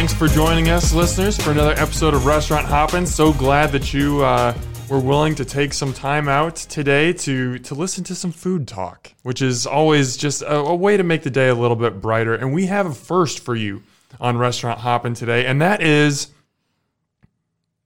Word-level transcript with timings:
Thanks 0.00 0.14
for 0.14 0.28
joining 0.28 0.70
us, 0.70 0.94
listeners, 0.94 1.36
for 1.36 1.50
another 1.50 1.72
episode 1.72 2.14
of 2.14 2.24
Restaurant 2.24 2.64
Hoppin'. 2.64 3.04
So 3.04 3.34
glad 3.34 3.70
that 3.72 3.92
you 3.92 4.24
uh, 4.24 4.56
were 4.88 4.98
willing 4.98 5.34
to 5.34 5.44
take 5.44 5.74
some 5.74 5.92
time 5.92 6.26
out 6.26 6.56
today 6.56 7.12
to 7.12 7.58
to 7.58 7.74
listen 7.74 8.02
to 8.04 8.14
some 8.14 8.32
food 8.32 8.66
talk, 8.66 9.12
which 9.24 9.42
is 9.42 9.66
always 9.66 10.16
just 10.16 10.40
a, 10.40 10.56
a 10.56 10.74
way 10.74 10.96
to 10.96 11.02
make 11.02 11.22
the 11.22 11.28
day 11.28 11.48
a 11.48 11.54
little 11.54 11.76
bit 11.76 12.00
brighter. 12.00 12.34
And 12.34 12.54
we 12.54 12.64
have 12.64 12.86
a 12.86 12.94
first 12.94 13.40
for 13.40 13.54
you 13.54 13.82
on 14.18 14.38
Restaurant 14.38 14.80
Hoppin' 14.80 15.12
today, 15.12 15.44
and 15.44 15.60
that 15.60 15.82
is 15.82 16.28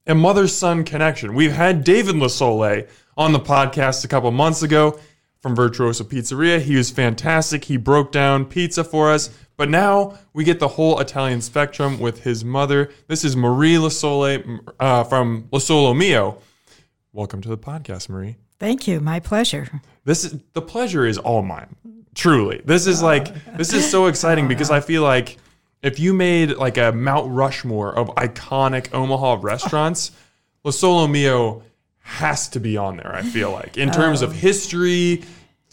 a 0.06 0.14
mother 0.14 0.46
son 0.46 0.84
connection. 0.84 1.34
We've 1.34 1.50
had 1.50 1.82
David 1.82 2.14
Losole 2.14 2.86
on 3.16 3.32
the 3.32 3.40
podcast 3.40 4.04
a 4.04 4.08
couple 4.08 4.30
months 4.30 4.62
ago 4.62 5.00
from 5.40 5.56
Virtuoso 5.56 6.04
Pizzeria. 6.04 6.60
He 6.60 6.76
was 6.76 6.92
fantastic. 6.92 7.64
He 7.64 7.76
broke 7.76 8.12
down 8.12 8.44
pizza 8.44 8.84
for 8.84 9.10
us. 9.10 9.30
But 9.57 9.71
now 9.71 10.18
we 10.33 10.42
get 10.42 10.59
the 10.59 10.69
whole 10.69 10.98
Italian 10.98 11.41
spectrum 11.41 12.01
with 12.01 12.24
his 12.24 12.45
mother. 12.45 12.91
This 13.06 13.24
is 13.24 13.37
Marie 13.37 13.77
Losole 13.77 14.61
uh, 14.80 15.05
from 15.05 15.48
Lo 15.52 15.61
Sole 15.61 15.95
Mio. 15.95 16.38
Welcome 17.12 17.41
to 17.42 17.48
the 17.48 17.59
podcast, 17.59 18.09
Marie. 18.09 18.37
Thank 18.59 18.88
you. 18.88 18.98
My 18.98 19.20
pleasure. 19.20 19.69
This 20.05 20.25
is 20.25 20.41
the 20.55 20.62
pleasure 20.62 21.06
is 21.06 21.19
all 21.19 21.42
mine. 21.42 21.77
Truly. 22.16 22.62
This 22.64 22.88
is 22.88 23.01
like 23.01 23.33
this 23.56 23.73
is 23.73 23.88
so 23.88 24.06
exciting 24.06 24.48
because 24.48 24.70
I 24.70 24.80
feel 24.80 25.02
like 25.02 25.38
if 25.83 26.00
you 26.00 26.14
made 26.14 26.56
like 26.56 26.77
a 26.77 26.91
Mount 26.91 27.30
Rushmore 27.30 27.97
of 27.97 28.09
iconic 28.16 28.92
Omaha 28.92 29.39
restaurants, 29.41 30.11
Lo 30.64 30.73
Sole 30.73 31.06
Mio 31.06 31.62
has 32.00 32.48
to 32.48 32.61
be 32.61 32.77
on 32.77 32.97
there, 32.97 33.14
I 33.14 33.23
feel 33.23 33.52
like. 33.52 33.78
In 33.78 33.91
terms 33.91 34.20
of 34.20 34.33
history, 34.33 35.23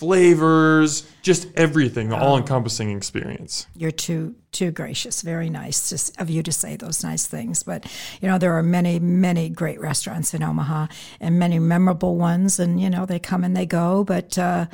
flavors, 0.01 1.07
just 1.21 1.47
everything, 1.55 2.09
the 2.09 2.17
all 2.17 2.35
encompassing 2.35 2.89
experience. 2.97 3.67
You're 3.75 3.91
too 3.91 4.33
too 4.51 4.71
gracious. 4.71 5.21
Very 5.21 5.49
nice 5.49 5.89
to, 5.89 6.21
of 6.21 6.29
you 6.29 6.41
to 6.41 6.51
say 6.51 6.75
those 6.75 7.03
nice 7.03 7.27
things. 7.27 7.61
But 7.61 7.85
you 8.19 8.27
know 8.27 8.39
there 8.39 8.53
are 8.57 8.63
many 8.63 8.97
many 8.99 9.47
great 9.47 9.79
restaurants 9.79 10.33
in 10.33 10.41
Omaha 10.41 10.87
and 11.19 11.37
many 11.37 11.59
memorable 11.59 12.15
ones, 12.15 12.59
and 12.59 12.81
you 12.81 12.89
know 12.89 13.05
they 13.05 13.19
come 13.19 13.43
and 13.43 13.55
they 13.55 13.67
go. 13.67 14.03
But 14.03 14.37
uh, 14.39 14.65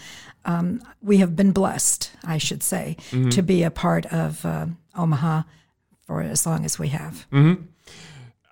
um, 0.46 0.82
we 1.02 1.18
have 1.18 1.36
been 1.36 1.52
blessed, 1.52 2.10
I 2.24 2.38
should 2.38 2.64
say, 2.64 2.96
to 3.32 3.42
be 3.42 3.64
a 3.64 3.72
part 3.72 4.06
of 4.06 4.46
uh, 4.46 4.68
Omaha 4.96 5.44
for 6.06 6.22
as 6.22 6.46
long 6.46 6.64
as 6.64 6.80
we 6.80 6.88
have. 6.88 7.28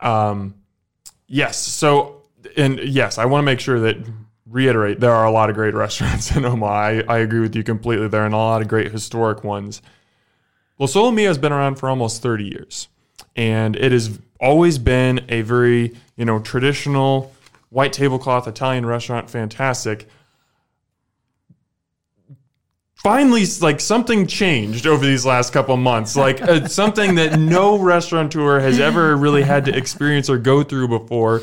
Um, 0.02 0.56
yes. 1.28 1.58
So, 1.58 2.23
and 2.58 2.80
yes, 2.80 3.18
I 3.18 3.23
want 3.23 3.44
to 3.44 3.46
make 3.46 3.62
sure 3.62 3.80
that 3.80 3.96
reiterate 4.50 5.00
there 5.00 5.12
are 5.12 5.26
a 5.26 5.32
lot 5.32 5.50
of 5.50 5.56
great 5.56 5.74
restaurants 5.86 6.36
in 6.36 6.46
Omaha. 6.46 6.74
I, 6.74 7.04
I 7.08 7.18
agree 7.20 7.40
with 7.40 7.56
you 7.56 7.64
completely. 7.64 8.08
There 8.08 8.24
are 8.24 8.28
a 8.28 8.32
lot 8.32 8.62
of 8.62 8.68
great 8.68 8.92
historic 8.92 9.44
ones. 9.44 9.82
Well, 10.78 10.88
Sole 10.88 11.12
Mio 11.12 11.30
has 11.30 11.38
been 11.38 11.54
around 11.54 11.76
for 11.76 11.90
almost 11.90 12.22
30 12.22 12.46
years, 12.46 12.90
and 13.36 13.76
it 13.76 13.92
has 13.92 14.20
always 14.42 14.78
been 14.78 15.26
a 15.30 15.42
very, 15.42 15.96
you 16.18 16.26
know, 16.26 16.40
traditional 16.40 17.34
white 17.70 17.94
tablecloth 17.94 18.48
Italian 18.48 18.86
restaurant. 18.86 19.30
Fantastic. 19.30 20.08
Finally, 22.96 23.46
like 23.62 23.80
something 23.80 24.26
changed 24.26 24.88
over 24.88 25.06
these 25.06 25.26
last 25.26 25.54
couple 25.54 25.78
months, 25.78 26.16
like 26.18 26.42
uh, 26.42 26.68
something 26.68 27.16
that 27.16 27.40
no 27.40 27.78
restaurateur 27.78 28.59
has 28.59 28.80
ever 28.80 29.16
really 29.16 29.44
had 29.44 29.66
to 29.66 29.78
experience 29.78 30.30
or 30.30 30.38
go 30.38 30.64
through 30.64 30.88
before. 30.88 31.42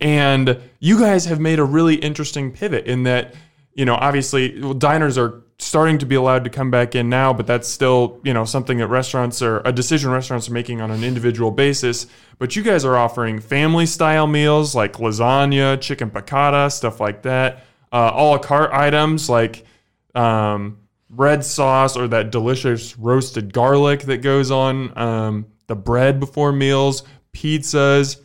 And 0.00 0.60
you 0.80 0.98
guys 0.98 1.24
have 1.26 1.40
made 1.40 1.58
a 1.58 1.64
really 1.64 1.96
interesting 1.96 2.52
pivot 2.52 2.86
in 2.86 3.04
that, 3.04 3.34
you 3.74 3.84
know, 3.84 3.94
obviously 3.94 4.60
well, 4.60 4.74
diners 4.74 5.16
are 5.18 5.42
starting 5.58 5.96
to 5.98 6.06
be 6.06 6.14
allowed 6.14 6.44
to 6.44 6.50
come 6.50 6.70
back 6.70 6.94
in 6.94 7.08
now, 7.08 7.32
but 7.32 7.46
that's 7.46 7.66
still, 7.66 8.20
you 8.24 8.34
know, 8.34 8.44
something 8.44 8.78
that 8.78 8.88
restaurants 8.88 9.40
are 9.40 9.62
a 9.64 9.72
decision 9.72 10.10
restaurants 10.10 10.48
are 10.48 10.52
making 10.52 10.80
on 10.80 10.90
an 10.90 11.02
individual 11.02 11.50
basis. 11.50 12.06
But 12.38 12.56
you 12.56 12.62
guys 12.62 12.84
are 12.84 12.96
offering 12.96 13.40
family 13.40 13.86
style 13.86 14.26
meals 14.26 14.74
like 14.74 14.94
lasagna, 14.94 15.80
chicken 15.80 16.10
piccata, 16.10 16.70
stuff 16.70 17.00
like 17.00 17.22
that, 17.22 17.64
uh, 17.90 18.12
a 18.14 18.22
la 18.22 18.38
carte 18.38 18.72
items 18.72 19.30
like 19.30 19.64
um, 20.14 20.78
red 21.08 21.44
sauce 21.44 21.96
or 21.96 22.08
that 22.08 22.30
delicious 22.30 22.98
roasted 22.98 23.52
garlic 23.52 24.02
that 24.02 24.18
goes 24.18 24.50
on 24.50 24.96
um, 24.98 25.46
the 25.68 25.76
bread 25.76 26.20
before 26.20 26.52
meals, 26.52 27.02
pizzas. 27.32 28.20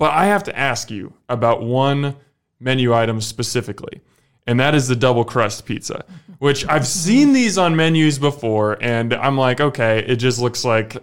But 0.00 0.14
I 0.14 0.26
have 0.28 0.42
to 0.44 0.58
ask 0.58 0.90
you 0.90 1.12
about 1.28 1.62
one 1.62 2.16
menu 2.58 2.94
item 2.94 3.20
specifically, 3.20 4.00
and 4.46 4.58
that 4.58 4.74
is 4.74 4.88
the 4.88 4.96
double 4.96 5.26
crust 5.26 5.66
pizza, 5.66 6.06
which 6.38 6.66
I've 6.66 6.86
seen 6.86 7.34
these 7.34 7.58
on 7.58 7.76
menus 7.76 8.18
before, 8.18 8.82
and 8.82 9.12
I'm 9.12 9.36
like, 9.36 9.60
okay, 9.60 9.98
it 9.98 10.16
just 10.16 10.38
looks 10.38 10.64
like 10.64 10.96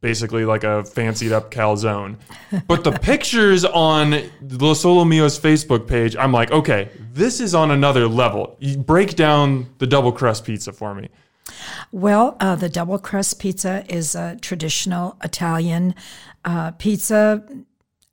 basically 0.00 0.44
like 0.44 0.64
a 0.64 0.82
fancied 0.82 1.30
up 1.30 1.52
calzone. 1.52 2.16
But 2.66 2.82
the 2.82 2.90
pictures 2.90 3.64
on 3.64 4.20
Lo 4.42 4.74
Sole 4.74 5.04
Mio's 5.04 5.38
Facebook 5.38 5.86
page, 5.86 6.16
I'm 6.16 6.32
like, 6.32 6.50
okay, 6.50 6.88
this 7.12 7.38
is 7.38 7.54
on 7.54 7.70
another 7.70 8.08
level. 8.08 8.56
You 8.58 8.78
break 8.78 9.14
down 9.14 9.72
the 9.78 9.86
double 9.86 10.10
crust 10.10 10.44
pizza 10.44 10.72
for 10.72 10.92
me. 10.92 11.08
Well, 11.92 12.36
uh, 12.40 12.56
the 12.56 12.68
double 12.68 12.98
crust 12.98 13.38
pizza 13.38 13.84
is 13.88 14.16
a 14.16 14.38
traditional 14.40 15.16
Italian 15.22 15.94
uh, 16.44 16.72
pizza. 16.72 17.44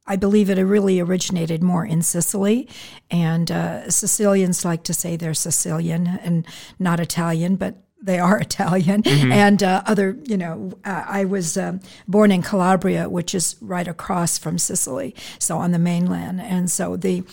I 0.08 0.16
believe 0.16 0.50
it 0.50 0.58
really 0.58 1.00
originated 1.00 1.62
more 1.62 1.86
in 1.86 2.02
Sicily, 2.02 2.68
and 3.12 3.52
uh, 3.52 3.90
Sicilians 3.90 4.64
like 4.64 4.84
to 4.84 4.94
say 4.94 5.16
they're 5.16 5.34
Sicilian 5.34 6.08
and 6.08 6.46
not 6.80 7.00
Italian, 7.00 7.56
but 7.56 7.76
they 8.02 8.20
are 8.20 8.38
Italian. 8.50 9.06
And 9.08 9.62
uh, 9.62 9.84
other, 9.86 10.18
you 10.24 10.38
know, 10.38 10.72
uh, 10.86 11.04
I 11.08 11.26
was 11.26 11.58
um, 11.58 11.82
born 12.08 12.32
in 12.32 12.42
Calabria, 12.42 13.10
which 13.10 13.36
is 13.36 13.56
right 13.62 13.88
across 13.88 14.38
from 14.38 14.58
Sicily, 14.58 15.16
so 15.40 15.58
on 15.58 15.72
the 15.72 15.80
mainland, 15.80 16.42
and 16.42 16.72
so 16.72 16.96
the 16.96 17.24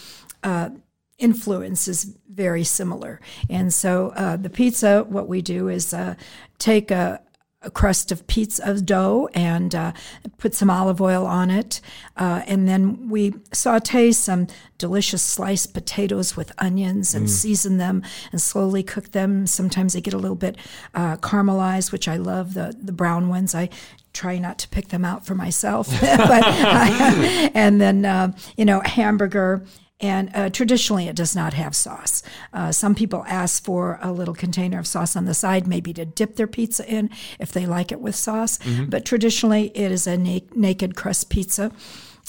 uh, 0.42 0.70
influence 1.18 1.88
is 1.88 2.16
very 2.28 2.64
similar. 2.64 3.20
And 3.48 3.72
so 3.72 4.12
uh, 4.16 4.36
the 4.36 4.50
pizza, 4.50 5.04
what 5.08 5.28
we 5.28 5.40
do 5.42 5.68
is 5.68 5.94
uh, 5.94 6.16
take 6.58 6.90
a, 6.90 7.20
a 7.64 7.70
crust 7.70 8.12
of 8.12 8.26
pizza 8.26 8.68
of 8.68 8.86
dough 8.86 9.28
and 9.34 9.74
uh, 9.74 9.92
put 10.38 10.54
some 10.54 10.70
olive 10.70 11.00
oil 11.00 11.26
on 11.26 11.50
it, 11.50 11.80
uh, 12.16 12.42
and 12.46 12.68
then 12.68 13.08
we 13.08 13.34
saute 13.52 14.12
some 14.12 14.46
delicious 14.78 15.22
sliced 15.22 15.72
potatoes 15.72 16.36
with 16.36 16.52
onions 16.58 17.14
and 17.14 17.30
season 17.30 17.78
them 17.78 18.02
and 18.32 18.42
slowly 18.42 18.82
cook 18.82 19.12
them. 19.12 19.46
Sometimes 19.46 19.94
they 19.94 20.00
get 20.00 20.14
a 20.14 20.18
little 20.18 20.36
bit 20.36 20.56
uh, 20.94 21.16
caramelized, 21.16 21.92
which 21.92 22.08
I 22.08 22.16
love. 22.16 22.54
The 22.54 22.76
the 22.80 22.92
brown 22.92 23.28
ones 23.28 23.54
I 23.54 23.70
try 24.12 24.38
not 24.38 24.58
to 24.58 24.68
pick 24.68 24.88
them 24.88 25.04
out 25.04 25.26
for 25.26 25.34
myself, 25.34 25.88
but 26.00 26.44
and 27.54 27.80
then 27.80 28.04
uh, 28.04 28.32
you 28.56 28.64
know 28.64 28.80
hamburger. 28.80 29.64
And 30.04 30.30
uh, 30.34 30.50
traditionally, 30.50 31.08
it 31.08 31.16
does 31.16 31.34
not 31.34 31.54
have 31.54 31.74
sauce. 31.74 32.22
Uh, 32.52 32.72
some 32.72 32.94
people 32.94 33.24
ask 33.26 33.64
for 33.64 33.98
a 34.02 34.12
little 34.12 34.34
container 34.34 34.78
of 34.78 34.86
sauce 34.86 35.16
on 35.16 35.24
the 35.24 35.32
side, 35.32 35.66
maybe 35.66 35.94
to 35.94 36.04
dip 36.04 36.36
their 36.36 36.46
pizza 36.46 36.86
in 36.86 37.08
if 37.38 37.52
they 37.52 37.64
like 37.64 37.90
it 37.90 38.02
with 38.02 38.14
sauce. 38.14 38.58
But 38.90 39.06
traditionally, 39.06 39.72
it 39.74 39.90
is 39.90 40.06
a 40.06 40.18
na- 40.18 40.40
naked 40.54 40.94
crust 40.94 41.30
pizza, 41.30 41.72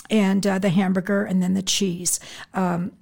and 0.10 0.48
uh, 0.48 0.58
the 0.58 0.70
hamburger, 0.70 1.26
and 1.26 1.44
then 1.44 1.54
the 1.54 1.62
cheese. 1.62 2.22
Um, 2.54 2.94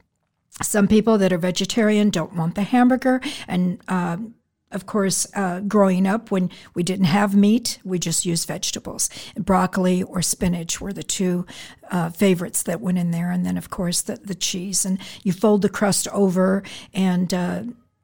some 0.64 0.88
people 0.88 1.20
that 1.20 1.32
are 1.32 1.38
vegetarian 1.38 2.10
don't 2.10 2.36
want 2.36 2.56
the 2.56 2.64
hamburger, 2.64 3.22
and 3.48 3.80
um, 3.88 4.34
of 4.74 4.86
course, 4.86 5.28
uh, 5.36 5.62
growing 5.62 6.08
up 6.08 6.32
when 6.32 6.50
we 6.74 6.84
didn't 6.84 7.06
have 7.06 7.36
meat, 7.36 7.80
we 7.84 8.00
just 8.00 8.26
used 8.26 8.48
vegetables. 8.48 9.10
Broccoli 9.38 10.04
or 10.04 10.22
spinach 10.22 10.82
were 10.82 10.94
the 10.94 11.04
two 11.04 11.46
uh, 11.92 12.10
favorites 12.10 12.64
that 12.64 12.82
went 12.82 12.98
in 12.98 13.12
there, 13.12 13.32
and 13.32 13.46
then 13.46 13.58
of 13.58 13.70
course 13.70 14.02
the, 14.02 14.16
the 14.16 14.36
cheese. 14.36 14.86
And 14.86 15.00
you 15.24 15.32
fold 15.32 15.62
the 15.62 15.70
crust 15.70 16.08
over, 16.10 16.64
and 16.94 17.34
uh, 17.34 17.64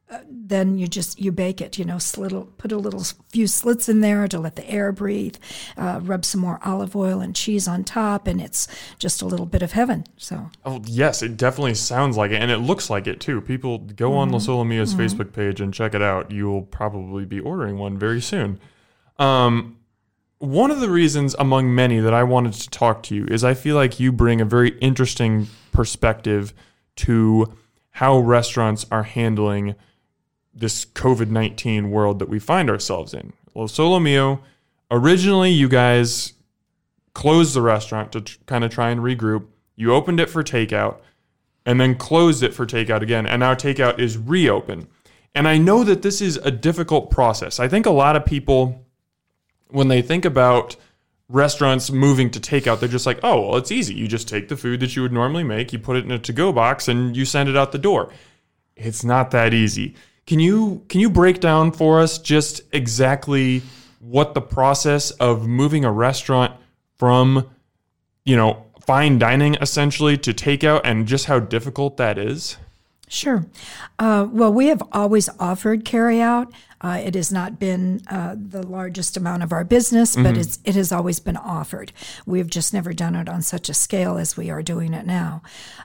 uh, 0.10 0.20
then 0.28 0.80
you 0.80 0.88
just 0.88 1.20
you 1.20 1.32
bake 1.32 1.62
it. 1.62 1.78
You 1.78 1.86
know, 1.86 2.00
slit, 2.00 2.34
put 2.58 2.72
a 2.72 2.78
little 2.78 3.04
few 3.30 3.46
slits 3.46 3.88
in 3.88 4.02
there 4.02 4.28
to 4.28 4.40
let 4.40 4.56
the 4.56 4.68
air 4.68 4.92
breathe. 4.92 5.36
Uh, 5.78 6.00
rub 6.02 6.26
some 6.26 6.42
more 6.42 6.60
olive 6.64 6.96
oil 6.96 7.22
and 7.22 7.36
cheese 7.36 7.68
on 7.68 7.84
top, 7.84 8.26
and 8.26 8.42
it's 8.42 8.68
just 8.98 9.22
a 9.22 9.26
little 9.26 9.46
bit 9.46 9.62
of 9.62 9.74
heaven. 9.74 10.06
So. 10.18 10.50
Oh, 10.66 10.82
yes, 10.86 11.22
it 11.22 11.38
definitely 11.38 11.76
sounds 11.76 12.18
like 12.18 12.32
it, 12.32 12.42
and 12.42 12.50
it 12.50 12.58
looks 12.58 12.90
like 12.90 13.06
it 13.06 13.20
too. 13.20 13.40
People 13.42 13.78
go 13.78 14.14
on 14.14 14.32
Lo 14.32 14.40
Sole 14.40 14.66
Mio's 14.66 14.96
Facebook 14.96 15.32
page 15.32 15.62
and 15.62 15.74
check 15.74 15.94
it 15.94 16.02
out. 16.02 16.32
You 16.32 16.50
will 16.50 16.64
probably 16.64 17.26
be 17.26 17.40
ordering 17.40 17.78
one 17.78 17.98
very 17.98 18.22
soon. 18.22 18.60
Um, 19.20 19.78
one 20.40 20.72
of 20.72 20.80
the 20.80 20.90
reasons, 20.90 21.36
among 21.38 21.76
many, 21.76 22.00
that 22.00 22.14
I 22.14 22.24
wanted 22.24 22.54
to 22.54 22.70
talk 22.70 23.04
to 23.04 23.16
you 23.16 23.26
is 23.26 23.44
I 23.44 23.54
feel 23.54 23.76
like 23.76 24.00
you 24.00 24.12
bring 24.12 24.42
a 24.42 24.46
very 24.46 24.70
interesting 24.80 25.48
perspective 25.72 26.54
to 26.96 27.54
how 27.92 28.18
restaurants 28.18 28.86
are 28.90 29.04
handling 29.04 29.76
this 30.60 30.86
COVID 30.86 31.30
19 31.30 31.90
world 31.90 32.20
that 32.20 32.30
we 32.30 32.40
find 32.40 32.70
ourselves 32.70 33.14
in. 33.14 33.34
Lo 33.56 33.68
Sole 33.68 34.00
Mio, 34.00 34.42
originally, 34.92 35.52
you 35.52 35.68
guys 35.68 36.34
closed 37.14 37.54
the 37.54 37.62
restaurant 37.62 38.12
to 38.12 38.24
kind 38.46 38.64
of 38.64 38.72
try 38.72 38.90
and 38.90 39.02
regroup. 39.02 39.46
You 39.76 39.94
opened 39.94 40.20
it 40.20 40.30
for 40.30 40.44
takeout 40.44 40.98
and 41.66 41.80
then 41.80 41.96
closed 41.96 42.44
it 42.44 42.54
for 42.54 42.66
takeout 42.66 43.02
again. 43.02 43.26
And 43.26 43.42
now 43.42 43.54
takeout 43.54 44.00
is 44.00 44.18
reopened. 44.18 44.88
And 45.36 45.48
I 45.48 45.58
know 45.58 45.84
that 45.84 46.02
this 46.02 46.22
is 46.22 46.38
a 46.38 46.52
difficult 46.52 47.12
process. 47.12 47.60
I 47.60 47.68
think 47.68 47.86
a 47.86 47.92
lot 47.92 48.16
of 48.16 48.26
people, 48.26 48.86
when 49.70 49.88
they 49.88 50.02
think 50.02 50.26
about 50.26 50.76
restaurants 51.28 51.92
moving 51.92 52.32
to 52.32 52.40
takeout, 52.40 52.80
they're 52.80 52.90
just 52.90 53.06
like, 53.06 53.20
oh, 53.24 53.42
well, 53.42 53.58
it's 53.58 53.72
easy. 53.72 53.94
You 53.94 54.08
just 54.08 54.28
take 54.28 54.50
the 54.50 54.58
food 54.58 54.80
that 54.80 54.96
you 54.96 55.04
would 55.04 55.14
normally 55.14 55.44
make, 55.44 55.72
you 55.72 55.80
put 55.80 55.98
it 55.98 56.06
in 56.06 56.12
a 56.12 56.20
to 56.20 56.34
go 56.34 56.52
box, 56.52 56.88
and 56.88 57.16
you 57.16 57.26
send 57.26 57.48
it 57.48 57.56
out 57.56 57.72
the 57.72 57.78
door. 57.78 58.12
It's 58.76 59.04
not 59.04 59.32
that 59.32 59.54
easy. 59.54 59.96
Can 60.30 60.40
you 60.40 60.86
can 60.90 61.02
you 61.02 61.10
break 61.10 61.40
down 61.40 61.72
for 61.72 62.00
us 62.00 62.20
just 62.20 62.62
exactly 62.72 63.64
what 64.00 64.36
the 64.36 64.42
process 64.42 65.10
of 65.10 65.48
moving 65.48 65.84
a 65.84 65.92
restaurant 65.92 66.54
from, 66.98 67.50
you 68.26 68.36
know, 68.36 68.64
fine 68.86 69.18
dining 69.18 69.56
essentially 69.56 70.20
to 70.20 70.32
takeout 70.32 70.82
and 70.84 71.08
just 71.08 71.26
how 71.26 71.40
difficult 71.40 71.98
that 71.98 72.20
is? 72.20 72.58
Sure. 73.12 73.46
Uh, 73.98 74.28
well, 74.32 74.54
we 74.54 74.68
have 74.68 74.84
always 74.92 75.28
offered 75.40 75.84
carryout. 75.84 76.54
Uh, 76.80 77.02
it 77.04 77.16
has 77.16 77.32
not 77.32 77.60
been 77.60 78.02
uh, 78.08 78.36
the 78.38 78.66
largest 78.66 79.18
amount 79.18 79.44
of 79.44 79.52
our 79.52 79.66
business, 79.66 80.16
but 80.16 80.28
Mm-hmm. 80.28 80.40
it's, 80.40 80.60
it 80.64 80.76
has 80.76 80.92
always 80.92 81.20
been 81.20 81.36
offered. 81.36 81.92
We've 82.26 82.50
just 82.50 82.74
never 82.74 82.94
done 82.94 83.16
it 83.16 83.28
on 83.28 83.42
such 83.42 83.68
a 83.68 83.74
scale 83.74 84.18
as 84.18 84.38
we 84.38 84.50
are 84.50 84.62
doing 84.62 84.94
it 84.94 85.06
now. 85.06 85.42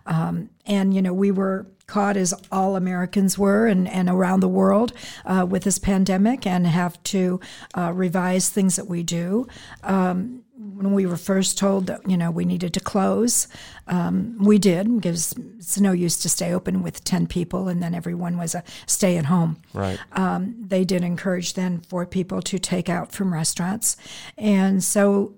Um, 0.06 0.50
and, 0.66 0.94
you 0.94 1.02
know, 1.02 1.14
we 1.14 1.30
were 1.32 1.66
caught 1.86 2.16
as 2.16 2.32
all 2.52 2.76
Americans 2.76 3.38
were 3.38 3.66
and, 3.66 3.88
and 3.88 4.08
around 4.08 4.40
the 4.40 4.48
world 4.48 4.92
uh, 5.24 5.46
with 5.48 5.64
this 5.64 5.78
pandemic 5.78 6.46
and 6.46 6.66
have 6.66 7.02
to 7.04 7.40
uh, 7.76 7.90
revise 7.92 8.48
things 8.50 8.76
that 8.76 8.86
we 8.86 9.02
do. 9.02 9.46
Um, 9.82 10.44
when 10.72 10.92
we 10.92 11.06
were 11.06 11.16
first 11.16 11.58
told 11.58 11.86
that 11.86 12.08
you 12.08 12.16
know 12.16 12.30
we 12.30 12.44
needed 12.44 12.72
to 12.74 12.80
close, 12.80 13.48
um, 13.86 14.36
we 14.38 14.58
did 14.58 14.94
because 14.96 15.34
it's 15.58 15.78
no 15.78 15.92
use 15.92 16.18
to 16.20 16.28
stay 16.28 16.52
open 16.52 16.82
with 16.82 17.04
ten 17.04 17.26
people 17.26 17.68
and 17.68 17.82
then 17.82 17.94
everyone 17.94 18.38
was 18.38 18.54
a 18.54 18.64
stay 18.86 19.16
at 19.16 19.26
home. 19.26 19.58
Right. 19.72 19.98
Um, 20.12 20.56
they 20.58 20.84
did 20.84 21.02
encourage 21.02 21.54
then 21.54 21.80
for 21.80 22.06
people 22.06 22.40
to 22.42 22.58
take 22.58 22.88
out 22.88 23.12
from 23.12 23.32
restaurants, 23.32 23.96
and 24.38 24.82
so 24.82 25.34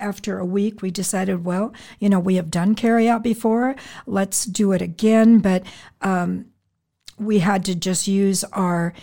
after 0.00 0.38
a 0.38 0.44
week 0.44 0.80
we 0.80 0.90
decided, 0.90 1.44
well, 1.44 1.72
you 1.98 2.08
know, 2.08 2.20
we 2.20 2.36
have 2.36 2.50
done 2.50 2.74
carry 2.74 3.08
out 3.08 3.22
before, 3.22 3.74
let's 4.06 4.44
do 4.44 4.72
it 4.72 4.80
again, 4.80 5.38
but 5.40 5.64
um, 6.02 6.46
we 7.18 7.40
had 7.40 7.64
to 7.64 7.74
just 7.74 8.06
use 8.06 8.44
our 8.44 8.94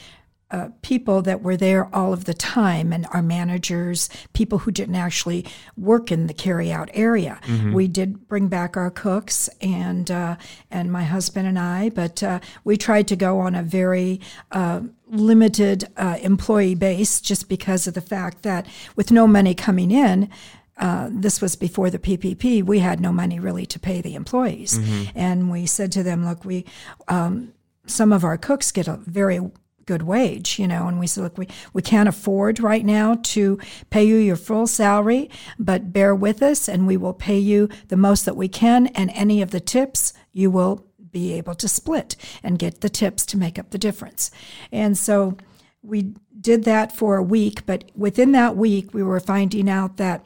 uh, 0.55 0.69
people 0.81 1.21
that 1.21 1.41
were 1.41 1.57
there 1.57 1.93
all 1.93 2.13
of 2.13 2.23
the 2.23 2.33
time 2.33 2.93
and 2.93 3.05
our 3.11 3.21
managers, 3.21 4.09
people 4.31 4.59
who 4.59 4.71
didn't 4.71 4.95
actually 4.95 5.43
work 5.75 6.11
in 6.11 6.27
the 6.27 6.33
carry-out 6.33 6.89
area. 6.93 7.39
We 7.73 7.87
did 7.89 8.27
bring 8.29 8.47
back 8.47 8.77
our 8.77 8.89
cooks 8.89 9.49
and 9.59 10.09
uh, 10.09 10.35
and 10.71 10.91
my 10.91 11.03
husband 11.03 11.45
and 11.47 11.59
I, 11.59 11.89
but 11.89 12.23
uh, 12.23 12.39
we 12.63 12.77
tried 12.77 13.07
to 13.09 13.15
go 13.17 13.39
on 13.39 13.53
a 13.55 13.63
very 13.63 14.21
uh, 14.51 14.81
limited 15.07 15.79
uh, 15.97 16.17
employee 16.21 16.75
base 16.75 17.19
just 17.19 17.49
because 17.49 17.85
of 17.87 17.93
the 17.93 18.01
fact 18.15 18.43
that 18.43 18.65
with 18.95 19.11
no 19.11 19.27
money 19.27 19.53
coming 19.55 19.91
in. 19.91 20.29
Uh, 20.77 21.07
this 21.09 21.39
was 21.41 21.55
before 21.55 21.89
the 21.89 21.99
PPP. 21.99 22.61
We 22.61 22.79
had 22.79 22.99
no 22.99 23.13
money 23.13 23.39
really 23.39 23.65
to 23.67 23.79
pay 23.79 24.01
the 24.01 24.13
employees, 24.13 24.77
and 25.15 25.49
we 25.49 25.65
said 25.65 25.89
to 25.93 26.03
them, 26.03 26.25
"Look, 26.27 26.43
we 26.43 26.65
um, 27.07 27.53
some 27.85 28.11
of 28.11 28.25
our 28.25 28.37
cooks 28.37 28.73
get 28.73 28.87
a 28.87 28.97
very 29.05 29.39
good 29.85 30.01
wage, 30.01 30.59
you 30.59 30.67
know, 30.67 30.87
and 30.87 30.99
we 30.99 31.07
said, 31.07 31.23
look, 31.23 31.37
we, 31.37 31.47
we 31.73 31.81
can't 31.81 32.09
afford 32.09 32.59
right 32.59 32.85
now 32.85 33.15
to 33.23 33.59
pay 33.89 34.03
you 34.03 34.15
your 34.15 34.35
full 34.35 34.67
salary, 34.67 35.29
but 35.59 35.93
bear 35.93 36.15
with 36.15 36.41
us 36.41 36.67
and 36.67 36.87
we 36.87 36.97
will 36.97 37.13
pay 37.13 37.37
you 37.37 37.69
the 37.87 37.97
most 37.97 38.25
that 38.25 38.35
we 38.35 38.47
can, 38.47 38.87
and 38.87 39.09
any 39.11 39.41
of 39.41 39.51
the 39.51 39.59
tips 39.59 40.13
you 40.33 40.49
will 40.51 40.85
be 41.11 41.33
able 41.33 41.55
to 41.55 41.67
split 41.67 42.15
and 42.43 42.59
get 42.59 42.81
the 42.81 42.89
tips 42.89 43.25
to 43.25 43.37
make 43.37 43.57
up 43.57 43.69
the 43.69 43.77
difference. 43.77 44.31
And 44.71 44.97
so 44.97 45.37
we 45.81 46.13
did 46.39 46.63
that 46.65 46.95
for 46.95 47.15
a 47.15 47.23
week, 47.23 47.65
but 47.65 47.85
within 47.95 48.33
that 48.33 48.57
week, 48.57 48.93
we 48.93 49.01
were 49.01 49.19
finding 49.19 49.69
out 49.69 49.97
that 49.97 50.25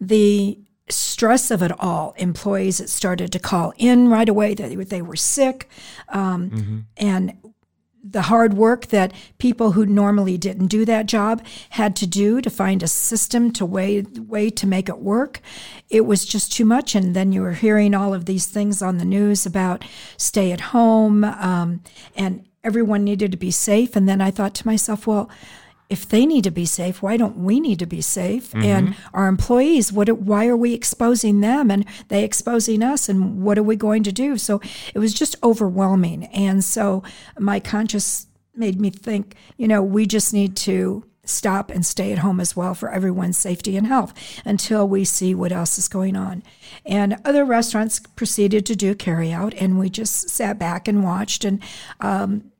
the 0.00 0.58
stress 0.88 1.50
of 1.50 1.62
it 1.62 1.72
all 1.80 2.14
employees 2.16 2.78
that 2.78 2.88
started 2.88 3.32
to 3.32 3.38
call 3.38 3.72
in 3.76 4.08
right 4.08 4.28
away 4.28 4.54
that 4.54 4.68
they, 4.68 4.76
they 4.76 5.02
were 5.02 5.16
sick 5.16 5.68
um, 6.10 6.86
and 6.96 7.32
the 8.10 8.22
hard 8.22 8.54
work 8.54 8.86
that 8.86 9.12
people 9.38 9.72
who 9.72 9.86
normally 9.86 10.38
didn't 10.38 10.68
do 10.68 10.84
that 10.84 11.06
job 11.06 11.44
had 11.70 11.96
to 11.96 12.06
do 12.06 12.40
to 12.40 12.50
find 12.50 12.82
a 12.82 12.88
system 12.88 13.52
to 13.52 13.66
way 13.66 14.02
way 14.02 14.50
to 14.50 14.66
make 14.66 14.88
it 14.88 14.98
work. 14.98 15.40
It 15.90 16.06
was 16.06 16.24
just 16.24 16.52
too 16.52 16.64
much 16.64 16.94
and 16.94 17.14
then 17.14 17.32
you 17.32 17.42
were 17.42 17.52
hearing 17.52 17.94
all 17.94 18.14
of 18.14 18.26
these 18.26 18.46
things 18.46 18.82
on 18.82 18.98
the 18.98 19.04
news 19.04 19.46
about 19.46 19.84
stay 20.16 20.52
at 20.52 20.60
home 20.60 21.24
um, 21.24 21.82
and 22.14 22.46
everyone 22.62 23.04
needed 23.04 23.30
to 23.32 23.38
be 23.38 23.50
safe. 23.50 23.96
And 23.96 24.08
then 24.08 24.20
i 24.20 24.30
thought 24.30 24.54
to 24.56 24.66
myself 24.66 25.06
well 25.06 25.30
if 25.88 26.08
they 26.08 26.26
need 26.26 26.44
to 26.44 26.50
be 26.50 26.66
safe, 26.66 27.00
why 27.02 27.16
don't 27.16 27.36
we 27.36 27.60
need 27.60 27.78
to 27.78 27.86
be 27.86 28.00
safe? 28.00 28.54
And 28.54 28.96
our 29.14 29.28
employees, 29.28 29.92
what? 29.92 30.08
Why 30.10 30.46
are 30.48 30.56
we 30.56 30.74
exposing 30.74 31.40
them 31.40 31.70
and 31.70 31.84
they 32.08 32.24
exposing 32.24 32.82
us? 32.82 33.08
And 33.08 33.42
what 33.42 33.58
are 33.58 33.62
we 33.62 33.76
going 33.76 34.02
to 34.02 34.12
do? 34.12 34.36
So 34.36 34.60
it 34.94 34.98
was 34.98 35.14
just 35.14 35.36
overwhelming. 35.42 36.24
And 36.26 36.64
so 36.64 37.02
my 37.38 37.60
conscience 37.60 38.26
made 38.54 38.80
me 38.80 38.90
think, 38.90 39.36
you 39.56 39.68
know, 39.68 39.82
we 39.82 40.06
just 40.06 40.32
need 40.32 40.56
to 40.56 41.04
stop 41.24 41.70
and 41.70 41.84
stay 41.84 42.12
at 42.12 42.18
home 42.18 42.40
as 42.40 42.56
well 42.56 42.74
for 42.74 42.90
everyone's 42.90 43.36
safety 43.36 43.76
and 43.76 43.86
health 43.86 44.14
until 44.44 44.88
we 44.88 45.04
see 45.04 45.34
what 45.34 45.52
else 45.52 45.78
is 45.78 45.88
going 45.88 46.16
on. 46.16 46.42
And 46.84 47.16
other 47.24 47.44
restaurants 47.44 48.00
proceeded 48.00 48.64
to 48.66 48.76
do 48.76 48.94
carry 48.94 49.32
out, 49.32 49.52
and 49.54 49.78
we 49.78 49.90
just 49.90 50.30
sat 50.30 50.58
back 50.58 50.88
and 50.88 51.04
watched 51.04 51.44
and. 51.44 51.62
Um, 52.00 52.50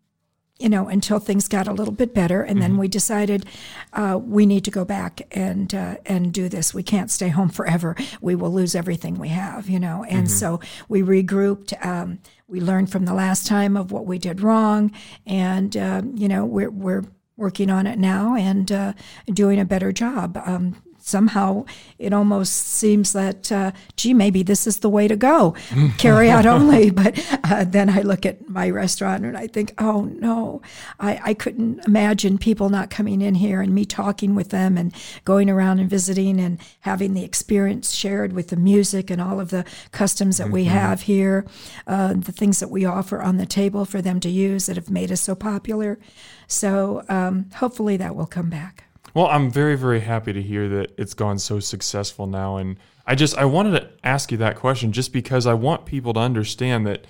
you 0.58 0.68
know, 0.68 0.88
until 0.88 1.18
things 1.18 1.48
got 1.48 1.68
a 1.68 1.72
little 1.72 1.92
bit 1.92 2.14
better, 2.14 2.42
and 2.42 2.62
then 2.62 2.78
we 2.78 2.88
decided 2.88 3.44
uh, 3.92 4.18
we 4.22 4.46
need 4.46 4.64
to 4.64 4.70
go 4.70 4.84
back 4.84 5.20
and 5.32 5.74
uh, 5.74 5.96
and 6.06 6.32
do 6.32 6.48
this. 6.48 6.72
We 6.72 6.82
can't 6.82 7.10
stay 7.10 7.28
home 7.28 7.50
forever. 7.50 7.94
We 8.20 8.34
will 8.34 8.52
lose 8.52 8.74
everything 8.74 9.18
we 9.18 9.28
have, 9.28 9.68
you 9.68 9.78
know. 9.78 10.04
And 10.08 10.30
so 10.30 10.60
we 10.88 11.02
regrouped. 11.02 11.84
Um, 11.84 12.20
we 12.48 12.60
learned 12.60 12.90
from 12.90 13.04
the 13.04 13.14
last 13.14 13.46
time 13.46 13.76
of 13.76 13.92
what 13.92 14.06
we 14.06 14.18
did 14.18 14.40
wrong, 14.40 14.92
and 15.26 15.76
uh, 15.76 16.02
you 16.14 16.28
know, 16.28 16.46
we're 16.46 16.70
we're 16.70 17.02
working 17.36 17.70
on 17.70 17.86
it 17.86 17.98
now 17.98 18.34
and 18.34 18.72
uh, 18.72 18.92
doing 19.26 19.60
a 19.60 19.64
better 19.64 19.92
job. 19.92 20.40
Um, 20.46 20.82
somehow 21.06 21.64
it 21.98 22.12
almost 22.12 22.52
seems 22.52 23.12
that, 23.12 23.50
uh, 23.52 23.70
gee, 23.96 24.12
maybe 24.12 24.42
this 24.42 24.66
is 24.66 24.80
the 24.80 24.90
way 24.90 25.06
to 25.06 25.16
go, 25.16 25.54
carry 25.98 26.28
out 26.28 26.46
only. 26.46 26.90
But 26.96 27.38
uh, 27.44 27.64
then 27.64 27.90
I 27.90 28.00
look 28.00 28.24
at 28.24 28.48
my 28.48 28.70
restaurant 28.70 29.24
and 29.24 29.36
I 29.36 29.46
think, 29.46 29.74
oh 29.78 30.04
no, 30.04 30.62
I, 30.98 31.20
I 31.22 31.34
couldn't 31.34 31.86
imagine 31.86 32.38
people 32.38 32.70
not 32.70 32.90
coming 32.90 33.20
in 33.20 33.34
here 33.34 33.60
and 33.60 33.74
me 33.74 33.84
talking 33.84 34.34
with 34.34 34.48
them 34.48 34.78
and 34.78 34.94
going 35.24 35.50
around 35.50 35.78
and 35.78 35.90
visiting 35.90 36.40
and 36.40 36.58
having 36.80 37.12
the 37.12 37.22
experience 37.22 37.92
shared 37.92 38.32
with 38.32 38.48
the 38.48 38.56
music 38.56 39.10
and 39.10 39.20
all 39.20 39.40
of 39.40 39.50
the 39.50 39.64
customs 39.92 40.38
that 40.38 40.50
we 40.50 40.64
have 40.64 41.02
here, 41.02 41.46
uh, 41.86 42.14
the 42.14 42.32
things 42.32 42.60
that 42.60 42.70
we 42.70 42.84
offer 42.84 43.20
on 43.22 43.36
the 43.36 43.46
table 43.46 43.84
for 43.84 44.00
them 44.00 44.18
to 44.20 44.30
use 44.30 44.66
that 44.66 44.76
have 44.76 44.90
made 44.90 45.12
us 45.12 45.20
so 45.20 45.34
popular. 45.34 45.98
So 46.46 47.04
um, 47.08 47.50
hopefully 47.56 47.96
that 47.98 48.16
will 48.16 48.26
come 48.26 48.48
back. 48.48 48.84
Well, 49.16 49.28
I'm 49.28 49.50
very, 49.50 49.78
very 49.78 50.00
happy 50.00 50.34
to 50.34 50.42
hear 50.42 50.68
that 50.68 50.92
it's 50.98 51.14
gone 51.14 51.38
so 51.38 51.58
successful 51.58 52.26
now. 52.26 52.58
And 52.58 52.76
I 53.06 53.14
just, 53.14 53.34
I 53.38 53.46
wanted 53.46 53.80
to 53.80 53.88
ask 54.04 54.30
you 54.30 54.36
that 54.36 54.56
question 54.56 54.92
just 54.92 55.10
because 55.10 55.46
I 55.46 55.54
want 55.54 55.86
people 55.86 56.12
to 56.12 56.20
understand 56.20 56.86
that 56.86 57.06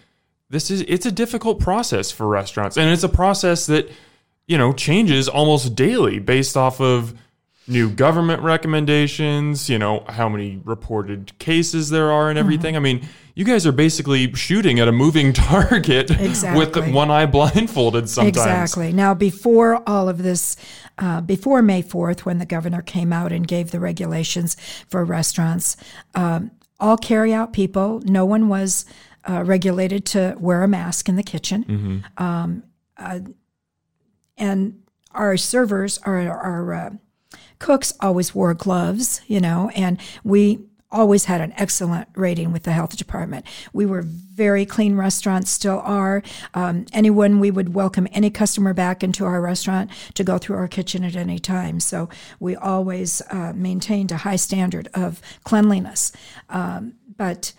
this 0.48 0.70
is, 0.70 0.82
it's 0.82 1.04
a 1.04 1.10
difficult 1.10 1.58
process 1.58 2.12
for 2.12 2.28
restaurants. 2.28 2.76
And 2.76 2.92
it's 2.92 3.02
a 3.02 3.08
process 3.08 3.66
that, 3.66 3.90
you 4.46 4.56
know, 4.56 4.72
changes 4.72 5.28
almost 5.28 5.74
daily 5.74 6.20
based 6.20 6.56
off 6.56 6.80
of 6.80 7.12
new 7.66 7.90
government 7.90 8.40
recommendations, 8.40 9.68
you 9.68 9.76
know, 9.76 10.04
how 10.08 10.28
many 10.28 10.60
reported 10.64 11.36
cases 11.40 11.90
there 11.90 12.12
are 12.12 12.30
and 12.30 12.38
mm-hmm. 12.38 12.46
everything. 12.46 12.76
I 12.76 12.78
mean, 12.78 13.04
you 13.36 13.44
guys 13.44 13.66
are 13.66 13.72
basically 13.72 14.32
shooting 14.32 14.80
at 14.80 14.88
a 14.88 14.92
moving 14.92 15.32
target 15.34 16.08
with 16.08 16.74
one 16.88 17.10
eye 17.10 17.26
blindfolded 17.26 18.08
sometimes. 18.08 18.36
Exactly. 18.38 18.92
Now, 18.94 19.12
before 19.12 19.82
all 19.86 20.08
of 20.08 20.22
this, 20.22 20.56
uh, 20.98 21.20
before 21.20 21.60
May 21.60 21.82
4th, 21.82 22.20
when 22.20 22.38
the 22.38 22.46
governor 22.46 22.80
came 22.80 23.12
out 23.12 23.32
and 23.32 23.46
gave 23.46 23.72
the 23.72 23.78
regulations 23.78 24.56
for 24.88 25.04
restaurants, 25.04 25.76
um, 26.14 26.50
all 26.80 26.96
carry 26.96 27.34
out 27.34 27.52
people, 27.52 28.00
no 28.06 28.24
one 28.24 28.48
was 28.48 28.86
uh, 29.28 29.44
regulated 29.44 30.06
to 30.06 30.34
wear 30.40 30.62
a 30.62 30.68
mask 30.68 31.06
in 31.06 31.16
the 31.16 31.22
kitchen. 31.22 32.04
Um, 32.16 32.62
uh, 32.96 33.20
and 34.38 34.82
our 35.12 35.36
servers, 35.36 35.98
our, 36.04 36.20
our 36.30 36.72
uh, 36.72 36.90
cooks 37.58 37.92
always 38.00 38.34
wore 38.34 38.54
gloves, 38.54 39.20
you 39.26 39.40
know, 39.40 39.70
and 39.74 39.98
we 40.24 40.60
always 40.90 41.24
had 41.24 41.40
an 41.40 41.52
excellent 41.56 42.08
rating 42.14 42.52
with 42.52 42.62
the 42.62 42.72
health 42.72 42.96
department. 42.96 43.44
We 43.72 43.86
were 43.86 44.02
very 44.02 44.64
clean 44.64 44.96
restaurants, 44.96 45.50
still 45.50 45.80
are. 45.84 46.22
Um, 46.54 46.86
anyone, 46.92 47.40
we 47.40 47.50
would 47.50 47.74
welcome 47.74 48.06
any 48.12 48.30
customer 48.30 48.72
back 48.72 49.02
into 49.02 49.24
our 49.24 49.40
restaurant 49.40 49.90
to 50.14 50.24
go 50.24 50.38
through 50.38 50.56
our 50.56 50.68
kitchen 50.68 51.04
at 51.04 51.16
any 51.16 51.38
time. 51.38 51.80
So 51.80 52.08
we 52.38 52.54
always 52.54 53.22
uh, 53.30 53.52
maintained 53.54 54.12
a 54.12 54.18
high 54.18 54.36
standard 54.36 54.88
of 54.94 55.20
cleanliness. 55.44 56.12
Um, 56.48 56.94
but 57.16 57.52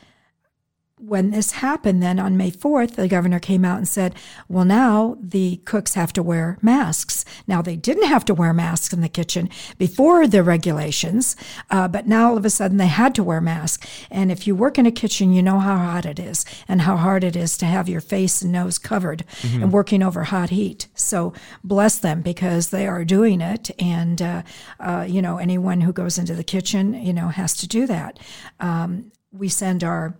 when 0.99 1.29
this 1.29 1.51
happened, 1.51 2.01
then 2.01 2.17
on 2.17 2.37
May 2.37 2.49
4th, 2.49 2.95
the 2.95 3.07
governor 3.07 3.39
came 3.39 3.63
out 3.63 3.77
and 3.77 3.87
said, 3.87 4.15
well, 4.49 4.65
now 4.65 5.15
the 5.21 5.57
cooks 5.57 5.93
have 5.93 6.11
to 6.13 6.23
wear 6.23 6.57
masks. 6.61 7.23
Now, 7.45 7.61
they 7.61 7.75
didn't 7.75 8.07
have 8.07 8.25
to 8.25 8.33
wear 8.33 8.51
masks 8.51 8.93
in 8.93 9.01
the 9.01 9.09
kitchen 9.09 9.49
before 9.77 10.25
the 10.25 10.41
regulations, 10.41 11.35
uh, 11.69 11.87
but 11.87 12.07
now 12.07 12.29
all 12.29 12.37
of 12.37 12.45
a 12.45 12.49
sudden 12.49 12.77
they 12.77 12.87
had 12.87 13.13
to 13.15 13.23
wear 13.23 13.39
masks. 13.39 13.87
And 14.09 14.31
if 14.31 14.47
you 14.47 14.55
work 14.55 14.79
in 14.79 14.87
a 14.87 14.91
kitchen, 14.91 15.33
you 15.33 15.43
know 15.43 15.59
how 15.59 15.77
hot 15.77 16.05
it 16.07 16.17
is 16.17 16.45
and 16.67 16.81
how 16.81 16.97
hard 16.97 17.23
it 17.23 17.35
is 17.35 17.57
to 17.57 17.67
have 17.67 17.87
your 17.87 18.01
face 18.01 18.41
and 18.41 18.51
nose 18.51 18.79
covered 18.79 19.23
mm-hmm. 19.41 19.63
and 19.63 19.71
working 19.71 20.01
over 20.01 20.23
hot 20.23 20.49
heat. 20.49 20.87
So 20.95 21.31
bless 21.63 21.99
them 21.99 22.21
because 22.21 22.71
they 22.71 22.87
are 22.87 23.05
doing 23.05 23.39
it. 23.39 23.69
And, 23.77 24.19
uh, 24.19 24.41
uh, 24.79 25.05
you 25.07 25.21
know, 25.21 25.37
anyone 25.37 25.81
who 25.81 25.93
goes 25.93 26.17
into 26.17 26.33
the 26.33 26.43
kitchen, 26.43 26.95
you 26.95 27.13
know, 27.13 27.27
has 27.27 27.55
to 27.57 27.67
do 27.67 27.85
that. 27.85 28.19
Um, 28.59 29.11
we 29.31 29.49
send 29.49 29.83
our 29.83 30.15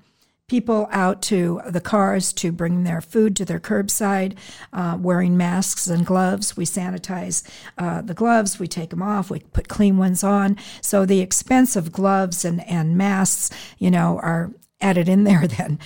people 0.47 0.87
out 0.91 1.21
to 1.21 1.59
the 1.67 1.81
cars 1.81 2.31
to 2.31 2.53
bring 2.53 2.85
their 2.85 3.01
food 3.01 3.35
to 3.35 3.43
their 3.43 3.59
curbside, 3.59 4.37
uh, 4.71 4.97
wearing 4.97 5.35
masks 5.35 5.87
and 5.87 6.05
gloves. 6.05 6.55
We 6.55 6.63
sanitize 6.63 7.43
uh, 7.77 8.01
the 8.01 8.13
gloves, 8.13 8.57
we 8.57 8.65
take 8.65 8.91
them 8.91 9.01
off, 9.01 9.29
we 9.29 9.41
put 9.41 9.67
clean 9.67 9.97
ones 9.97 10.23
on. 10.23 10.55
So 10.81 11.05
the 11.05 11.19
expense 11.19 11.75
of 11.75 11.91
gloves 11.91 12.45
and, 12.45 12.65
and 12.65 12.97
masks, 12.97 13.49
you 13.77 13.91
know, 13.91 14.19
are 14.23 14.53
added 14.79 15.09
in 15.09 15.23
there 15.25 15.47
then. 15.47 15.79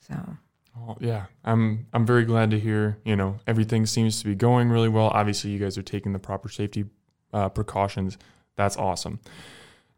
So. 0.00 0.36
yeah, 0.98 1.26
I'm 1.44 1.86
I'm 1.92 2.04
very 2.06 2.24
glad 2.24 2.50
to 2.50 2.58
hear. 2.58 2.98
You 3.04 3.14
know, 3.14 3.38
everything 3.46 3.86
seems 3.86 4.18
to 4.20 4.24
be 4.24 4.34
going 4.34 4.70
really 4.70 4.88
well. 4.88 5.08
Obviously, 5.08 5.50
you 5.50 5.58
guys 5.58 5.78
are 5.78 5.82
taking 5.82 6.12
the 6.12 6.18
proper 6.18 6.48
safety 6.48 6.86
uh, 7.32 7.50
precautions. 7.50 8.18
That's 8.56 8.76
awesome. 8.76 9.20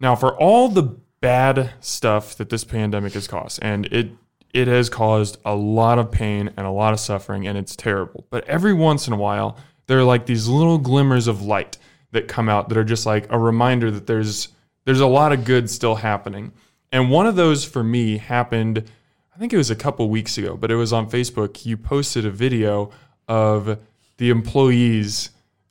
Now, 0.01 0.17
for 0.17 0.37
all 0.37 0.69
the 0.69 0.99
bad 1.21 1.73
stuff 1.81 2.37
that 2.37 2.49
this 2.49 2.65
pandemic 2.65 3.13
has 3.15 3.27
caused, 3.27 3.59
and 3.63 3.87
it 3.87 4.11
it 4.53 4.67
has 4.69 4.89
caused 4.89 5.39
a 5.45 5.55
lot 5.55 5.99
of 5.99 6.11
pain 6.11 6.51
and 6.57 6.67
a 6.67 6.71
lot 6.71 6.93
of 6.93 7.01
suffering, 7.01 7.47
and 7.47 7.57
it's 7.57 7.77
terrible. 7.77 8.27
But 8.31 8.45
every 8.49 8.73
once 8.73 9.07
in 9.07 9.13
a 9.13 9.17
while, 9.17 9.57
there 9.87 9.99
are 9.99 10.05
like 10.05 10.27
these 10.27 10.49
little 10.49 10.79
glimmers 10.79 11.29
of 11.29 11.43
light 11.43 11.79
that 12.13 12.27
come 12.27 12.49
out 12.49 12.69
that 12.69 12.79
are 12.79 12.85
just 12.85 13.07
like 13.07 13.31
a 13.31 13.39
reminder 13.39 13.91
that 13.91 14.07
there's 14.07 14.49
there's 14.85 15.01
a 15.01 15.07
lot 15.07 15.33
of 15.33 15.45
good 15.45 15.71
still 15.71 15.97
happening. 15.97 16.53
And 16.93 17.11
one 17.11 17.27
of 17.27 17.37
those 17.37 17.65
for 17.65 17.85
me 17.85 18.19
happened, 18.19 18.91
I 19.35 19.39
think 19.39 19.53
it 19.53 19.57
was 19.57 19.71
a 19.71 19.77
couple 19.77 20.09
weeks 20.11 20.39
ago, 20.39 20.57
but 20.57 20.71
it 20.71 20.77
was 20.77 20.93
on 20.93 21.09
Facebook. 21.09 21.65
You 21.65 21.77
posted 21.77 22.27
a 22.27 22.31
video 22.31 22.91
of 23.29 23.79
the 24.17 24.31
employees 24.31 25.31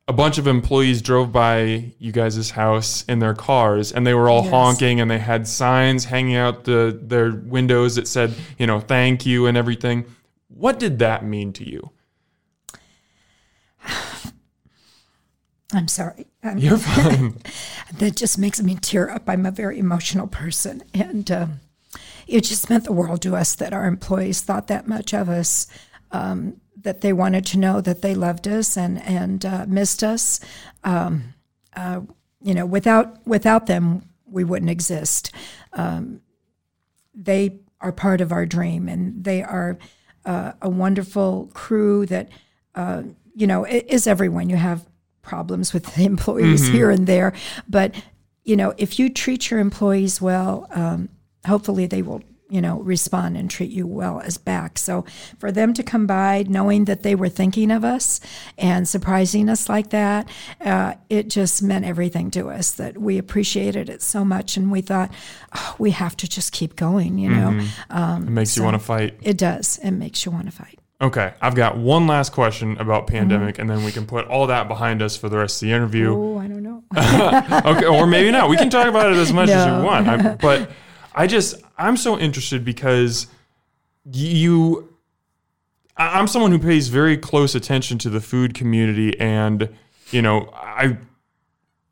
a 0.10 0.14
bunch 0.14 0.40
of 0.40 0.48
employees 0.48 1.04
drove 1.04 1.32
by 1.32 1.94
you 2.00 2.12
guys' 2.12 2.50
house 2.50 3.06
in 3.08 3.20
their 3.20 3.36
cars 3.36 3.92
and 3.92 4.08
they 4.08 4.16
were 4.16 4.28
all 4.28 4.42
yes. 4.42 4.50
honking 4.50 5.00
and 5.00 5.12
they 5.12 5.20
had 5.20 5.48
signs 5.48 6.06
hanging 6.06 6.36
out 6.36 6.64
the 6.64 7.00
their 7.00 7.32
windows 7.32 7.96
that 7.96 8.08
said, 8.08 8.34
you 8.58 8.66
know, 8.66 8.80
thank 8.80 9.28
you 9.28 9.46
and 9.46 9.56
everything. 9.56 10.04
What 10.48 10.80
did 10.80 10.98
that 10.98 11.24
mean 11.24 11.54
to 11.54 11.70
you? 11.70 11.92
I'm 15.72 15.88
sorry. 15.88 16.26
I'm, 16.42 16.58
You're 16.58 16.78
fine. 16.80 17.38
that 18.00 18.16
just 18.16 18.40
makes 18.40 18.60
me 18.64 18.74
tear 18.82 19.12
up. 19.12 19.30
I'm 19.30 19.46
a 19.46 19.52
very 19.52 19.78
emotional 19.78 20.26
person. 20.26 20.82
And 20.92 21.30
um, 21.30 21.60
it 22.26 22.46
just 22.46 22.68
meant 22.68 22.86
the 22.86 22.94
world 22.94 23.22
to 23.22 23.36
us 23.36 23.54
that 23.54 23.74
our 23.74 23.86
employees 23.86 24.42
thought 24.42 24.66
that 24.70 24.88
much 24.88 25.14
of 25.14 25.30
us. 25.30 25.68
Um, 26.12 26.60
that 26.82 27.02
they 27.02 27.14
wanted 27.14 27.46
to 27.48 27.58
know 27.58 27.82
that 27.82 28.02
they 28.02 28.16
loved 28.16 28.48
us 28.48 28.78
and 28.78 29.02
and 29.04 29.46
uh, 29.46 29.66
missed 29.68 30.04
us. 30.04 30.40
Um, 30.84 31.34
uh, 31.76 32.02
you 32.42 32.54
know, 32.54 32.66
without 32.66 33.26
without 33.28 33.66
them, 33.68 34.04
we 34.26 34.44
wouldn't 34.44 34.72
exist. 34.72 35.32
Um, 35.74 36.22
they 37.14 37.60
are 37.82 37.92
part 37.92 38.22
of 38.22 38.32
our 38.32 38.46
dream, 38.46 38.88
and 38.88 39.24
they 39.24 39.44
are 39.44 39.78
uh, 40.26 40.54
a 40.62 40.70
wonderful 40.70 41.50
crew 41.54 42.06
that 42.06 42.30
uh, 42.76 43.04
you 43.36 43.48
know 43.48 43.66
is 43.66 44.08
everyone. 44.08 44.50
You 44.50 44.58
have 44.58 44.86
problems 45.22 45.74
with 45.74 45.96
the 45.96 46.04
employees 46.06 46.64
mm-hmm. 46.64 46.74
here 46.74 46.90
and 46.90 47.08
there, 47.08 47.34
but 47.68 47.94
you 48.44 48.56
know 48.56 48.74
if 48.78 49.00
you 49.00 49.10
treat 49.10 49.52
your 49.52 49.60
employees 49.60 50.22
well, 50.22 50.68
um, 50.72 51.10
hopefully 51.46 51.88
they 51.88 52.02
will 52.02 52.22
you 52.50 52.62
know, 52.62 52.80
respond 52.80 53.38
and 53.38 53.50
treat 53.50 53.72
you 53.72 53.86
well 53.86 54.20
as 54.22 54.38
back. 54.38 54.78
So 54.78 55.06
for 55.38 55.52
them 55.52 55.74
to 55.76 55.84
come 55.84 56.08
by 56.08 56.46
knowing 56.48 56.86
that 56.86 57.04
they 57.04 57.16
were 57.16 57.30
thinking 57.30 57.72
of 57.72 57.84
us 57.84 58.20
and 58.58 58.88
surprising 58.88 59.50
us 59.50 59.70
like 59.70 59.92
that, 59.92 60.28
uh, 60.62 60.96
it 61.10 61.30
just 61.30 61.62
meant 61.62 61.86
everything 61.86 62.32
to 62.32 62.50
us 62.50 62.72
that 62.74 62.98
we 62.98 63.18
appreciated 63.18 63.90
it 63.90 64.02
so 64.02 64.26
much. 64.26 64.58
And 64.58 64.72
we 64.72 64.82
thought, 64.82 65.12
oh, 65.56 65.76
we 65.78 65.92
have 65.92 66.18
to 66.18 66.28
just 66.28 66.52
keep 66.52 66.76
going, 66.76 67.18
you 67.18 67.30
know. 67.30 67.50
Mm-hmm. 67.52 67.98
Um, 67.98 68.28
it 68.28 68.32
makes 68.32 68.52
so 68.52 68.62
you 68.62 68.66
want 68.66 68.76
to 68.76 68.84
fight. 68.84 69.18
It 69.22 69.38
does. 69.38 69.80
It 69.84 69.92
makes 69.92 70.26
you 70.26 70.32
want 70.32 70.46
to 70.46 70.52
fight. 70.52 70.80
Okay, 71.02 71.34
I've 71.42 71.56
got 71.56 71.78
one 71.78 72.08
last 72.08 72.34
question 72.34 72.76
about 72.78 73.08
pandemic, 73.08 73.54
mm-hmm. 73.54 73.62
and 73.62 73.70
then 73.70 73.86
we 73.86 73.92
can 73.94 74.06
put 74.06 74.28
all 74.28 74.48
that 74.48 74.68
behind 74.68 75.02
us 75.02 75.16
for 75.16 75.30
the 75.30 75.38
rest 75.38 75.62
of 75.62 75.68
the 75.68 75.74
interview. 75.74 76.14
Oh, 76.14 76.38
I 76.38 76.48
don't 76.48 76.62
know. 76.62 76.84
okay, 77.72 77.86
or 77.86 78.06
maybe 78.06 78.32
not. 78.32 78.50
We 78.50 78.58
can 78.58 78.70
talk 78.70 78.86
about 78.86 79.10
it 79.10 79.18
as 79.18 79.32
much 79.32 79.48
no. 79.48 79.54
as 79.54 79.66
you 79.66 79.86
want. 79.86 80.10
I, 80.10 80.36
but 80.36 80.72
I 81.20 81.28
just 81.28 81.56
I'm 81.78 81.98
so 81.98 82.18
interested 82.18 82.64
because 82.64 83.28
you 84.06 84.98
I'm 85.98 86.28
someone 86.28 86.52
who 86.52 86.60
pays 86.60 86.88
very 86.88 87.18
close 87.18 87.56
attention 87.56 87.98
to 87.98 88.10
the 88.10 88.22
food 88.22 88.54
community 88.54 89.20
and 89.20 89.68
you 90.12 90.22
know 90.22 90.50
I 90.54 90.98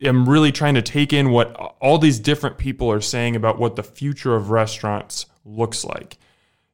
am 0.02 0.30
really 0.30 0.54
trying 0.54 0.76
to 0.76 0.82
take 0.82 1.12
in 1.12 1.32
what 1.32 1.54
all 1.82 1.98
these 1.98 2.20
different 2.20 2.58
people 2.58 2.90
are 2.90 3.02
saying 3.02 3.36
about 3.36 3.60
what 3.60 3.76
the 3.76 3.84
future 3.84 4.34
of 4.34 4.50
restaurants 4.50 5.26
looks 5.44 5.84
like. 5.84 6.18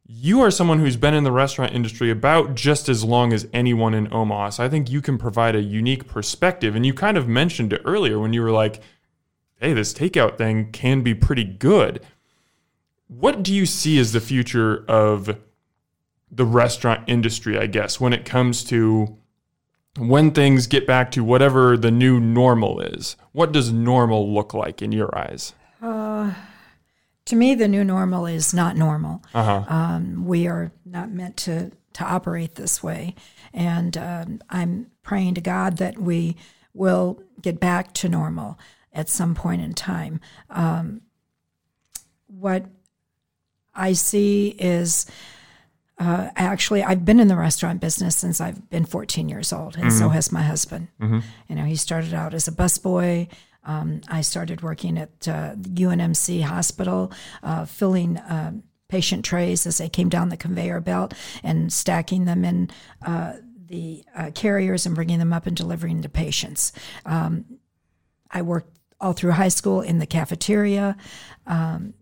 You 0.06 0.42
are 0.42 0.52
someone 0.52 0.78
who's 0.78 0.96
been 0.96 1.16
in 1.16 1.24
the 1.24 1.32
restaurant 1.32 1.74
industry 1.74 2.12
about 2.12 2.54
just 2.54 2.88
as 2.88 3.04
long 3.04 3.34
as 3.34 3.48
anyone 3.52 3.96
in 3.96 4.14
Omaha. 4.14 4.52
So 4.52 4.64
I 4.64 4.70
think 4.70 4.92
you 4.92 5.02
can 5.02 5.18
provide 5.18 5.56
a 5.56 5.62
unique 5.62 6.08
perspective. 6.08 6.76
And 6.76 6.86
you 6.86 6.94
kind 6.94 7.18
of 7.18 7.28
mentioned 7.28 7.74
it 7.74 7.82
earlier 7.84 8.20
when 8.20 8.32
you 8.32 8.44
were 8.44 8.52
like, 8.52 8.80
hey, 9.60 9.74
this 9.74 9.92
takeout 9.92 10.38
thing 10.38 10.72
can 10.72 11.02
be 11.02 11.16
pretty 11.16 11.46
good. 11.46 12.00
What 13.20 13.44
do 13.44 13.54
you 13.54 13.66
see 13.66 14.00
as 14.00 14.12
the 14.12 14.20
future 14.20 14.84
of 14.88 15.38
the 16.32 16.46
restaurant 16.46 17.04
industry, 17.08 17.58
I 17.60 17.68
guess, 17.68 18.00
when 18.00 18.12
it 18.12 18.26
comes 18.26 18.64
to 18.66 19.18
when 19.98 20.32
things 20.32 20.66
get 20.66 20.88
back 20.88 21.12
to 21.12 21.24
whatever 21.24 21.78
the 21.78 21.92
new 21.92 22.20
normal 22.20 22.80
is? 22.80 23.16
What 23.32 23.52
does 23.52 23.72
normal 23.72 24.34
look 24.34 24.54
like 24.54 24.82
in 24.82 24.92
your 24.92 25.16
eyes? 25.16 25.54
Uh, 25.82 26.34
to 27.26 27.36
me, 27.36 27.54
the 27.54 27.68
new 27.68 27.84
normal 27.84 28.26
is 28.26 28.54
not 28.54 28.76
normal. 28.76 29.24
Uh-huh. 29.34 29.64
Um, 29.68 30.26
we 30.26 30.48
are 30.48 30.72
not 30.84 31.12
meant 31.12 31.38
to, 31.38 31.72
to 31.94 32.04
operate 32.04 32.56
this 32.56 32.82
way. 32.82 33.14
And 33.54 33.96
um, 33.96 34.42
I'm 34.50 34.88
praying 35.04 35.36
to 35.36 35.42
God 35.42 35.78
that 35.78 36.00
we 36.00 36.36
will 36.74 37.22
get 37.40 37.60
back 37.60 37.94
to 37.94 38.10
normal 38.10 38.58
at 38.92 39.08
some 39.08 39.36
point 39.36 39.62
in 39.62 39.74
time. 39.74 40.20
Um, 40.50 41.02
what 42.26 42.66
I 43.76 43.94
see 43.94 44.50
is 44.60 45.06
uh, 46.00 46.30
actually 46.36 46.84
I've 46.84 47.06
been 47.06 47.20
in 47.20 47.28
the 47.28 47.36
restaurant 47.36 47.80
business 47.82 48.16
since 48.16 48.42
I've 48.42 48.70
been 48.70 48.86
14 48.86 49.30
years 49.30 49.54
old, 49.54 49.76
and 49.76 49.86
mm-hmm. 49.86 49.98
so 49.98 50.10
has 50.10 50.32
my 50.32 50.42
husband. 50.42 50.88
Mm-hmm. 51.00 51.20
You 51.48 51.56
know, 51.56 51.66
he 51.66 51.76
started 51.76 52.14
out 52.14 52.34
as 52.34 52.48
a 52.48 52.52
busboy. 52.52 53.28
Um, 53.66 54.02
I 54.08 54.22
started 54.22 54.62
working 54.62 54.98
at 54.98 55.28
uh, 55.28 55.56
UNMC 55.56 56.44
Hospital, 56.44 57.12
uh, 57.42 57.66
filling 57.66 58.18
uh, 58.18 58.54
patient 58.90 59.24
trays 59.24 59.66
as 59.66 59.78
they 59.78 59.90
came 59.90 60.10
down 60.10 60.30
the 60.30 60.38
conveyor 60.38 60.82
belt 60.82 61.14
and 61.42 61.72
stacking 61.72 62.26
them 62.26 62.44
in 62.44 62.70
uh, 63.06 63.34
the 63.66 64.04
uh, 64.16 64.32
carriers 64.36 64.86
and 64.86 64.94
bringing 64.94 65.20
them 65.20 65.34
up 65.34 65.48
and 65.48 65.56
delivering 65.56 66.02
to 66.02 66.10
patients. 66.10 66.74
Um, 67.06 67.46
I 68.30 68.42
worked 68.42 68.78
all 69.00 69.14
through 69.14 69.32
high 69.32 69.48
school 69.50 69.82
in 69.82 70.00
the 70.00 70.06
cafeteria. 70.06 70.98
Um, 71.48 71.94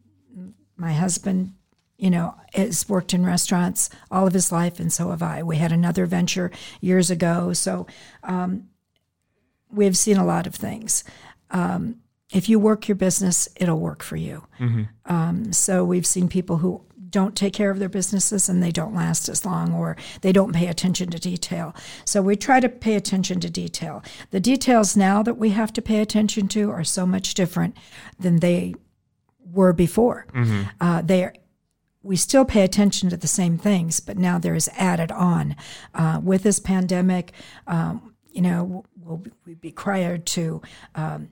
my 0.75 0.93
husband 0.93 1.53
you 2.01 2.09
know, 2.09 2.35
has 2.53 2.89
worked 2.89 3.13
in 3.13 3.23
restaurants 3.23 3.91
all 4.09 4.25
of 4.25 4.33
his 4.33 4.51
life, 4.51 4.79
and 4.79 4.91
so 4.91 5.11
have 5.11 5.21
I. 5.21 5.43
We 5.43 5.57
had 5.57 5.71
another 5.71 6.07
venture 6.07 6.51
years 6.81 7.11
ago, 7.11 7.53
so 7.53 7.85
um, 8.23 8.69
we've 9.69 9.95
seen 9.95 10.17
a 10.17 10.25
lot 10.25 10.47
of 10.47 10.55
things. 10.55 11.03
Um, 11.51 11.97
if 12.31 12.49
you 12.49 12.57
work 12.57 12.87
your 12.87 12.95
business, 12.95 13.47
it'll 13.55 13.79
work 13.79 14.01
for 14.01 14.15
you. 14.15 14.47
Mm-hmm. 14.59 14.83
Um, 15.05 15.53
so 15.53 15.85
we've 15.85 16.07
seen 16.07 16.27
people 16.27 16.57
who 16.57 16.83
don't 17.11 17.35
take 17.35 17.53
care 17.53 17.69
of 17.69 17.77
their 17.77 17.89
businesses 17.89 18.49
and 18.49 18.63
they 18.63 18.71
don't 18.71 18.95
last 18.95 19.29
as 19.29 19.45
long 19.45 19.73
or 19.73 19.95
they 20.21 20.31
don't 20.31 20.53
pay 20.53 20.67
attention 20.67 21.11
to 21.11 21.19
detail. 21.19 21.75
So 22.03 22.21
we 22.21 22.35
try 22.35 22.61
to 22.61 22.69
pay 22.69 22.95
attention 22.95 23.41
to 23.41 23.49
detail. 23.49 24.01
The 24.31 24.39
details 24.39 24.97
now 24.97 25.21
that 25.21 25.37
we 25.37 25.49
have 25.49 25.73
to 25.73 25.81
pay 25.81 25.99
attention 25.99 26.47
to 26.47 26.71
are 26.71 26.85
so 26.85 27.05
much 27.05 27.33
different 27.33 27.77
than 28.17 28.39
they 28.39 28.75
were 29.43 29.73
before. 29.73 30.25
Mm-hmm. 30.33 30.63
Uh, 30.79 31.01
they 31.01 31.25
are 31.25 31.33
we 32.03 32.15
still 32.15 32.45
pay 32.45 32.63
attention 32.63 33.09
to 33.09 33.17
the 33.17 33.27
same 33.27 33.57
things, 33.57 33.99
but 33.99 34.17
now 34.17 34.39
there 34.39 34.55
is 34.55 34.69
added 34.75 35.11
on. 35.11 35.55
Uh, 35.93 36.19
with 36.23 36.43
this 36.43 36.59
pandemic, 36.59 37.31
um, 37.67 38.13
you 38.31 38.41
know, 38.41 38.63
we'll, 38.63 38.85
we'll 39.03 39.17
be 39.45 39.55
required 39.61 40.25
to 40.25 40.61
um, 40.95 41.29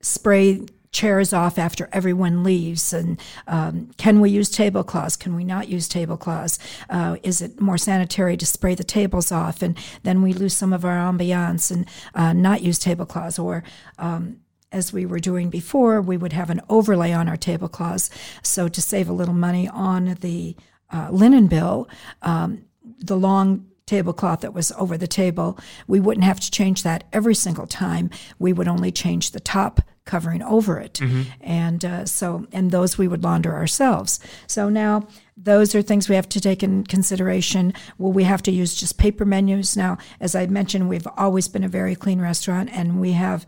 spray 0.00 0.60
chairs 0.92 1.32
off 1.32 1.56
after 1.56 1.88
everyone 1.92 2.42
leaves 2.42 2.92
and 2.92 3.20
um, 3.46 3.90
can 3.96 4.18
we 4.18 4.28
use 4.28 4.50
tablecloths 4.50 5.14
can 5.14 5.36
we 5.36 5.44
not 5.44 5.68
use 5.68 5.86
tablecloths 5.86 6.58
uh, 6.88 7.16
is 7.22 7.40
it 7.40 7.60
more 7.60 7.78
sanitary 7.78 8.36
to 8.36 8.44
spray 8.44 8.74
the 8.74 8.82
tables 8.82 9.30
off 9.30 9.62
and 9.62 9.78
then 10.02 10.20
we 10.20 10.32
lose 10.32 10.52
some 10.52 10.72
of 10.72 10.84
our 10.84 10.96
ambiance 10.96 11.70
and 11.70 11.86
uh, 12.16 12.32
not 12.32 12.62
use 12.62 12.76
tablecloths 12.76 13.38
or 13.38 13.62
um, 14.00 14.40
as 14.72 14.92
we 14.92 15.06
were 15.06 15.18
doing 15.18 15.50
before, 15.50 16.00
we 16.00 16.16
would 16.16 16.32
have 16.32 16.50
an 16.50 16.60
overlay 16.68 17.12
on 17.12 17.28
our 17.28 17.36
tablecloths. 17.36 18.10
So 18.42 18.68
to 18.68 18.80
save 18.80 19.08
a 19.08 19.12
little 19.12 19.34
money 19.34 19.68
on 19.68 20.16
the 20.20 20.56
uh, 20.92 21.08
linen 21.10 21.46
bill, 21.46 21.88
um, 22.22 22.64
the 22.98 23.16
long 23.16 23.66
tablecloth 23.86 24.40
that 24.40 24.54
was 24.54 24.70
over 24.72 24.96
the 24.96 25.08
table, 25.08 25.58
we 25.88 25.98
wouldn't 25.98 26.24
have 26.24 26.38
to 26.38 26.50
change 26.50 26.84
that 26.84 27.04
every 27.12 27.34
single 27.34 27.66
time. 27.66 28.10
We 28.38 28.52
would 28.52 28.68
only 28.68 28.92
change 28.92 29.32
the 29.32 29.40
top 29.40 29.80
covering 30.04 30.42
over 30.42 30.78
it. 30.78 30.94
Mm-hmm. 30.94 31.22
And 31.40 31.84
uh, 31.84 32.06
so, 32.06 32.46
and 32.52 32.70
those 32.70 32.96
we 32.96 33.08
would 33.08 33.24
launder 33.24 33.52
ourselves. 33.54 34.20
So 34.46 34.68
now, 34.68 35.06
those 35.36 35.74
are 35.74 35.82
things 35.82 36.08
we 36.08 36.14
have 36.14 36.28
to 36.30 36.40
take 36.40 36.62
in 36.62 36.84
consideration. 36.84 37.72
Will 37.98 38.12
we 38.12 38.24
have 38.24 38.42
to 38.42 38.52
use 38.52 38.74
just 38.74 38.98
paper 38.98 39.24
menus? 39.24 39.76
Now, 39.76 39.98
as 40.20 40.34
I 40.34 40.46
mentioned, 40.46 40.88
we've 40.88 41.08
always 41.16 41.48
been 41.48 41.64
a 41.64 41.68
very 41.68 41.94
clean 41.94 42.20
restaurant, 42.20 42.70
and 42.72 43.00
we 43.00 43.12
have 43.12 43.46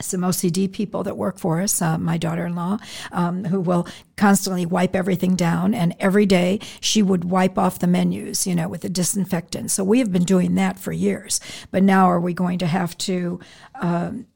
some 0.00 0.20
OCD 0.20 0.70
people 0.70 1.02
that 1.04 1.16
work 1.16 1.38
for 1.38 1.60
us, 1.60 1.80
uh, 1.82 1.98
my 1.98 2.18
daughter 2.18 2.46
in 2.46 2.54
law, 2.54 2.78
um, 3.12 3.44
who 3.44 3.60
will 3.60 3.86
constantly 4.16 4.66
wipe 4.66 4.94
everything 4.94 5.36
down. 5.36 5.74
And 5.74 5.94
every 5.98 6.26
day 6.26 6.60
she 6.80 7.02
would 7.02 7.24
wipe 7.24 7.58
off 7.58 7.78
the 7.78 7.86
menus, 7.86 8.46
you 8.46 8.54
know, 8.54 8.68
with 8.68 8.84
a 8.84 8.88
disinfectant. 8.88 9.70
So 9.70 9.84
we 9.84 9.98
have 9.98 10.12
been 10.12 10.24
doing 10.24 10.54
that 10.56 10.78
for 10.78 10.92
years. 10.92 11.40
But 11.70 11.82
now 11.82 12.06
are 12.06 12.20
we 12.20 12.34
going 12.34 12.58
to 12.58 12.66
have 12.66 12.96
to 12.98 13.40
um, 13.80 14.26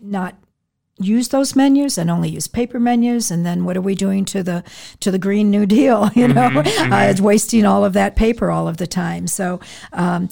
not 0.00 0.36
use 0.98 1.28
those 1.28 1.54
menus 1.54 1.98
and 1.98 2.10
only 2.10 2.30
use 2.30 2.46
paper 2.46 2.80
menus 2.80 3.30
and 3.30 3.44
then 3.44 3.64
what 3.64 3.76
are 3.76 3.82
we 3.82 3.94
doing 3.94 4.24
to 4.24 4.42
the 4.42 4.64
to 4.98 5.10
the 5.10 5.18
green 5.18 5.50
new 5.50 5.66
deal 5.66 6.10
you 6.14 6.26
know 6.26 6.48
mm-hmm, 6.48 6.58
mm-hmm. 6.58 6.92
Uh, 6.92 7.02
it's 7.02 7.20
wasting 7.20 7.66
all 7.66 7.84
of 7.84 7.92
that 7.92 8.16
paper 8.16 8.50
all 8.50 8.66
of 8.66 8.78
the 8.78 8.86
time 8.86 9.26
so 9.26 9.60
um, 9.92 10.28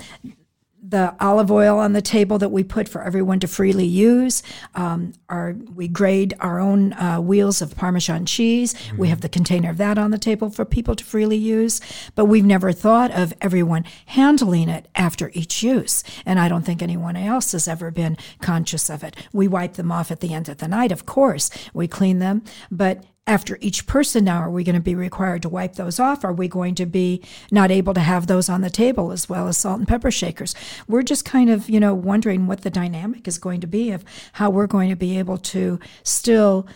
the 0.95 1.13
olive 1.19 1.51
oil 1.51 1.77
on 1.77 1.93
the 1.93 2.01
table 2.01 2.39
that 2.39 2.51
we 2.51 2.63
put 2.63 2.89
for 2.89 3.03
everyone 3.03 3.41
to 3.41 3.49
freely 3.49 3.85
use. 3.85 4.45
Um, 4.77 5.13
our, 5.29 5.57
we 5.75 5.89
grade 5.89 6.35
our 6.39 6.61
own 6.61 6.93
uh, 6.93 7.21
wheels 7.21 7.61
of 7.61 7.75
Parmesan 7.75 8.27
cheese. 8.27 8.75
Mm-hmm. 8.75 8.99
We 8.99 9.09
have 9.09 9.21
the 9.21 9.29
container 9.29 9.71
of 9.71 9.77
that 9.79 9.99
on 9.99 10.13
the 10.13 10.19
table 10.19 10.51
for 10.51 10.65
people 10.65 10.95
to 10.95 11.03
freely 11.03 11.37
use. 11.37 11.81
But 12.15 12.27
we've 12.27 12.45
never 12.45 12.71
thought 12.71 13.11
of 13.11 13.35
everyone 13.41 13.85
handling 14.07 14.69
it 14.69 14.87
after 14.95 15.33
each 15.35 15.65
use. 15.65 16.05
And 16.25 16.39
I 16.39 16.49
don't 16.49 16.65
think 16.65 16.81
anyone 16.81 17.17
else 17.17 17.51
has 17.51 17.67
ever 17.67 17.91
been 17.91 18.17
conscious 18.41 18.89
of 18.89 19.03
it. 19.03 19.17
We 19.33 19.49
wipe 19.49 19.73
them 19.73 19.91
off 19.91 20.13
at 20.13 20.21
the 20.21 20.33
end 20.33 20.49
of 20.49 20.59
the 20.59 20.69
night, 20.69 20.93
of 20.93 21.07
course. 21.07 21.51
We 21.73 21.89
clean 21.89 22.21
them. 22.21 22.45
But 22.71 23.03
after 23.27 23.57
each 23.61 23.87
person 23.87 24.25
now 24.25 24.39
are 24.39 24.51
we 24.51 24.65
going 24.65 24.75
to 24.75 24.81
be 24.81 24.95
required 24.95 25.43
to 25.43 25.49
wipe 25.49 25.75
those 25.75 25.99
off? 25.99 26.25
Are 26.25 26.33
we 26.33 26.47
going 26.49 26.75
to 26.77 26.87
be 26.87 27.23
not 27.51 27.71
able 27.71 27.95
to 27.95 28.01
have 28.01 28.27
those 28.27 28.49
on 28.49 28.61
the 28.61 28.71
table 28.71 29.13
as 29.13 29.29
well 29.29 29.49
as 29.49 29.57
salt 29.57 29.79
and 29.79 29.89
pepper 29.89 30.11
shakers? 30.11 30.55
We're 30.87 31.03
just 31.03 31.25
kind 31.25 31.49
of 31.51 31.69
you 31.69 31.81
know 31.81 31.95
wondering 31.95 32.47
what 32.47 32.63
the 32.63 32.71
dynamic 32.71 33.27
is 33.27 33.39
going 33.39 33.61
to 33.63 33.67
be 33.67 33.91
of 33.93 34.05
how 34.35 34.51
we're 34.51 34.67
going 34.67 34.91
to 34.91 34.97
be 34.97 35.19
able 35.19 35.39
to 35.39 35.81
still 36.03 36.67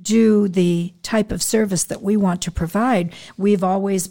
do 0.00 0.48
the 0.48 0.94
type 1.02 1.32
of 1.32 1.42
service 1.42 1.84
that 1.84 2.02
we 2.02 2.16
want 2.16 2.40
to 2.42 2.50
provide. 2.50 3.12
We've 3.36 3.64
always 3.64 4.08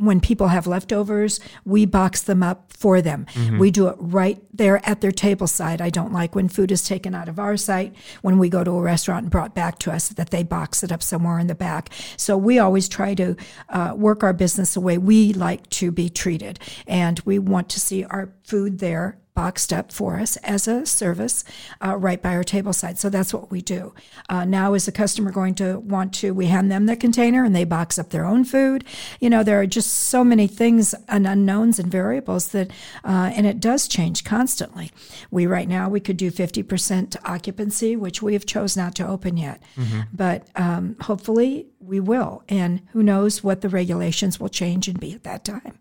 when 0.00 0.20
people 0.20 0.48
have 0.48 0.66
leftovers, 0.66 1.40
we 1.64 1.84
box 1.84 2.22
them 2.22 2.42
up 2.42 2.72
for 2.72 3.02
them. 3.02 3.26
Mm-hmm. 3.34 3.58
We 3.58 3.70
do 3.70 3.88
it 3.88 3.96
right 3.98 4.42
there 4.52 4.80
at 4.88 5.02
their 5.02 5.12
table 5.12 5.46
side. 5.46 5.80
I 5.80 5.90
don't 5.90 6.12
like 6.12 6.34
when 6.34 6.48
food 6.48 6.72
is 6.72 6.82
taken 6.82 7.14
out 7.14 7.28
of 7.28 7.38
our 7.38 7.56
site 7.56 7.94
when 8.22 8.38
we 8.38 8.48
go 8.48 8.64
to 8.64 8.70
a 8.70 8.80
restaurant 8.80 9.24
and 9.24 9.30
brought 9.30 9.54
back 9.54 9.78
to 9.80 9.92
us 9.92 10.08
that 10.08 10.30
they 10.30 10.42
box 10.42 10.82
it 10.82 10.90
up 10.90 11.02
somewhere 11.02 11.38
in 11.38 11.46
the 11.46 11.54
back. 11.54 11.90
So 12.16 12.36
we 12.36 12.58
always 12.58 12.88
try 12.88 13.14
to 13.14 13.36
uh, 13.68 13.94
work 13.96 14.22
our 14.22 14.32
business 14.32 14.74
the 14.74 14.80
way 14.80 14.96
we 14.96 15.34
like 15.34 15.68
to 15.70 15.92
be 15.92 16.08
treated. 16.08 16.58
And 16.86 17.20
we 17.20 17.38
want 17.38 17.68
to 17.70 17.80
see 17.80 18.04
our 18.04 18.32
food 18.42 18.78
there 18.78 19.18
boxed 19.40 19.72
up 19.72 19.90
for 19.90 20.20
us 20.20 20.36
as 20.42 20.68
a 20.68 20.84
service 20.84 21.44
uh, 21.82 21.96
right 21.96 22.20
by 22.20 22.34
our 22.34 22.44
table 22.44 22.74
side. 22.74 22.98
So 22.98 23.08
that's 23.08 23.32
what 23.32 23.50
we 23.50 23.62
do. 23.62 23.94
Uh, 24.28 24.44
now, 24.44 24.74
is 24.74 24.84
the 24.84 24.92
customer 24.92 25.30
going 25.30 25.54
to 25.54 25.78
want 25.78 26.12
to, 26.16 26.34
we 26.34 26.48
hand 26.48 26.70
them 26.70 26.84
the 26.84 26.94
container 26.94 27.42
and 27.42 27.56
they 27.56 27.64
box 27.64 27.98
up 27.98 28.10
their 28.10 28.26
own 28.26 28.44
food? 28.44 28.84
You 29.18 29.30
know, 29.30 29.42
there 29.42 29.58
are 29.58 29.66
just 29.66 29.94
so 29.94 30.22
many 30.22 30.46
things 30.46 30.94
and 31.08 31.26
unknowns 31.26 31.78
and 31.78 31.90
variables 31.90 32.48
that, 32.48 32.70
uh, 33.02 33.32
and 33.34 33.46
it 33.46 33.60
does 33.60 33.88
change 33.88 34.24
constantly. 34.24 34.90
We, 35.30 35.46
right 35.46 35.68
now, 35.68 35.88
we 35.88 36.00
could 36.00 36.18
do 36.18 36.30
50% 36.30 37.16
occupancy, 37.24 37.96
which 37.96 38.20
we 38.20 38.34
have 38.34 38.44
chose 38.44 38.76
not 38.76 38.94
to 38.96 39.08
open 39.08 39.38
yet. 39.38 39.62
Mm-hmm. 39.76 40.00
But 40.12 40.48
um, 40.54 40.96
hopefully 41.00 41.68
we 41.80 41.98
will. 41.98 42.42
And 42.50 42.82
who 42.92 43.02
knows 43.02 43.42
what 43.42 43.62
the 43.62 43.70
regulations 43.70 44.38
will 44.38 44.50
change 44.50 44.86
and 44.86 45.00
be 45.00 45.14
at 45.14 45.24
that 45.24 45.46
time. 45.46 45.78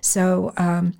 So, 0.00 0.54
um, 0.56 0.94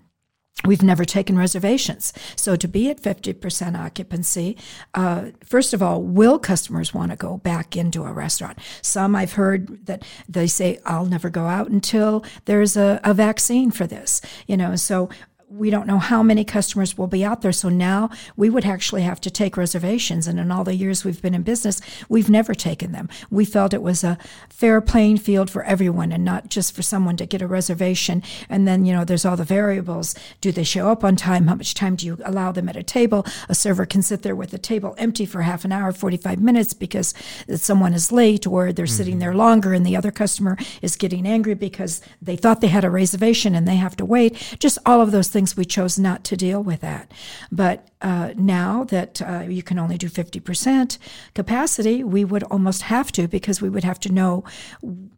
We've 0.65 0.83
never 0.83 1.05
taken 1.05 1.37
reservations. 1.37 2.13
So 2.37 2.57
to 2.57 2.69
be 2.69 2.91
at 2.91 3.01
50% 3.01 3.79
occupancy, 3.79 4.57
uh, 4.95 5.31
first 5.45 5.75
of 5.75 5.83
all, 5.83 6.03
will 6.03 6.39
customers 6.39 6.95
want 6.95 7.11
to 7.11 7.17
go 7.17 7.39
back 7.39 7.77
into 7.77 8.05
a 8.05 8.13
restaurant? 8.13 8.59
Some 8.81 9.17
I've 9.17 9.33
heard 9.33 9.87
that 9.87 10.05
they 10.29 10.47
say, 10.47 10.79
I'll 10.85 11.07
never 11.07 11.31
go 11.31 11.47
out 11.47 11.69
until 11.69 12.25
there's 12.45 12.77
a, 12.77 13.01
a 13.03 13.15
vaccine 13.15 13.71
for 13.71 13.87
this. 13.87 14.21
You 14.47 14.57
know, 14.57 14.77
so 14.77 15.09
we 15.53 15.69
don't 15.69 15.87
know 15.87 15.99
how 15.99 16.23
many 16.23 16.45
customers 16.45 16.97
will 16.97 17.07
be 17.07 17.25
out 17.25 17.43
there. 17.43 17.53
So 17.53 17.69
now 17.69 18.09
we 18.37 18.49
would 18.49 18.65
actually 18.65 19.03
have 19.03 19.21
to 19.21 19.31
take 19.31 19.57
reservations. 19.57 20.27
And 20.27 20.41
in 20.41 20.51
all 20.51 20.65
the 20.65 20.75
years 20.75 21.05
we've 21.05 21.21
been 21.21 21.35
in 21.35 21.43
business, 21.43 21.81
we've 22.09 22.31
never 22.31 22.55
taken 22.55 22.93
them. 22.93 23.09
We 23.31 23.45
felt 23.45 23.75
it 23.75 23.83
was 23.83 24.03
a 24.03 24.17
fair 24.49 24.81
playing 24.81 25.19
field 25.19 25.51
for 25.51 25.63
everyone 25.65 26.11
and 26.11 26.25
not 26.25 26.49
just 26.49 26.75
for 26.75 26.81
someone 26.81 27.17
to 27.19 27.27
get 27.27 27.43
a 27.43 27.47
reservation. 27.47 28.23
And 28.49 28.67
then, 28.67 28.87
you 28.87 28.95
know, 28.95 29.05
there's 29.05 29.27
all 29.27 29.37
the 29.37 29.45
variables. 29.45 30.15
Do 30.41 30.53
they 30.53 30.65
show 30.65 30.89
up 30.89 31.05
on 31.05 31.17
time? 31.17 31.49
How 31.49 31.55
much 31.55 31.75
time 31.75 31.97
do 31.97 32.07
you 32.07 32.19
allow 32.25 32.53
them 32.53 32.69
at 32.69 32.77
a 32.77 32.83
table? 32.83 33.27
A 33.49 33.55
server 33.55 33.85
can 33.85 34.01
sit 34.01 34.23
there 34.23 34.37
with 34.37 34.53
the 34.53 34.59
table 34.59 34.95
empty 34.97 35.27
for 35.27 35.43
half 35.43 35.67
an 35.67 35.73
hour, 35.73 35.93
45 35.93 36.41
minutes 36.41 36.73
because 36.73 37.13
someone 37.57 37.93
is 37.93 38.11
late 38.11 38.47
or 38.47 38.73
they're 38.73 38.87
mm-hmm. 38.87 38.97
sitting 38.97 39.19
there 39.19 39.35
longer 39.35 39.75
and 39.75 39.85
the 39.85 39.97
other 39.97 40.11
customer 40.11 40.57
is 40.81 40.97
getting 40.97 41.27
angry 41.27 41.55
because 41.55 42.01
they 42.23 42.37
thought 42.37 42.63
they 42.63 42.69
had 42.69 42.85
a 42.85 42.91
reservation 42.91 43.55
and 43.55 43.69
they 43.69 43.77
have 43.77 43.97
to 43.97 44.05
wait. 44.07 44.57
Just 44.59 44.79
all 44.87 45.03
of 45.03 45.11
those 45.11 45.29
things 45.29 45.42
things 45.43 45.57
we 45.57 45.65
chose 45.65 45.99
not 45.99 46.23
to 46.23 46.37
deal 46.37 46.63
with 46.63 46.81
that. 46.83 47.11
But 47.51 47.89
uh, 48.01 48.33
now 48.37 48.85
that 48.85 49.21
uh, 49.21 49.41
you 49.49 49.63
can 49.63 49.77
only 49.77 49.99
do 49.99 50.09
50% 50.09 50.99
capacity, 51.35 52.05
we 52.05 52.25
would 52.25 52.45
almost 52.45 52.83
have 52.83 53.11
to 53.13 53.27
because 53.27 53.61
we 53.61 53.69
would 53.69 53.83
have 53.83 53.99
to 54.01 54.13
know 54.13 54.45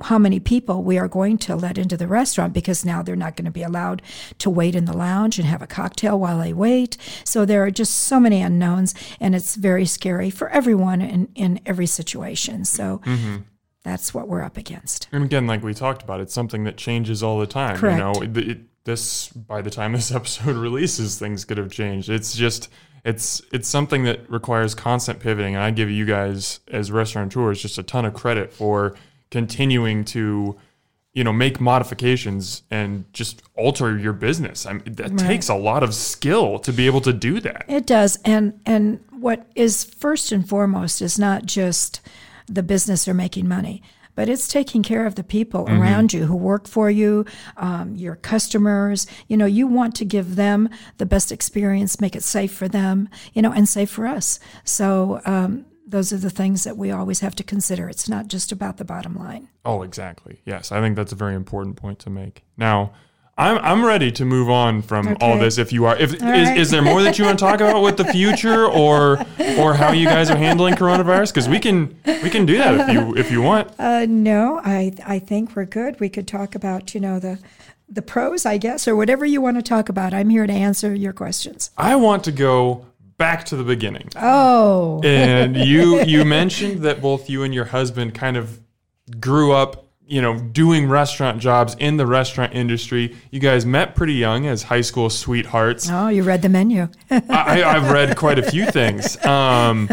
how 0.00 0.18
many 0.18 0.40
people 0.40 0.82
we 0.82 0.98
are 0.98 1.08
going 1.08 1.36
to 1.38 1.54
let 1.56 1.76
into 1.76 1.98
the 1.98 2.06
restaurant 2.06 2.54
because 2.54 2.86
now 2.86 3.02
they're 3.02 3.16
not 3.16 3.36
going 3.36 3.44
to 3.44 3.50
be 3.50 3.62
allowed 3.62 4.00
to 4.38 4.48
wait 4.48 4.74
in 4.74 4.86
the 4.86 4.96
lounge 4.96 5.38
and 5.38 5.46
have 5.46 5.60
a 5.60 5.66
cocktail 5.66 6.18
while 6.18 6.38
they 6.38 6.54
wait. 6.54 6.96
So 7.24 7.44
there 7.44 7.62
are 7.62 7.70
just 7.70 7.94
so 7.94 8.18
many 8.18 8.40
unknowns, 8.40 8.94
and 9.20 9.34
it's 9.34 9.56
very 9.56 9.84
scary 9.84 10.30
for 10.30 10.48
everyone 10.48 11.02
in, 11.02 11.28
in 11.34 11.60
every 11.66 11.86
situation. 11.86 12.64
So. 12.64 13.02
Mm-hmm 13.04 13.42
that's 13.84 14.14
what 14.14 14.28
we're 14.28 14.42
up 14.42 14.56
against. 14.56 15.08
And 15.12 15.24
again, 15.24 15.46
like 15.46 15.62
we 15.62 15.74
talked 15.74 16.02
about, 16.02 16.18
it's 16.18 16.32
something 16.32 16.64
that 16.64 16.78
changes 16.78 17.22
all 17.22 17.38
the 17.38 17.46
time. 17.46 17.76
Correct. 17.76 17.98
You 17.98 18.02
know, 18.02 18.22
it, 18.22 18.48
it, 18.48 18.60
this 18.84 19.28
by 19.28 19.62
the 19.62 19.70
time 19.70 19.92
this 19.92 20.12
episode 20.14 20.56
releases, 20.56 21.18
things 21.18 21.44
could 21.44 21.58
have 21.58 21.70
changed. 21.70 22.08
It's 22.08 22.34
just 22.34 22.68
it's 23.04 23.42
it's 23.52 23.68
something 23.68 24.04
that 24.04 24.28
requires 24.30 24.74
constant 24.74 25.20
pivoting, 25.20 25.54
and 25.54 25.62
I 25.62 25.70
give 25.70 25.90
you 25.90 26.06
guys 26.06 26.60
as 26.68 26.90
restaurateurs 26.90 27.60
just 27.60 27.78
a 27.78 27.82
ton 27.82 28.04
of 28.04 28.14
credit 28.14 28.52
for 28.52 28.96
continuing 29.30 30.04
to 30.06 30.56
you 31.12 31.22
know 31.22 31.32
make 31.32 31.60
modifications 31.60 32.62
and 32.70 33.04
just 33.12 33.42
alter 33.56 33.98
your 33.98 34.14
business. 34.14 34.64
I 34.64 34.74
mean, 34.74 34.94
that 34.94 35.10
right. 35.10 35.18
takes 35.18 35.48
a 35.48 35.54
lot 35.54 35.82
of 35.82 35.94
skill 35.94 36.58
to 36.60 36.72
be 36.72 36.86
able 36.86 37.02
to 37.02 37.12
do 37.12 37.40
that. 37.40 37.66
It 37.68 37.86
does, 37.86 38.18
and 38.24 38.58
and 38.64 39.04
what 39.10 39.46
is 39.54 39.84
first 39.84 40.32
and 40.32 40.48
foremost 40.48 41.02
is 41.02 41.18
not 41.18 41.44
just 41.46 42.00
the 42.46 42.62
business 42.62 43.08
or 43.08 43.14
making 43.14 43.48
money 43.48 43.82
but 44.14 44.28
it's 44.28 44.48
taking 44.48 44.82
care 44.82 45.06
of 45.06 45.14
the 45.14 45.24
people 45.24 45.64
mm-hmm. 45.64 45.80
around 45.80 46.12
you 46.12 46.26
who 46.26 46.36
work 46.36 46.66
for 46.68 46.90
you, 46.90 47.24
um, 47.56 47.94
your 47.96 48.16
customers. 48.16 49.06
You 49.28 49.36
know, 49.36 49.46
you 49.46 49.66
want 49.66 49.94
to 49.96 50.04
give 50.04 50.36
them 50.36 50.68
the 50.98 51.06
best 51.06 51.32
experience, 51.32 52.00
make 52.00 52.16
it 52.16 52.22
safe 52.22 52.52
for 52.52 52.68
them, 52.68 53.08
you 53.32 53.42
know, 53.42 53.52
and 53.52 53.68
safe 53.68 53.90
for 53.90 54.06
us. 54.06 54.40
So, 54.64 55.20
um, 55.24 55.66
those 55.86 56.12
are 56.12 56.18
the 56.18 56.30
things 56.30 56.64
that 56.64 56.76
we 56.76 56.90
always 56.90 57.20
have 57.20 57.34
to 57.36 57.44
consider. 57.44 57.88
It's 57.88 58.08
not 58.08 58.28
just 58.28 58.50
about 58.50 58.78
the 58.78 58.84
bottom 58.84 59.14
line. 59.16 59.48
Oh, 59.64 59.82
exactly. 59.82 60.40
Yes, 60.44 60.72
I 60.72 60.80
think 60.80 60.96
that's 60.96 61.12
a 61.12 61.16
very 61.16 61.34
important 61.34 61.76
point 61.76 61.98
to 62.00 62.10
make. 62.10 62.42
Now, 62.56 62.92
I'm 63.36 63.58
I'm 63.58 63.84
ready 63.84 64.12
to 64.12 64.24
move 64.24 64.48
on 64.48 64.82
from 64.82 65.08
okay. 65.08 65.16
all 65.20 65.38
this. 65.38 65.58
If 65.58 65.72
you 65.72 65.86
are, 65.86 65.96
if 65.96 66.14
is, 66.14 66.22
right. 66.22 66.56
is 66.56 66.70
there 66.70 66.82
more 66.82 67.02
that 67.02 67.18
you 67.18 67.24
want 67.24 67.38
to 67.38 67.44
talk 67.44 67.60
about 67.60 67.82
with 67.82 67.96
the 67.96 68.04
future, 68.04 68.66
or 68.70 69.18
or 69.58 69.74
how 69.74 69.92
you 69.92 70.06
guys 70.06 70.30
are 70.30 70.36
handling 70.36 70.74
coronavirus? 70.74 71.32
Because 71.32 71.48
we 71.48 71.58
can 71.58 71.96
we 72.04 72.30
can 72.30 72.46
do 72.46 72.56
that 72.58 72.88
if 72.88 72.94
you 72.94 73.16
if 73.16 73.30
you 73.30 73.42
want. 73.42 73.72
Uh, 73.78 74.06
no, 74.08 74.60
I 74.64 74.92
I 75.04 75.18
think 75.18 75.56
we're 75.56 75.64
good. 75.64 75.98
We 75.98 76.08
could 76.08 76.28
talk 76.28 76.54
about 76.54 76.94
you 76.94 77.00
know 77.00 77.18
the 77.18 77.40
the 77.88 78.02
pros, 78.02 78.46
I 78.46 78.56
guess, 78.58 78.86
or 78.86 78.96
whatever 78.96 79.24
you 79.24 79.40
want 79.40 79.56
to 79.56 79.62
talk 79.62 79.88
about. 79.88 80.14
I'm 80.14 80.30
here 80.30 80.46
to 80.46 80.52
answer 80.52 80.94
your 80.94 81.12
questions. 81.12 81.70
I 81.76 81.96
want 81.96 82.24
to 82.24 82.32
go 82.32 82.86
back 83.16 83.44
to 83.46 83.56
the 83.56 83.64
beginning. 83.64 84.10
Oh, 84.16 85.00
And 85.02 85.56
you 85.56 86.02
you 86.02 86.24
mentioned 86.40 86.82
that 86.82 87.02
both 87.02 87.28
you 87.28 87.42
and 87.42 87.54
your 87.54 87.66
husband 87.66 88.14
kind 88.14 88.36
of 88.36 88.60
grew 89.20 89.52
up, 89.52 89.86
you 90.06 90.20
know, 90.20 90.38
doing 90.38 90.88
restaurant 90.88 91.40
jobs 91.40 91.74
in 91.78 91.96
the 91.96 92.06
restaurant 92.06 92.54
industry. 92.54 93.16
You 93.30 93.40
guys 93.40 93.64
met 93.64 93.94
pretty 93.94 94.14
young 94.14 94.46
as 94.46 94.64
high 94.64 94.82
school 94.82 95.08
sweethearts. 95.10 95.88
oh, 95.90 96.08
you 96.08 96.22
read 96.22 96.42
the 96.42 96.48
menu. 96.48 96.88
I, 97.10 97.64
I've 97.64 97.90
read 97.90 98.16
quite 98.16 98.38
a 98.38 98.42
few 98.42 98.66
things. 98.70 99.22
Um, 99.24 99.88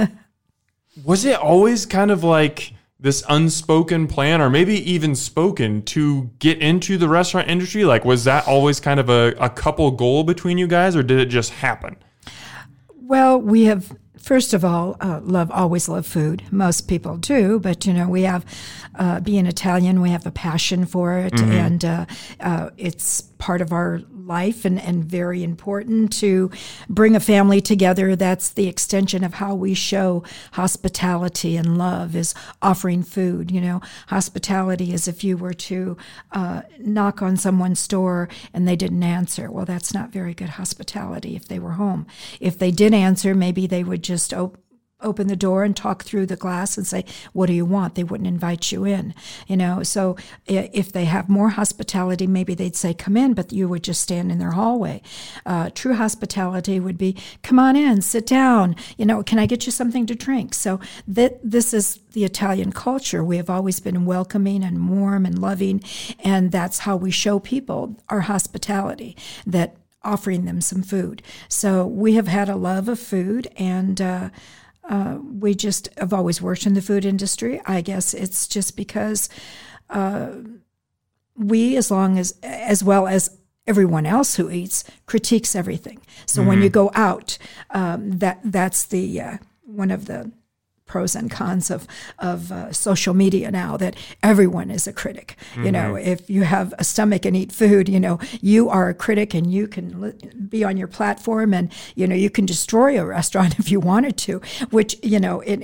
was 1.05 1.25
it 1.25 1.37
always 1.37 1.85
kind 1.85 2.11
of 2.11 2.23
like 2.23 2.73
this 2.99 3.23
unspoken 3.29 4.07
plan, 4.07 4.41
or 4.41 4.49
maybe 4.49 4.75
even 4.91 5.15
spoken, 5.15 5.81
to 5.83 6.29
get 6.39 6.59
into 6.59 6.97
the 6.97 7.09
restaurant 7.09 7.49
industry? 7.49 7.83
Like, 7.83 8.05
was 8.05 8.25
that 8.25 8.47
always 8.47 8.79
kind 8.79 8.99
of 8.99 9.09
a, 9.09 9.33
a 9.39 9.49
couple 9.49 9.89
goal 9.91 10.23
between 10.23 10.57
you 10.57 10.67
guys, 10.67 10.95
or 10.95 11.01
did 11.01 11.19
it 11.19 11.27
just 11.27 11.51
happen? 11.51 11.95
Well, 12.95 13.41
we 13.41 13.63
have 13.65 13.91
first 14.17 14.53
of 14.53 14.63
all 14.63 14.95
uh, 15.01 15.19
love 15.23 15.51
always 15.51 15.87
love 15.89 16.05
food. 16.05 16.43
Most 16.51 16.87
people 16.87 17.17
do, 17.17 17.59
but 17.59 17.85
you 17.85 17.93
know 17.93 18.07
we 18.07 18.23
have 18.23 18.45
uh, 18.95 19.19
being 19.19 19.45
Italian, 19.45 20.01
we 20.01 20.09
have 20.09 20.25
a 20.25 20.31
passion 20.31 20.85
for 20.85 21.17
it, 21.17 21.39
and 21.39 21.85
uh, 21.85 22.05
uh, 22.39 22.69
it's 22.77 23.21
part 23.21 23.61
of 23.61 23.71
our 23.71 24.01
life 24.31 24.63
and, 24.63 24.79
and 24.79 25.03
very 25.03 25.43
important 25.43 26.13
to 26.13 26.49
bring 26.87 27.15
a 27.17 27.19
family 27.19 27.59
together. 27.59 28.15
That's 28.15 28.49
the 28.49 28.67
extension 28.67 29.25
of 29.25 29.33
how 29.35 29.53
we 29.55 29.73
show 29.73 30.23
hospitality 30.53 31.57
and 31.57 31.77
love 31.77 32.15
is 32.15 32.33
offering 32.61 33.03
food. 33.03 33.51
You 33.51 33.59
know, 33.59 33.81
hospitality 34.07 34.93
is 34.93 35.07
if 35.07 35.23
you 35.23 35.35
were 35.35 35.53
to 35.71 35.97
uh, 36.31 36.61
knock 36.79 37.21
on 37.21 37.35
someone's 37.35 37.85
door 37.87 38.29
and 38.53 38.65
they 38.65 38.77
didn't 38.77 39.03
answer. 39.03 39.51
Well, 39.51 39.65
that's 39.65 39.93
not 39.93 40.13
very 40.13 40.33
good 40.33 40.51
hospitality 40.51 41.35
if 41.35 41.45
they 41.49 41.59
were 41.59 41.71
home. 41.71 42.07
If 42.39 42.57
they 42.57 42.71
did 42.71 42.93
answer, 42.93 43.35
maybe 43.35 43.67
they 43.67 43.83
would 43.83 44.03
just 44.03 44.33
open 44.33 44.61
open 45.03 45.27
the 45.27 45.35
door 45.35 45.63
and 45.63 45.75
talk 45.75 46.03
through 46.03 46.25
the 46.25 46.35
glass 46.35 46.77
and 46.77 46.85
say, 46.85 47.05
"What 47.33 47.47
do 47.47 47.53
you 47.53 47.65
want?" 47.65 47.95
They 47.95 48.03
wouldn't 48.03 48.27
invite 48.27 48.71
you 48.71 48.85
in, 48.85 49.13
you 49.47 49.57
know. 49.57 49.83
So 49.83 50.15
if 50.47 50.91
they 50.91 51.05
have 51.05 51.29
more 51.29 51.49
hospitality, 51.49 52.27
maybe 52.27 52.55
they'd 52.55 52.75
say, 52.75 52.93
"Come 52.93 53.17
in," 53.17 53.33
but 53.33 53.51
you 53.51 53.67
would 53.69 53.83
just 53.83 54.01
stand 54.01 54.31
in 54.31 54.39
their 54.39 54.51
hallway. 54.51 55.01
Uh, 55.45 55.69
true 55.73 55.95
hospitality 55.95 56.79
would 56.79 56.97
be, 56.97 57.15
"Come 57.43 57.59
on 57.59 57.75
in, 57.75 58.01
sit 58.01 58.25
down." 58.25 58.75
You 58.97 59.05
know, 59.05 59.23
can 59.23 59.39
I 59.39 59.45
get 59.45 59.65
you 59.65 59.71
something 59.71 60.05
to 60.05 60.15
drink? 60.15 60.53
So 60.53 60.79
that 61.07 61.39
this 61.43 61.73
is 61.73 61.99
the 62.13 62.23
Italian 62.25 62.71
culture. 62.71 63.23
We 63.23 63.37
have 63.37 63.49
always 63.49 63.79
been 63.79 64.05
welcoming 64.05 64.63
and 64.63 64.89
warm 64.89 65.25
and 65.25 65.39
loving, 65.39 65.81
and 66.23 66.51
that's 66.51 66.79
how 66.79 66.95
we 66.95 67.11
show 67.11 67.39
people 67.39 67.95
our 68.09 68.21
hospitality. 68.21 69.15
That 69.45 69.75
offering 70.03 70.45
them 70.45 70.61
some 70.61 70.81
food. 70.81 71.21
So 71.47 71.85
we 71.85 72.13
have 72.13 72.27
had 72.27 72.49
a 72.49 72.55
love 72.55 72.87
of 72.89 72.99
food 72.99 73.47
and. 73.57 74.01
Uh, 74.01 74.29
uh, 74.89 75.19
we 75.21 75.53
just 75.53 75.89
have 75.97 76.13
always 76.13 76.41
worked 76.41 76.65
in 76.65 76.73
the 76.73 76.81
food 76.81 77.05
industry. 77.05 77.61
I 77.65 77.81
guess 77.81 78.13
it's 78.13 78.47
just 78.47 78.75
because 78.75 79.29
uh, 79.89 80.31
we, 81.35 81.77
as 81.77 81.91
long 81.91 82.17
as, 82.17 82.35
as 82.43 82.83
well 82.83 83.07
as 83.07 83.37
everyone 83.67 84.05
else 84.05 84.35
who 84.35 84.49
eats, 84.49 84.83
critiques 85.05 85.55
everything. 85.55 86.01
So 86.25 86.43
when 86.43 86.61
you 86.61 86.69
go 86.69 86.91
out, 86.93 87.37
um, 87.69 88.19
that 88.19 88.39
that's 88.43 88.85
the 88.85 89.21
uh, 89.21 89.37
one 89.65 89.91
of 89.91 90.05
the 90.05 90.31
pros 90.91 91.15
and 91.15 91.31
cons 91.31 91.71
of 91.71 91.87
of 92.19 92.51
uh, 92.51 92.73
social 92.73 93.13
media 93.13 93.49
now 93.49 93.77
that 93.77 93.95
everyone 94.21 94.69
is 94.69 94.87
a 94.87 94.93
critic. 94.93 95.37
You 95.65 95.71
know, 95.71 95.95
if 95.95 96.29
you 96.29 96.43
have 96.43 96.73
a 96.77 96.83
stomach 96.83 97.25
and 97.25 97.35
eat 97.35 97.51
food, 97.51 97.87
you 97.87 97.99
know, 97.99 98.19
you 98.41 98.69
are 98.69 98.89
a 98.89 98.93
critic 98.93 99.33
and 99.33 99.45
you 99.51 99.67
can 99.67 100.01
li- 100.01 100.13
be 100.49 100.65
on 100.65 100.75
your 100.75 100.89
platform 100.89 101.53
and 101.53 101.71
you 101.95 102.05
know 102.07 102.15
you 102.15 102.29
can 102.29 102.45
destroy 102.45 102.99
a 102.99 103.05
restaurant 103.05 103.57
if 103.61 103.71
you 103.71 103.79
wanted 103.79 104.17
to, 104.17 104.41
which 104.69 104.97
you 105.01 105.19
know 105.19 105.39
it. 105.41 105.59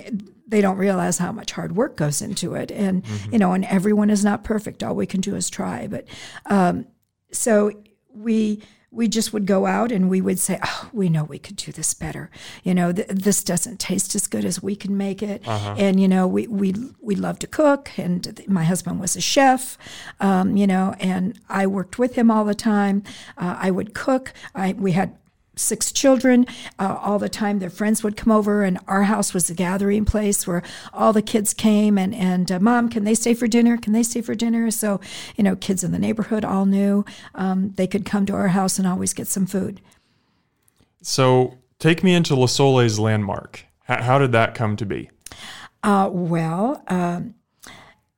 They 0.49 0.61
don't 0.61 0.77
realize 0.77 1.17
how 1.17 1.33
much 1.33 1.51
hard 1.51 1.75
work 1.75 1.97
goes 1.97 2.21
into 2.21 2.55
it, 2.55 2.71
and 2.71 3.03
you 3.33 3.37
know, 3.37 3.51
and 3.51 3.65
everyone 3.65 4.09
is 4.09 4.23
not 4.23 4.45
perfect. 4.45 4.81
All 4.81 4.95
we 4.95 5.05
can 5.05 5.19
do 5.19 5.35
is 5.35 5.49
try. 5.49 5.87
But 5.87 6.07
um, 6.45 6.85
so 7.33 7.71
we 8.13 8.61
we 8.97 9.07
just 9.07 9.31
would 9.31 9.45
go 9.45 9.65
out 9.65 9.91
and 9.91 10.09
we 10.09 10.19
would 10.21 10.39
say, 10.39 10.59
"Oh, 10.65 10.89
we 10.91 11.07
know 11.07 11.23
we 11.23 11.39
could 11.39 11.55
do 11.55 11.71
this 11.71 11.93
better. 11.93 12.29
You 12.63 12.73
know, 12.73 12.91
th- 12.91 13.07
this 13.07 13.43
doesn't 13.43 13.79
taste 13.79 14.15
as 14.15 14.27
good 14.27 14.43
as 14.43 14.61
we 14.61 14.75
can 14.75 14.97
make 14.97 15.21
it." 15.23 15.41
And 15.77 15.99
you 15.99 16.07
know, 16.07 16.27
we 16.27 16.47
we 16.47 16.73
we 16.99 17.15
love 17.15 17.37
to 17.39 17.47
cook, 17.47 17.91
and 17.97 18.23
th- 18.23 18.49
my 18.49 18.63
husband 18.63 18.99
was 18.99 19.15
a 19.15 19.21
chef. 19.21 19.77
Um, 20.19 20.57
you 20.57 20.67
know, 20.67 20.95
and 20.99 21.39
I 21.47 21.67
worked 21.67 21.99
with 21.99 22.15
him 22.15 22.31
all 22.31 22.43
the 22.43 22.55
time. 22.55 23.03
Uh, 23.37 23.55
I 23.59 23.71
would 23.71 23.93
cook. 23.93 24.33
I 24.55 24.73
we 24.73 24.91
had 24.93 25.09
six 25.57 25.91
children 25.91 26.45
uh, 26.79 26.97
all 27.01 27.19
the 27.19 27.27
time 27.29 27.59
their 27.59 27.69
friends 27.69 28.03
would 28.03 28.15
come 28.15 28.31
over 28.31 28.63
and 28.63 28.79
our 28.87 29.03
house 29.03 29.33
was 29.33 29.49
a 29.49 29.53
gathering 29.53 30.05
place 30.05 30.47
where 30.47 30.63
all 30.93 31.11
the 31.11 31.21
kids 31.21 31.53
came 31.53 31.97
and 31.97 32.13
and 32.15 32.51
uh, 32.51 32.59
mom 32.59 32.87
can 32.89 33.03
they 33.03 33.15
stay 33.15 33.33
for 33.33 33.47
dinner 33.47 33.75
can 33.77 33.91
they 33.93 34.03
stay 34.03 34.21
for 34.21 34.35
dinner 34.35 34.71
so 34.71 34.99
you 35.35 35.43
know 35.43 35.55
kids 35.55 35.83
in 35.83 35.91
the 35.91 35.99
neighborhood 35.99 36.45
all 36.45 36.65
knew 36.65 37.03
um, 37.35 37.71
they 37.75 37.87
could 37.87 38.05
come 38.05 38.25
to 38.25 38.33
our 38.33 38.49
house 38.49 38.77
and 38.79 38.87
always 38.87 39.13
get 39.13 39.27
some 39.27 39.45
food 39.45 39.81
So, 41.01 41.57
take 41.79 42.03
me 42.03 42.13
into 42.13 42.35
Losole's 42.35 42.99
landmark. 42.99 43.65
How, 43.83 44.01
how 44.03 44.19
did 44.19 44.31
that 44.33 44.55
come 44.55 44.75
to 44.77 44.85
be? 44.85 45.09
Uh, 45.83 46.09
well, 46.11 46.83
um, 46.87 47.35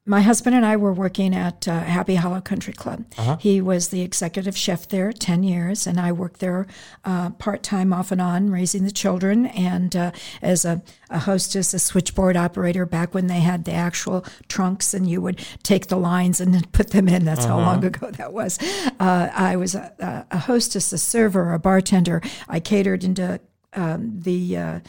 my 0.09 0.21
husband 0.21 0.55
and 0.55 0.65
I 0.65 0.75
were 0.75 0.91
working 0.91 1.35
at 1.35 1.67
uh, 1.67 1.81
Happy 1.81 2.15
Hollow 2.15 2.41
Country 2.41 2.73
Club. 2.73 3.05
He 3.39 3.61
was 3.61 3.89
the 3.89 4.01
executive 4.01 4.57
chef 4.57 4.87
there 4.87 5.13
10 5.13 5.43
years, 5.43 5.85
and 5.85 5.99
I 5.99 6.11
worked 6.11 6.39
there 6.39 6.65
uh, 7.05 7.29
part 7.29 7.61
time 7.61 7.93
off 7.93 8.11
and 8.11 8.19
on, 8.19 8.49
raising 8.49 8.85
the 8.85 8.91
children, 8.91 9.45
and 9.45 9.95
uh, 9.95 10.11
as 10.41 10.65
a, 10.65 10.81
a 11.11 11.19
hostess, 11.19 11.75
a 11.75 11.79
switchboard 11.79 12.35
operator 12.35 12.87
back 12.87 13.13
when 13.13 13.27
they 13.27 13.41
had 13.41 13.65
the 13.65 13.71
actual 13.71 14.25
trunks 14.47 14.95
and 14.95 15.07
you 15.07 15.21
would 15.21 15.45
take 15.61 15.87
the 15.87 15.97
lines 15.97 16.41
and 16.41 16.55
then 16.55 16.63
put 16.71 16.89
them 16.89 17.07
in. 17.07 17.23
That's 17.23 17.45
how 17.45 17.59
long 17.59 17.85
ago 17.85 18.09
that 18.09 18.33
was. 18.33 18.57
Uh, 18.99 19.29
I 19.31 19.57
was 19.57 19.75
a, 19.75 20.25
a 20.31 20.39
hostess, 20.39 20.91
a 20.91 20.97
server, 20.97 21.53
a 21.53 21.59
bartender. 21.59 22.23
I 22.47 22.59
catered 22.59 23.03
into 23.03 23.39
um, 23.75 24.19
the 24.21 24.81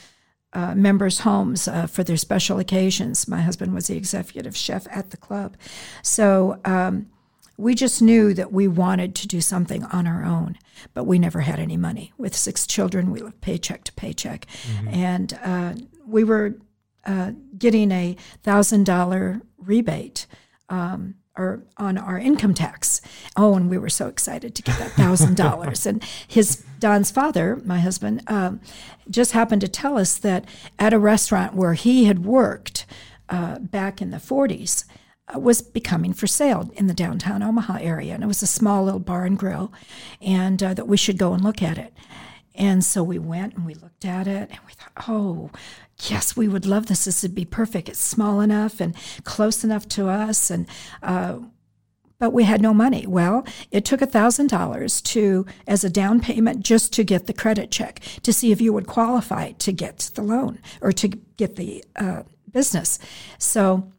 uh, 0.52 0.74
members' 0.74 1.20
homes 1.20 1.68
uh, 1.68 1.86
for 1.86 2.02
their 2.02 2.16
special 2.16 2.58
occasions. 2.58 3.28
My 3.28 3.40
husband 3.40 3.74
was 3.74 3.86
the 3.86 3.96
executive 3.96 4.56
chef 4.56 4.86
at 4.90 5.10
the 5.10 5.16
club. 5.16 5.56
So 6.02 6.58
um, 6.64 7.06
we 7.56 7.74
just 7.74 8.00
knew 8.02 8.34
that 8.34 8.52
we 8.52 8.66
wanted 8.66 9.14
to 9.16 9.28
do 9.28 9.40
something 9.40 9.84
on 9.84 10.06
our 10.06 10.24
own, 10.24 10.58
but 10.94 11.04
we 11.04 11.18
never 11.18 11.40
had 11.40 11.58
any 11.60 11.76
money. 11.76 12.12
With 12.18 12.34
six 12.34 12.66
children, 12.66 13.10
we 13.10 13.20
lived 13.20 13.40
paycheck 13.40 13.84
to 13.84 13.92
paycheck. 13.92 14.46
And 14.88 15.38
uh, 15.44 15.74
we 16.06 16.24
were 16.24 16.56
uh, 17.04 17.32
getting 17.56 17.92
a 17.92 18.16
$1,000 18.44 19.42
rebate. 19.58 20.26
Um, 20.68 21.16
or 21.36 21.64
on 21.78 21.96
our 21.96 22.18
income 22.18 22.54
tax. 22.54 23.00
Oh, 23.36 23.54
and 23.54 23.70
we 23.70 23.78
were 23.78 23.88
so 23.88 24.08
excited 24.08 24.54
to 24.56 24.62
get 24.62 24.78
that 24.78 24.90
thousand 24.92 25.36
dollars. 25.36 25.86
And 25.90 26.04
his 26.28 26.62
Don's 26.80 27.10
father, 27.10 27.60
my 27.64 27.78
husband, 27.78 28.22
um, 28.26 28.60
just 29.08 29.32
happened 29.32 29.60
to 29.60 29.68
tell 29.68 29.96
us 29.96 30.18
that 30.18 30.46
at 30.78 30.92
a 30.92 30.98
restaurant 30.98 31.54
where 31.54 31.74
he 31.74 32.04
had 32.06 32.24
worked 32.24 32.86
uh, 33.28 33.58
back 33.60 34.02
in 34.02 34.10
the 34.10 34.16
'40s 34.16 34.84
uh, 35.32 35.38
was 35.38 35.62
becoming 35.62 36.12
for 36.12 36.26
sale 36.26 36.70
in 36.74 36.88
the 36.88 36.94
downtown 36.94 37.42
Omaha 37.42 37.78
area, 37.80 38.14
and 38.14 38.24
it 38.24 38.26
was 38.26 38.42
a 38.42 38.46
small 38.48 38.84
little 38.84 39.00
bar 39.00 39.24
and 39.24 39.38
grill, 39.38 39.72
and 40.20 40.62
uh, 40.62 40.74
that 40.74 40.88
we 40.88 40.96
should 40.96 41.18
go 41.18 41.32
and 41.32 41.44
look 41.44 41.62
at 41.62 41.78
it. 41.78 41.92
And 42.54 42.84
so 42.84 43.02
we 43.02 43.18
went 43.18 43.54
and 43.54 43.64
we 43.64 43.74
looked 43.74 44.04
at 44.04 44.26
it 44.26 44.50
and 44.50 44.58
we 44.66 44.72
thought, 44.72 45.08
oh, 45.08 45.50
yes, 46.08 46.36
we 46.36 46.48
would 46.48 46.66
love 46.66 46.86
this. 46.86 47.04
This 47.04 47.22
would 47.22 47.34
be 47.34 47.44
perfect. 47.44 47.88
It's 47.88 48.00
small 48.00 48.40
enough 48.40 48.80
and 48.80 48.94
close 49.24 49.62
enough 49.62 49.88
to 49.90 50.08
us. 50.08 50.50
And, 50.50 50.66
uh, 51.02 51.38
but 52.20 52.32
we 52.32 52.44
had 52.44 52.60
no 52.60 52.72
money. 52.72 53.06
Well, 53.06 53.44
it 53.72 53.84
took 53.84 54.00
$1,000 54.00 55.02
to, 55.02 55.46
as 55.66 55.82
a 55.82 55.90
down 55.90 56.20
payment 56.20 56.64
just 56.64 56.92
to 56.92 57.02
get 57.02 57.26
the 57.26 57.32
credit 57.32 57.72
check 57.72 58.00
to 58.22 58.32
see 58.32 58.52
if 58.52 58.60
you 58.60 58.72
would 58.72 58.86
qualify 58.86 59.52
to 59.52 59.72
get 59.72 60.10
the 60.14 60.22
loan 60.22 60.60
or 60.80 60.92
to 60.92 61.08
get 61.08 61.56
the 61.56 61.82
uh, 61.96 62.22
business. 62.52 63.00
So, 63.38 63.90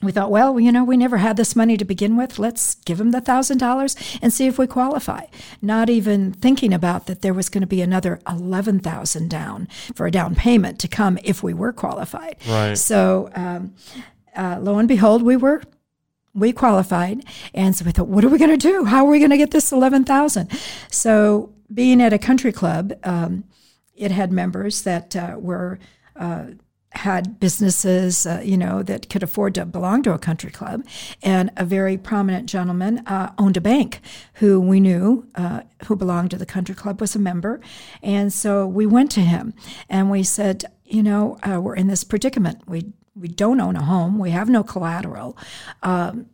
we 0.00 0.12
thought, 0.12 0.30
well, 0.30 0.60
you 0.60 0.70
know, 0.70 0.84
we 0.84 0.96
never 0.96 1.16
had 1.16 1.36
this 1.36 1.56
money 1.56 1.76
to 1.76 1.84
begin 1.84 2.16
with. 2.16 2.38
Let's 2.38 2.76
give 2.76 2.98
them 2.98 3.10
the 3.10 3.20
thousand 3.20 3.58
dollars 3.58 3.96
and 4.22 4.32
see 4.32 4.46
if 4.46 4.56
we 4.56 4.68
qualify. 4.68 5.24
Not 5.60 5.90
even 5.90 6.32
thinking 6.32 6.72
about 6.72 7.06
that 7.06 7.20
there 7.20 7.34
was 7.34 7.48
going 7.48 7.62
to 7.62 7.66
be 7.66 7.82
another 7.82 8.20
eleven 8.28 8.78
thousand 8.78 9.28
down 9.28 9.66
for 9.96 10.06
a 10.06 10.12
down 10.12 10.36
payment 10.36 10.78
to 10.80 10.88
come 10.88 11.18
if 11.24 11.42
we 11.42 11.52
were 11.52 11.72
qualified. 11.72 12.36
Right. 12.48 12.78
So, 12.78 13.28
um, 13.34 13.74
uh, 14.36 14.58
lo 14.60 14.78
and 14.78 14.86
behold, 14.86 15.22
we 15.22 15.36
were 15.36 15.62
we 16.34 16.52
qualified, 16.52 17.24
and 17.54 17.74
so 17.74 17.84
we 17.84 17.92
thought, 17.92 18.08
what 18.08 18.24
are 18.24 18.28
we 18.28 18.38
going 18.38 18.50
to 18.50 18.56
do? 18.56 18.84
How 18.84 19.06
are 19.06 19.10
we 19.10 19.18
going 19.18 19.30
to 19.30 19.36
get 19.36 19.50
this 19.50 19.72
eleven 19.72 20.04
thousand? 20.04 20.50
So, 20.90 21.52
being 21.72 22.00
at 22.02 22.12
a 22.12 22.18
country 22.18 22.52
club, 22.52 22.92
um, 23.04 23.44
it 23.94 24.10
had 24.10 24.32
members 24.32 24.82
that 24.82 25.16
uh, 25.16 25.36
were. 25.38 25.78
Uh, 26.16 26.46
had 26.92 27.38
businesses, 27.38 28.26
uh, 28.26 28.40
you 28.42 28.56
know, 28.56 28.82
that 28.82 29.10
could 29.10 29.22
afford 29.22 29.54
to 29.54 29.64
belong 29.66 30.02
to 30.02 30.12
a 30.12 30.18
country 30.18 30.50
club. 30.50 30.82
And 31.22 31.50
a 31.56 31.64
very 31.64 31.98
prominent 31.98 32.48
gentleman 32.48 33.06
uh, 33.06 33.32
owned 33.38 33.56
a 33.56 33.60
bank 33.60 34.00
who 34.34 34.58
we 34.58 34.80
knew, 34.80 35.28
uh, 35.34 35.60
who 35.84 35.96
belonged 35.96 36.30
to 36.30 36.38
the 36.38 36.46
country 36.46 36.74
club, 36.74 37.00
was 37.00 37.14
a 37.14 37.18
member. 37.18 37.60
And 38.02 38.32
so 38.32 38.66
we 38.66 38.86
went 38.86 39.10
to 39.12 39.20
him 39.20 39.52
and 39.88 40.10
we 40.10 40.22
said, 40.22 40.64
you 40.84 41.02
know, 41.02 41.36
uh, 41.42 41.60
we're 41.60 41.76
in 41.76 41.88
this 41.88 42.04
predicament. 42.04 42.62
We, 42.66 42.92
we 43.18 43.28
don't 43.28 43.60
own 43.60 43.76
a 43.76 43.82
home, 43.82 44.18
we 44.18 44.30
have 44.30 44.48
no 44.48 44.62
collateral. 44.62 45.36
Um, 45.82 46.26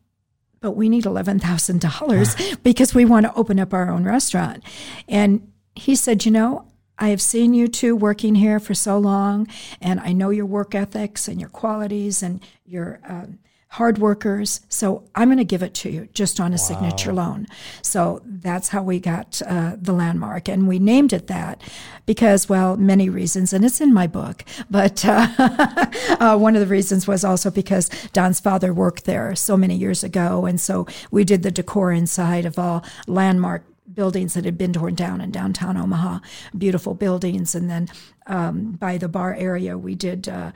but 0.61 0.73
we 0.73 0.89
need 0.89 1.05
$11,000 1.05 2.63
because 2.63 2.95
we 2.95 3.05
want 3.05 3.27
to 3.27 3.35
open 3.35 3.61
up 3.61 3.75
our 3.75 3.91
own 3.91 4.05
restaurant. 4.05 4.65
And 5.07 5.53
he 5.75 5.95
said, 5.95 6.25
You 6.25 6.31
know, 6.31 6.67
I 6.99 7.09
have 7.09 7.21
seen 7.21 7.53
you 7.55 7.69
two 7.69 7.95
working 7.95 8.35
here 8.35 8.59
for 8.59 8.75
so 8.75 8.99
long, 8.99 9.47
and 9.81 10.01
I 10.01 10.13
know 10.13 10.31
your 10.31 10.47
work 10.47 10.75
ethics 10.75 11.29
and 11.29 11.41
your 11.41 11.51
qualities 11.51 12.23
and 12.23 12.43
your 12.65 13.01
um, 13.07 13.41
hard 13.75 13.99
workers. 13.99 14.61
So 14.69 15.03
I'm 15.17 15.27
going 15.27 15.39
to 15.39 15.45
give 15.45 15.63
it 15.63 15.75
to 15.75 15.91
you 15.91 16.09
just 16.15 16.39
on 16.39 16.53
a 16.53 16.53
wow. 16.53 16.57
signature 16.59 17.13
loan. 17.13 17.49
So 17.83 18.23
that's 18.25 18.69
how 18.69 18.85
we 18.85 19.01
got 19.01 19.43
uh, 19.45 19.75
the 19.77 19.93
landmark. 19.93 20.49
And 20.49 20.69
we 20.69 20.79
named 20.79 21.13
it 21.13 21.27
that 21.27 21.61
because, 22.07 22.49
well, 22.49 22.77
many 22.77 23.09
reasons, 23.09 23.53
and 23.53 23.65
it's 23.65 23.81
in 23.81 23.93
my 23.93 24.07
book. 24.07 24.45
But 24.71 25.05
uh, 25.05 25.27
uh, 26.21 26.39
one 26.39 26.55
of 26.55 26.61
the 26.61 26.69
reasons 26.69 27.09
was 27.09 27.25
also 27.25 27.51
because 27.51 27.89
Don's 28.13 28.39
father 28.39 28.73
worked 28.73 29.07
there 29.07 29.35
so 29.35 29.57
many 29.57 29.75
years 29.75 30.05
ago. 30.05 30.47
And 30.47 30.61
so 30.61 30.87
we 31.11 31.25
did 31.25 31.43
the 31.43 31.51
decor 31.51 31.91
inside 31.91 32.47
of 32.47 32.61
all 32.61 32.85
landmark 33.09 33.65
buildings 33.95 34.35
that 34.35 34.45
had 34.45 34.59
been 34.59 34.73
torn 34.73 34.95
down 34.95 35.21
in 35.21 35.31
downtown 35.31 35.77
Omaha, 35.77 36.21
beautiful 36.57 36.95
buildings. 36.95 37.55
And 37.55 37.71
then 37.71 37.89
um, 38.27 38.73
by 38.73 38.99
the 38.99 39.09
bar 39.09 39.35
area, 39.35 39.79
we 39.79 39.95
did 39.95 40.29
uh, 40.29 40.53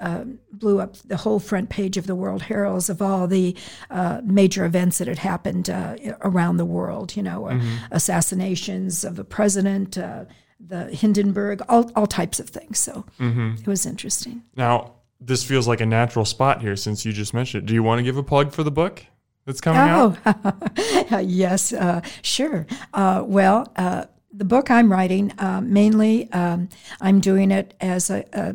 uh, 0.00 0.24
blew 0.52 0.80
up 0.80 0.96
the 0.96 1.16
whole 1.16 1.38
front 1.38 1.68
page 1.68 1.96
of 1.96 2.06
the 2.06 2.14
World 2.14 2.42
Heralds 2.42 2.88
of 2.88 3.02
all 3.02 3.26
the 3.26 3.56
uh, 3.90 4.20
major 4.24 4.64
events 4.64 4.98
that 4.98 5.08
had 5.08 5.18
happened 5.18 5.68
uh, 5.68 5.96
around 6.22 6.56
the 6.56 6.64
world. 6.64 7.16
You 7.16 7.22
know, 7.22 7.46
uh, 7.46 7.52
mm-hmm. 7.52 7.76
assassinations 7.90 9.04
of 9.04 9.16
the 9.16 9.24
president, 9.24 9.98
uh, 9.98 10.24
the 10.60 10.86
Hindenburg, 10.86 11.62
all 11.68 11.90
all 11.94 12.06
types 12.06 12.40
of 12.40 12.48
things. 12.48 12.78
So 12.78 13.04
mm-hmm. 13.18 13.54
it 13.60 13.66
was 13.66 13.86
interesting. 13.86 14.42
Now. 14.56 14.94
This 15.20 15.42
feels 15.42 15.66
like 15.66 15.80
a 15.80 15.86
natural 15.86 16.24
spot 16.24 16.62
here 16.62 16.76
since 16.76 17.04
you 17.04 17.12
just 17.12 17.34
mentioned 17.34 17.64
it. 17.64 17.66
Do 17.66 17.74
you 17.74 17.82
want 17.82 17.98
to 17.98 18.04
give 18.04 18.16
a 18.16 18.22
plug 18.22 18.52
for 18.52 18.62
the 18.62 18.70
book? 18.70 19.04
That's 19.48 19.62
coming 19.62 19.80
oh, 19.80 20.16
out? 20.26 21.24
yes, 21.24 21.72
uh, 21.72 22.02
sure. 22.20 22.66
Uh, 22.92 23.24
well, 23.26 23.72
uh, 23.76 24.04
the 24.30 24.44
book 24.44 24.70
I'm 24.70 24.92
writing 24.92 25.32
uh, 25.38 25.62
mainly, 25.62 26.30
um, 26.32 26.68
I'm 27.00 27.18
doing 27.18 27.50
it 27.50 27.72
as 27.80 28.10
a, 28.10 28.26
a, 28.34 28.54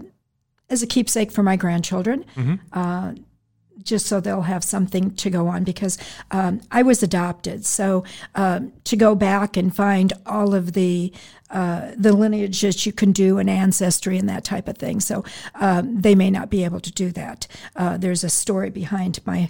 as 0.69 0.83
a 0.83 0.87
keepsake 0.87 1.31
for 1.31 1.41
my 1.41 1.55
grandchildren. 1.55 2.25
Mm-hmm. 2.35 2.55
Uh, 2.71 3.13
just 3.81 4.05
so 4.05 4.19
they'll 4.19 4.41
have 4.43 4.63
something 4.63 5.15
to 5.15 5.31
go 5.31 5.47
on 5.47 5.63
because 5.63 5.97
um, 6.29 6.61
I 6.71 6.83
was 6.83 7.01
adopted. 7.01 7.65
So 7.65 8.05
um, 8.35 8.71
to 8.83 8.95
go 8.95 9.15
back 9.15 9.57
and 9.57 9.75
find 9.75 10.13
all 10.27 10.53
of 10.53 10.73
the 10.73 11.11
uh, 11.49 11.91
the 11.97 12.13
lineage 12.13 12.61
that 12.61 12.85
you 12.85 12.93
can 12.93 13.11
do 13.11 13.39
and 13.39 13.49
ancestry 13.49 14.17
and 14.17 14.29
that 14.29 14.43
type 14.43 14.67
of 14.67 14.77
thing. 14.77 14.99
So 14.99 15.25
um, 15.55 16.01
they 16.01 16.15
may 16.15 16.31
not 16.31 16.49
be 16.49 16.63
able 16.63 16.79
to 16.79 16.91
do 16.91 17.11
that. 17.11 17.47
Uh, 17.75 17.97
there's 17.97 18.23
a 18.23 18.29
story 18.29 18.69
behind 18.69 19.19
my 19.25 19.49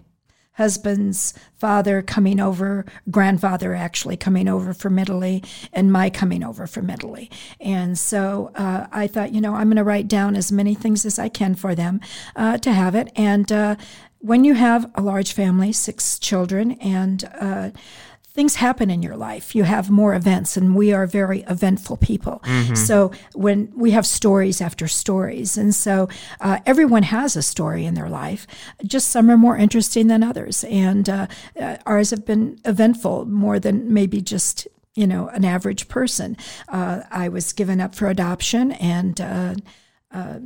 husband's 0.54 1.34
father 1.58 2.02
coming 2.02 2.40
over, 2.40 2.86
grandfather 3.10 3.74
actually 3.74 4.18
coming 4.18 4.48
over 4.48 4.74
from 4.74 5.00
Italy, 5.00 5.44
and 5.72 5.92
my 5.92 6.10
coming 6.10 6.44
over 6.44 6.68
from 6.68 6.90
Italy. 6.90 7.30
And 7.60 7.98
so 7.98 8.52
uh, 8.56 8.88
I 8.92 9.08
thought, 9.08 9.34
you 9.34 9.42
know, 9.42 9.56
I'm 9.56 9.68
going 9.68 9.78
to 9.78 9.84
write 9.84 10.08
down 10.08 10.36
as 10.36 10.52
many 10.52 10.76
things 10.76 11.06
as 11.06 11.18
I 11.18 11.30
can 11.30 11.56
for 11.56 11.76
them 11.76 12.00
uh, 12.36 12.58
to 12.60 12.72
have 12.72 12.96
it. 12.96 13.12
And 13.16 13.52
uh, 13.52 13.76
when 14.20 14.44
you 14.44 14.54
have 14.54 14.90
a 14.96 15.02
large 15.02 15.34
family, 15.34 15.72
six 15.72 16.18
children, 16.20 16.74
and 16.74 17.30
uh, 17.40 17.72
things 18.34 18.56
happen 18.56 18.90
in 18.90 19.04
your 19.04 19.16
life. 19.16 19.54
You 19.54 19.64
have 19.64 19.90
more 19.90 20.16
events, 20.16 20.58
and 20.58 20.76
we 20.76 20.92
are 20.92 21.06
very 21.06 21.42
eventful 21.42 21.98
people. 21.98 22.42
Mm-hmm. 22.44 22.76
So 22.76 23.12
when 23.34 23.72
we 23.76 23.92
have 23.92 24.08
stories 24.08 24.60
after 24.60 24.88
stories, 24.88 25.58
and 25.58 25.74
so 25.74 26.10
uh, 26.42 26.60
everyone 26.66 27.04
has 27.04 27.36
a 27.36 27.44
story 27.44 27.86
in 27.86 27.94
their 27.94 28.10
life. 28.10 28.48
Just 28.84 29.10
some 29.10 29.30
are 29.30 29.38
more 29.38 29.58
interesting 29.58 30.08
than 30.08 30.24
others, 30.24 30.64
and 30.66 31.08
uh, 31.08 31.28
uh 31.60 31.78
ours 31.86 32.10
have 32.10 32.26
been 32.26 32.60
eventful 32.66 33.26
more 33.26 33.60
than 33.60 33.94
maybe 33.94 34.22
just 34.22 34.68
you 34.96 35.06
know 35.06 35.28
an 35.30 35.46
average 35.46 35.88
person. 35.88 36.36
Uh, 36.68 37.02
I 37.12 37.30
was 37.30 37.54
given 37.54 37.80
up 37.80 37.94
for 37.94 38.08
adoption, 38.08 38.72
and 38.74 39.22
uh, 39.22 39.56
uh, 40.12 40.40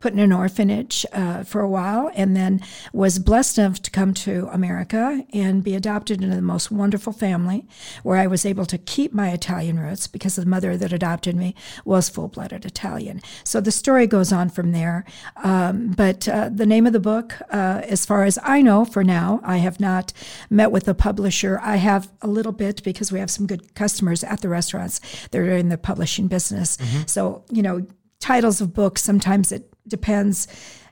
put 0.00 0.12
in 0.12 0.18
an 0.18 0.32
orphanage 0.32 1.04
uh, 1.12 1.42
for 1.42 1.60
a 1.60 1.68
while 1.68 2.10
and 2.14 2.36
then 2.36 2.60
was 2.92 3.18
blessed 3.18 3.58
enough 3.58 3.82
to 3.82 3.90
come 3.90 4.14
to 4.14 4.48
America 4.52 5.24
and 5.32 5.64
be 5.64 5.74
adopted 5.74 6.22
into 6.22 6.34
the 6.34 6.42
most 6.42 6.70
wonderful 6.70 7.12
family 7.12 7.66
where 8.02 8.18
I 8.18 8.26
was 8.26 8.46
able 8.46 8.64
to 8.66 8.78
keep 8.78 9.12
my 9.12 9.30
Italian 9.30 9.78
roots 9.78 10.06
because 10.06 10.36
the 10.36 10.46
mother 10.46 10.76
that 10.76 10.92
adopted 10.92 11.34
me 11.34 11.54
was 11.84 12.08
full 12.08 12.28
blooded 12.28 12.64
Italian. 12.64 13.20
So 13.42 13.60
the 13.60 13.72
story 13.72 14.06
goes 14.06 14.32
on 14.32 14.50
from 14.50 14.72
there. 14.72 15.04
Um, 15.36 15.88
but 15.90 16.28
uh, 16.28 16.50
the 16.52 16.66
name 16.66 16.86
of 16.86 16.92
the 16.92 17.00
book, 17.00 17.34
uh, 17.50 17.82
as 17.84 18.06
far 18.06 18.24
as 18.24 18.38
I 18.42 18.62
know 18.62 18.84
for 18.84 19.02
now, 19.02 19.40
I 19.42 19.56
have 19.58 19.80
not 19.80 20.12
met 20.48 20.70
with 20.70 20.84
the 20.84 20.94
publisher. 20.94 21.58
I 21.62 21.76
have 21.76 22.08
a 22.22 22.28
little 22.28 22.52
bit 22.52 22.82
because 22.84 23.10
we 23.10 23.18
have 23.18 23.30
some 23.30 23.46
good 23.46 23.74
customers 23.74 24.22
at 24.22 24.42
the 24.42 24.48
restaurants 24.48 25.00
that 25.30 25.38
are 25.40 25.56
in 25.56 25.70
the 25.70 25.78
publishing 25.78 26.28
business. 26.28 26.76
Mm-hmm. 26.76 27.02
So, 27.06 27.44
you 27.50 27.62
know, 27.62 27.86
titles 28.20 28.60
of 28.60 28.74
books, 28.74 29.02
sometimes 29.02 29.52
it 29.52 29.72
depends 29.88 30.46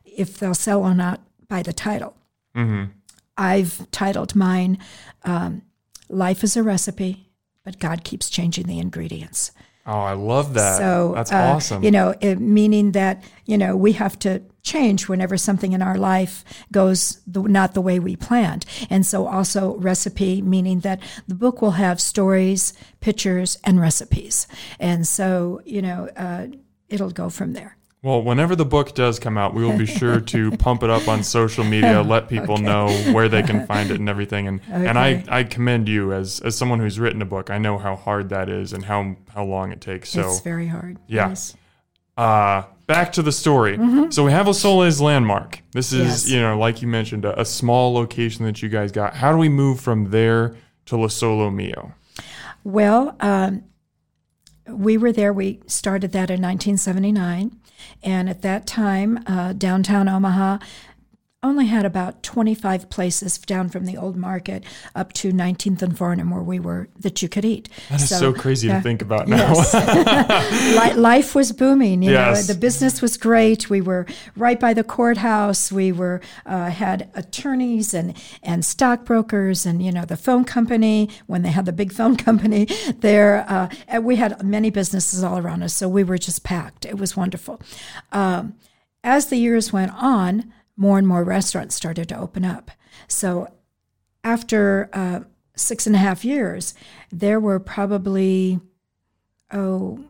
if 0.05 0.39
they'll 0.39 0.55
sell 0.55 0.83
or 0.83 0.95
not 0.95 1.21
by 1.49 1.63
the 1.63 1.73
title. 1.73 2.17
Mm-hmm. 2.55 2.93
I've 3.37 3.91
titled 3.91 4.35
mine 4.35 4.79
um, 5.25 5.63
Life 6.09 6.43
is 6.45 6.57
a 6.57 6.63
Recipe, 6.63 7.31
but 7.65 7.79
God 7.79 8.05
keeps 8.05 8.31
changing 8.31 8.67
the 8.67 8.79
ingredients. 8.79 9.51
Oh, 9.87 10.01
I 10.01 10.15
love 10.15 10.55
that. 10.55 10.79
So 10.79 11.13
that's 11.15 11.33
uh, 11.33 11.37
awesome. 11.37 11.85
You 11.85 11.93
know, 11.93 12.15
it, 12.21 12.41
meaning 12.41 12.93
that 12.93 13.23
you 13.45 13.57
know 13.57 13.77
we 13.77 13.93
have 13.93 14.19
to 14.21 14.43
change 14.63 15.09
whenever 15.09 15.37
something 15.37 15.73
in 15.73 15.81
our 15.81 15.97
life 15.97 16.43
goes 16.73 17.21
the, 17.25 17.43
not 17.43 17.75
the 17.75 17.81
way 17.81 18.01
we 18.01 18.17
planned, 18.17 18.67
and 18.91 19.07
so 19.07 19.29
also 19.29 19.77
recipe, 19.77 20.43
meaning 20.43 20.81
that 20.81 21.01
the 21.29 21.37
book 21.37 21.63
will 21.63 21.73
have 21.73 22.01
stories, 22.01 22.73
pictures, 23.01 23.59
and 23.63 23.81
recipes, 23.81 24.49
and 24.81 25.07
so 25.07 25.61
you 25.65 25.83
know 25.83 26.09
uh, 26.17 26.49
it'll 26.89 27.13
go 27.13 27.29
from 27.29 27.53
there. 27.53 27.77
Well, 28.07 28.23
whenever 28.23 28.55
the 28.55 28.65
book 28.65 28.95
does 28.95 29.19
come 29.19 29.37
out, 29.37 29.53
we 29.53 29.65
will 29.65 29.77
be 29.77 29.85
sure 30.01 30.21
to 30.21 30.53
pump 30.53 30.85
it 30.85 30.91
up 30.91 31.09
on 31.09 31.25
social 31.25 31.65
media, 31.65 32.03
let 32.07 32.29
people 32.29 32.55
okay. 32.55 32.63
know 32.63 32.89
where 33.13 33.29
they 33.29 33.43
can 33.43 33.67
find 33.67 33.91
it 33.91 33.99
and 33.99 34.09
everything. 34.09 34.47
And 34.47 34.61
okay. 34.61 34.87
and 34.87 34.97
I, 34.97 35.25
I 35.27 35.43
commend 35.43 35.89
you 35.89 36.13
as 36.13 36.39
as 36.39 36.57
someone 36.57 36.79
who's 36.79 37.01
written 37.01 37.21
a 37.21 37.25
book. 37.25 37.51
I 37.51 37.59
know 37.59 37.79
how 37.79 37.97
hard 37.97 38.29
that 38.29 38.49
is 38.49 38.73
and 38.73 38.85
how 38.85 39.17
how 39.35 39.45
long 39.45 39.73
it 39.73 39.81
takes. 39.81 40.11
So 40.11 40.21
it's 40.21 40.39
very 40.39 40.69
hard. 40.69 40.99
Yeah. 41.09 41.31
Yes. 41.31 41.57
Uh, 42.17 42.63
back 42.87 43.13
to 43.15 43.23
the 43.23 43.33
story. 43.33 43.77
Mm-hmm. 43.77 44.11
So 44.11 44.25
we 44.25 44.31
have 44.31 44.47
Losole's 44.47 45.01
landmark. 45.01 45.61
This 45.73 45.93
is, 45.93 46.07
yes. 46.07 46.31
you 46.31 46.41
know, 46.41 46.57
like 46.57 46.81
you 46.81 46.89
mentioned, 46.89 47.25
a, 47.25 47.41
a, 47.41 47.45
small 47.45 47.93
location 47.93 48.47
that 48.47 48.63
you 48.63 48.71
guys 48.71 48.91
got. 48.91 49.17
How 49.17 49.33
do 49.33 49.39
we 49.39 49.51
move 49.51 49.81
from 49.81 50.11
there 50.13 50.57
to 50.87 50.97
Lo 50.97 51.09
Sole 51.09 51.51
Mio? 51.51 51.93
Well, 52.65 53.17
um, 53.21 53.65
we 54.67 54.97
were 54.97 55.13
there. 55.13 55.31
We 55.31 55.61
started 55.67 56.13
that 56.13 56.31
in 56.31 56.41
1979. 56.41 57.61
And 58.07 58.31
at 58.31 58.43
that 58.43 58.69
time, 58.69 59.19
uh, 59.27 59.53
downtown 59.53 60.09
Omaha 60.09 60.59
only 61.43 61.67
had 61.67 61.85
about 61.85 62.23
25 62.23 62.89
places 62.89 63.39
down 63.39 63.69
from 63.69 63.85
the 63.85 63.97
old 63.97 64.17
market 64.17 64.65
up 64.95 65.13
to 65.13 65.33
19th 65.33 65.83
and 65.83 65.97
Farnam 65.97 66.33
where 66.33 66.43
we 66.43 66.59
were 66.59 66.89
that 66.99 67.21
you 67.21 67.29
could 67.29 67.45
eat. 67.45 67.69
That 67.91 68.01
is 68.01 68.09
so, 68.09 68.19
so 68.19 68.33
crazy 68.33 68.69
to 68.69 68.81
think 68.81 69.03
about 69.03 69.29
now. 69.29 69.37
Yes. 69.57 70.97
Life 70.97 71.35
was 71.35 71.53
booming. 71.53 72.03
You 72.03 72.13
yes. 72.13 72.49
know, 72.49 72.55
the 72.55 72.59
business 72.59 73.01
was 73.01 73.17
great. 73.17 73.71
We 73.71 73.81
were 73.81 74.07
right 74.37 74.59
by 74.59 74.75
the 74.75 74.83
courthouse. 74.83 75.71
We 75.71 75.93
were 75.93 76.21
uh, 76.45 76.71
had 76.71 77.11
attorneys 77.15 77.95
and 77.95 78.17
and 78.43 78.65
stockbrokers 78.65 79.67
and 79.67 79.83
you 79.83 79.93
know 79.93 80.05
the 80.05 80.17
phone 80.17 80.45
company 80.45 81.11
when 81.27 81.43
they 81.43 81.51
had 81.51 81.67
the 81.67 81.73
big 81.73 81.93
phone 81.93 82.17
company 82.29 82.67
there. 82.99 83.45
Uh, 83.49 84.01
we 84.01 84.17
had 84.17 84.43
many 84.43 84.71
businesses 84.71 85.23
all 85.23 85.39
around 85.39 85.63
us, 85.63 85.75
so 85.75 85.89
we 85.89 86.03
were 86.03 86.19
just 86.19 86.43
packed. 86.43 86.85
It 86.85 86.99
was 86.99 87.17
wonderful. 87.17 87.61
Um, 88.13 88.55
as 89.05 89.27
the 89.27 89.37
years 89.37 89.73
went 89.73 89.93
on, 89.95 90.53
more 90.77 90.99
and 90.99 91.09
more 91.09 91.25
restaurants 91.25 91.75
started 91.75 92.09
to 92.09 92.19
open 92.19 92.45
up. 92.45 92.71
So 93.09 93.49
after 94.23 94.91
uh, 94.93 95.21
six 95.55 95.87
and 95.87 95.97
a 95.97 96.01
half 96.01 96.25
years, 96.25 96.75
there 97.11 97.41
were 97.41 97.59
probably, 97.59 98.61
oh, 99.53 100.05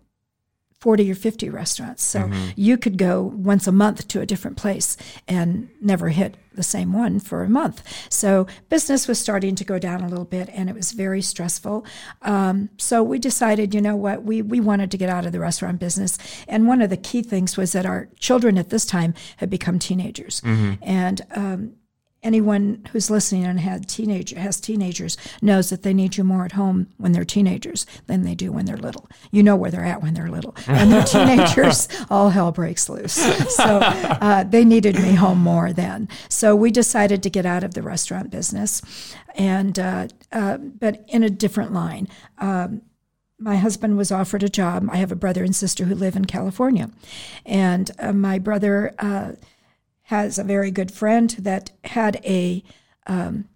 40 0.86 1.10
or 1.10 1.16
50 1.16 1.50
restaurants. 1.50 2.04
So 2.04 2.30
you 2.54 2.78
could 2.78 2.96
go 2.96 3.20
once 3.20 3.66
a 3.66 3.72
month 3.72 4.06
to 4.06 4.20
a 4.20 4.26
different 4.26 4.56
place 4.56 4.96
and 5.26 5.68
never 5.80 6.10
hit 6.10 6.36
the 6.54 6.62
same 6.62 6.92
one 6.92 7.18
for 7.18 7.42
a 7.42 7.48
month. 7.48 7.82
So 8.08 8.46
business 8.68 9.08
was 9.08 9.18
starting 9.18 9.56
to 9.56 9.64
go 9.64 9.80
down 9.80 10.02
a 10.02 10.08
little 10.08 10.24
bit 10.24 10.48
and 10.52 10.70
it 10.70 10.76
was 10.76 10.92
very 10.92 11.22
stressful. 11.22 11.84
Um, 12.22 12.70
so 12.78 13.02
we 13.02 13.18
decided, 13.18 13.74
you 13.74 13.80
know 13.80 13.96
what, 13.96 14.22
we, 14.22 14.42
we 14.42 14.60
wanted 14.60 14.92
to 14.92 14.96
get 14.96 15.08
out 15.08 15.26
of 15.26 15.32
the 15.32 15.40
restaurant 15.40 15.80
business. 15.80 16.18
And 16.46 16.68
one 16.68 16.80
of 16.80 16.88
the 16.88 16.96
key 16.96 17.22
things 17.24 17.56
was 17.56 17.72
that 17.72 17.84
our 17.84 18.08
children 18.20 18.56
at 18.56 18.70
this 18.70 18.86
time 18.86 19.12
had 19.38 19.50
become 19.50 19.80
teenagers. 19.80 20.40
And 20.82 21.20
um, 21.34 21.74
anyone 22.26 22.84
who's 22.90 23.08
listening 23.08 23.44
and 23.44 23.60
had 23.60 23.88
teenager 23.88 24.38
has 24.38 24.60
teenagers 24.60 25.16
knows 25.40 25.70
that 25.70 25.84
they 25.84 25.94
need 25.94 26.16
you 26.16 26.24
more 26.24 26.44
at 26.44 26.52
home 26.52 26.88
when 26.98 27.12
they're 27.12 27.24
teenagers 27.24 27.86
than 28.06 28.24
they 28.24 28.34
do 28.34 28.50
when 28.50 28.66
they're 28.66 28.76
little. 28.76 29.08
You 29.30 29.44
know 29.44 29.54
where 29.54 29.70
they're 29.70 29.84
at 29.84 30.02
when 30.02 30.14
they're 30.14 30.28
little. 30.28 30.54
and 30.66 30.92
they're 30.92 31.04
teenagers, 31.16 31.88
all 32.10 32.30
hell 32.30 32.50
breaks 32.50 32.88
loose. 32.88 33.14
So 33.54 33.78
uh, 33.80 34.42
they 34.42 34.64
needed 34.64 34.96
me 34.96 35.14
home 35.14 35.38
more 35.38 35.72
then. 35.72 36.08
So 36.28 36.56
we 36.56 36.70
decided 36.70 37.22
to 37.22 37.30
get 37.30 37.46
out 37.46 37.62
of 37.62 37.74
the 37.74 37.82
restaurant 37.82 38.30
business, 38.30 38.82
and 39.36 39.78
uh, 39.78 40.08
uh, 40.32 40.58
but 40.58 41.04
in 41.08 41.22
a 41.22 41.30
different 41.30 41.72
line. 41.72 42.08
Um, 42.38 42.82
my 43.38 43.56
husband 43.56 43.98
was 43.98 44.10
offered 44.10 44.42
a 44.42 44.48
job. 44.48 44.88
I 44.90 44.96
have 44.96 45.12
a 45.12 45.16
brother 45.16 45.44
and 45.44 45.54
sister 45.54 45.84
who 45.84 45.94
live 45.94 46.16
in 46.16 46.24
California, 46.24 46.90
and 47.44 47.90
uh, 47.98 48.14
my 48.14 48.38
brother 48.38 48.94
uh, 48.98 49.32
has 50.06 50.38
a 50.38 50.44
very 50.44 50.70
good 50.70 50.90
friend 50.90 51.30
that 51.38 51.70
had 51.84 52.20
a 52.24 52.62
um, 53.06 53.48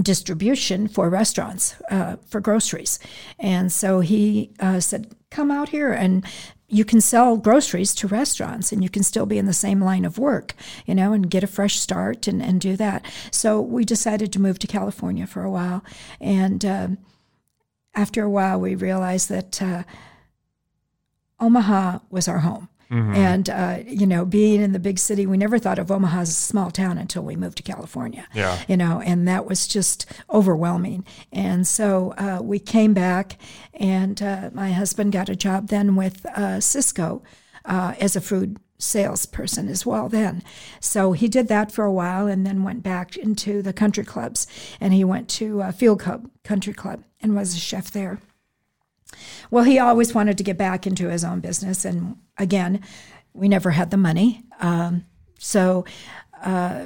distribution 0.00 0.88
for 0.88 1.08
restaurants 1.08 1.74
uh, 1.90 2.16
for 2.26 2.40
groceries. 2.40 2.98
And 3.38 3.72
so 3.72 4.00
he 4.00 4.52
uh, 4.60 4.80
said, 4.80 5.14
Come 5.30 5.50
out 5.50 5.68
here 5.68 5.92
and 5.92 6.24
you 6.66 6.84
can 6.84 7.00
sell 7.00 7.36
groceries 7.36 7.94
to 7.96 8.08
restaurants 8.08 8.72
and 8.72 8.82
you 8.82 8.88
can 8.88 9.04
still 9.04 9.26
be 9.26 9.38
in 9.38 9.46
the 9.46 9.52
same 9.52 9.80
line 9.80 10.04
of 10.04 10.18
work, 10.18 10.54
you 10.86 10.94
know, 10.94 11.12
and 11.12 11.30
get 11.30 11.44
a 11.44 11.48
fresh 11.48 11.78
start 11.78 12.26
and, 12.26 12.42
and 12.42 12.60
do 12.60 12.76
that. 12.76 13.04
So 13.30 13.60
we 13.60 13.84
decided 13.84 14.32
to 14.32 14.40
move 14.40 14.58
to 14.60 14.66
California 14.66 15.26
for 15.26 15.44
a 15.44 15.50
while. 15.50 15.84
And 16.20 16.64
um 16.64 16.98
after 17.94 18.22
a 18.22 18.30
while, 18.30 18.60
we 18.60 18.74
realized 18.74 19.28
that 19.30 19.60
uh, 19.60 19.82
Omaha 21.38 22.00
was 22.10 22.28
our 22.28 22.40
home. 22.40 22.68
And, 22.90 23.48
uh, 23.48 23.78
you 23.86 24.06
know, 24.06 24.24
being 24.24 24.60
in 24.60 24.72
the 24.72 24.78
big 24.78 24.98
city, 24.98 25.24
we 25.26 25.36
never 25.36 25.58
thought 25.58 25.78
of 25.78 25.90
Omaha 25.90 26.20
as 26.20 26.30
a 26.30 26.32
small 26.32 26.70
town 26.70 26.98
until 26.98 27.22
we 27.22 27.36
moved 27.36 27.56
to 27.58 27.62
California. 27.62 28.26
Yeah. 28.34 28.58
You 28.66 28.76
know, 28.76 29.00
and 29.00 29.28
that 29.28 29.46
was 29.46 29.68
just 29.68 30.06
overwhelming. 30.28 31.04
And 31.32 31.66
so 31.66 32.14
uh, 32.18 32.40
we 32.42 32.58
came 32.58 32.92
back, 32.92 33.38
and 33.74 34.20
uh, 34.20 34.50
my 34.52 34.72
husband 34.72 35.12
got 35.12 35.28
a 35.28 35.36
job 35.36 35.68
then 35.68 35.94
with 35.94 36.26
uh, 36.26 36.58
Sysco 36.58 37.22
uh, 37.64 37.94
as 38.00 38.16
a 38.16 38.20
food 38.20 38.58
salesperson 38.78 39.68
as 39.68 39.84
well 39.84 40.08
then. 40.08 40.42
So 40.80 41.12
he 41.12 41.28
did 41.28 41.48
that 41.48 41.70
for 41.70 41.84
a 41.84 41.92
while 41.92 42.26
and 42.26 42.46
then 42.46 42.62
went 42.62 42.82
back 42.82 43.16
into 43.16 43.62
the 43.62 43.72
country 43.72 44.04
clubs. 44.04 44.46
And 44.80 44.92
he 44.94 45.04
went 45.04 45.28
to 45.30 45.62
uh, 45.62 45.72
Field 45.72 46.00
Club 46.00 46.30
Country 46.44 46.72
Club 46.72 47.04
and 47.20 47.36
was 47.36 47.54
a 47.54 47.58
chef 47.58 47.90
there. 47.90 48.20
Well, 49.50 49.64
he 49.64 49.78
always 49.78 50.14
wanted 50.14 50.38
to 50.38 50.44
get 50.44 50.56
back 50.58 50.86
into 50.86 51.08
his 51.08 51.24
own 51.24 51.40
business. 51.40 51.84
And 51.84 52.16
again, 52.38 52.80
we 53.32 53.48
never 53.48 53.70
had 53.70 53.90
the 53.90 53.96
money. 53.96 54.44
Um, 54.60 55.04
so 55.38 55.84
uh, 56.42 56.84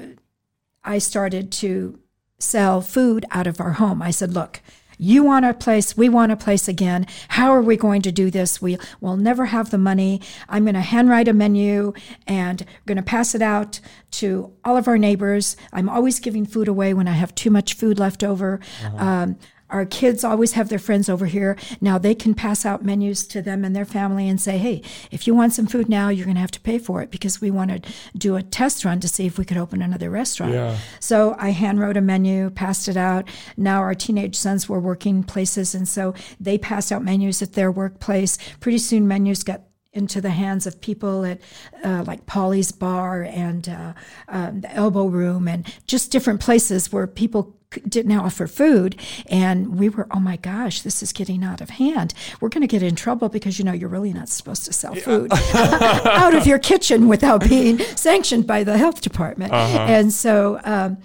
I 0.83 0.99
started 0.99 1.51
to 1.53 1.99
sell 2.39 2.81
food 2.81 3.25
out 3.31 3.47
of 3.47 3.61
our 3.61 3.73
home. 3.73 4.03
I 4.03 4.11
said, 4.11 4.33
look, 4.35 4.61
you 4.99 5.25
want 5.25 5.45
a 5.45 5.55
place, 5.55 5.97
we 5.97 6.09
want 6.09 6.31
a 6.31 6.37
place 6.37 6.69
again. 6.69 7.07
How 7.29 7.51
are 7.51 7.63
we 7.63 7.77
going 7.77 8.03
to 8.03 8.13
do 8.13 8.31
this? 8.31 8.63
We 8.63 8.79
will 9.01 9.17
never 9.17 9.47
have 9.47 9.71
the 9.71 9.79
money. 9.79 10.21
I'm 10.49 10.65
going 10.65 10.75
to 10.75 10.81
handwrite 10.81 11.27
a 11.27 11.33
menu 11.33 11.93
and 12.27 12.65
going 12.87 12.97
to 12.97 13.03
pass 13.03 13.35
it 13.35 13.43
out 13.43 13.81
to 14.13 14.53
all 14.65 14.77
of 14.77 14.87
our 14.87 14.99
neighbors. 14.99 15.57
I'm 15.73 15.89
always 15.89 16.21
giving 16.21 16.47
food 16.47 16.69
away 16.69 16.95
when 16.95 17.09
I 17.09 17.13
have 17.13 17.35
too 17.35 17.51
much 17.51 17.75
food 17.75 17.99
left 17.99 18.23
over. 18.23 18.61
Um, 18.97 19.37
our 19.71 19.85
kids 19.85 20.25
always 20.25 20.53
have 20.53 20.69
their 20.69 20.79
friends 20.79 21.09
over 21.09 21.27
here. 21.27 21.57
Now 21.81 21.99
they 21.99 22.15
can 22.15 22.35
pass 22.35 22.65
out 22.65 22.85
menus 22.85 23.27
to 23.29 23.43
them 23.43 23.65
and 23.65 23.75
their 23.75 23.85
family 23.85 24.29
and 24.29 24.41
say, 24.41 24.59
hey, 24.59 24.83
if 25.11 25.27
you 25.27 25.35
want 25.35 25.53
some 25.53 25.67
food 25.67 25.89
now, 25.89 26.09
you're 26.11 26.27
going 26.27 26.37
to 26.37 26.41
have 26.41 26.51
to 26.53 26.61
pay 26.61 26.79
for 26.79 27.03
it 27.03 27.11
because 27.11 27.41
we 27.41 27.51
want 27.51 27.71
to 27.71 27.93
do 28.17 28.37
a 28.37 28.43
test 28.43 28.85
run 28.85 29.01
to 29.01 29.09
see 29.09 29.27
if 29.27 29.39
we 29.39 29.45
could 29.45 29.57
open 29.57 29.83
another 29.83 30.11
restaurant. 30.11 30.53
Yeah. 30.53 30.77
So 31.01 31.35
I 31.39 31.51
hand 31.51 31.81
wrote 31.81 31.97
a 31.97 32.01
menu, 32.01 32.51
passed 32.51 32.89
it 32.89 32.97
out. 32.97 33.29
Now 33.57 33.81
our 33.81 33.95
teenage 33.95 34.37
sons 34.37 34.69
were 34.69 34.81
working 34.81 35.25
places, 35.25 35.75
and 35.75 35.89
so 35.89 36.15
they 36.39 36.59
passed 36.59 36.93
out 36.93 37.03
menus 37.03 37.43
at 37.43 37.55
their 37.55 37.73
workplace. 37.73 38.39
Pretty 38.61 38.79
soon, 38.79 39.09
menus 39.09 39.43
got 39.43 39.63
into 39.95 40.21
the 40.21 40.31
hands 40.31 40.67
of 40.67 40.81
people 40.81 41.25
at 41.25 41.41
uh, 41.85 42.05
like 42.07 42.27
Polly's 42.27 42.73
Bar 42.73 43.23
and 43.23 43.69
uh, 43.69 43.93
um, 44.29 44.61
the 44.61 44.73
Elbow 44.73 45.07
Room 45.07 45.49
and 45.49 45.65
just 45.87 46.11
different 46.11 46.41
places 46.41 46.93
where 46.93 47.07
people 47.07 47.57
didn't 47.89 48.13
offer 48.13 48.47
food. 48.47 48.97
And 49.27 49.79
we 49.79 49.89
were, 49.89 50.07
oh 50.11 50.21
my 50.21 50.37
gosh, 50.37 50.83
this 50.83 51.03
is 51.03 51.13
getting 51.13 51.45
out 51.45 51.61
of 51.61 51.71
hand. 51.71 52.15
We're 52.41 52.49
going 52.49 52.63
to 52.63 52.67
get 52.67 52.83
in 52.83 52.97
trouble 52.97 53.29
because, 53.29 53.59
you 53.59 53.65
know, 53.65 53.73
you're 53.73 53.89
really 53.89 54.13
not 54.13 54.29
supposed 54.29 54.65
to 54.67 54.73
sell 54.73 54.95
food 54.95 55.33
out 55.55 56.35
of 56.35 56.47
your 56.47 56.59
kitchen 56.59 57.09
without 57.09 57.49
being 57.49 57.79
sanctioned 57.79 58.47
by 58.47 58.65
the 58.65 58.79
health 58.79 59.01
department. 59.01 59.53
And 59.53 60.13
so 60.13 60.61
um, 60.65 60.99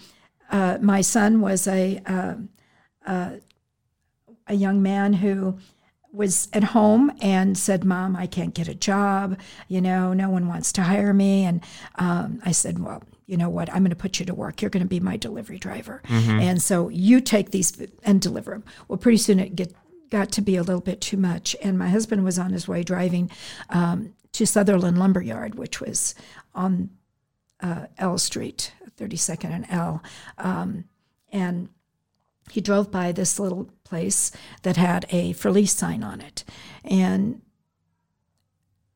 uh, 0.51 0.77
my 0.81 1.01
son 1.01 1.41
was 1.41 1.67
a, 1.67 2.01
um, 2.05 2.49
uh, 3.05 3.31
a 4.47 4.55
young 4.55 4.81
man 4.81 5.13
who 5.13 5.57
was 6.11 6.47
at 6.53 6.63
home 6.63 7.11
and 7.21 7.57
said, 7.57 7.83
Mom, 7.83 8.15
I 8.15 8.25
can't 8.27 8.53
get 8.53 8.67
a 8.67 8.73
job. 8.73 9.39
You 9.67 9.81
know, 9.81 10.13
no 10.13 10.29
one 10.29 10.47
wants 10.47 10.71
to 10.73 10.83
hire 10.83 11.13
me. 11.13 11.45
And 11.45 11.61
um, 11.95 12.41
I 12.43 12.51
said, 12.51 12.79
Well, 12.79 13.03
you 13.29 13.37
know 13.37 13.49
what? 13.49 13.69
I'm 13.69 13.83
going 13.83 13.91
to 13.91 13.95
put 13.95 14.19
you 14.19 14.25
to 14.25 14.33
work. 14.33 14.61
You're 14.61 14.71
going 14.71 14.83
to 14.83 14.89
be 14.89 14.99
my 14.99 15.15
delivery 15.15 15.59
driver. 15.59 16.01
And 16.41 16.61
so 16.61 16.89
you 16.89 17.21
take 17.21 17.51
these 17.51 17.71
and 18.03 18.19
deliver 18.19 18.51
them. 18.51 18.63
Well, 18.87 18.97
pretty 18.97 19.17
soon 19.17 19.39
it 19.39 19.55
get, 19.55 19.73
got 20.09 20.31
to 20.31 20.41
be 20.41 20.55
a 20.55 20.63
little 20.63 20.81
bit 20.81 20.99
too 20.99 21.17
much. 21.17 21.55
And 21.61 21.77
my 21.77 21.89
husband 21.89 22.23
was 22.23 22.39
on 22.39 22.51
his 22.51 22.67
way 22.67 22.83
driving 22.83 23.29
um, 23.69 24.15
to 24.33 24.47
Sutherland 24.47 24.97
Lumberyard, 24.97 25.55
which 25.55 25.79
was 25.79 26.15
on 26.55 26.89
uh, 27.61 27.85
L 27.99 28.17
Street, 28.17 28.73
32nd 28.97 29.51
and 29.51 29.65
L. 29.69 30.01
Um, 30.39 30.85
and 31.31 31.69
he 32.49 32.61
drove 32.61 32.89
by 32.89 33.11
this 33.11 33.39
little 33.39 33.69
place 33.83 34.31
that 34.63 34.75
had 34.75 35.05
a 35.11 35.33
for 35.33 35.51
lease 35.51 35.75
sign 35.75 36.03
on 36.03 36.19
it. 36.19 36.43
And 36.83 37.43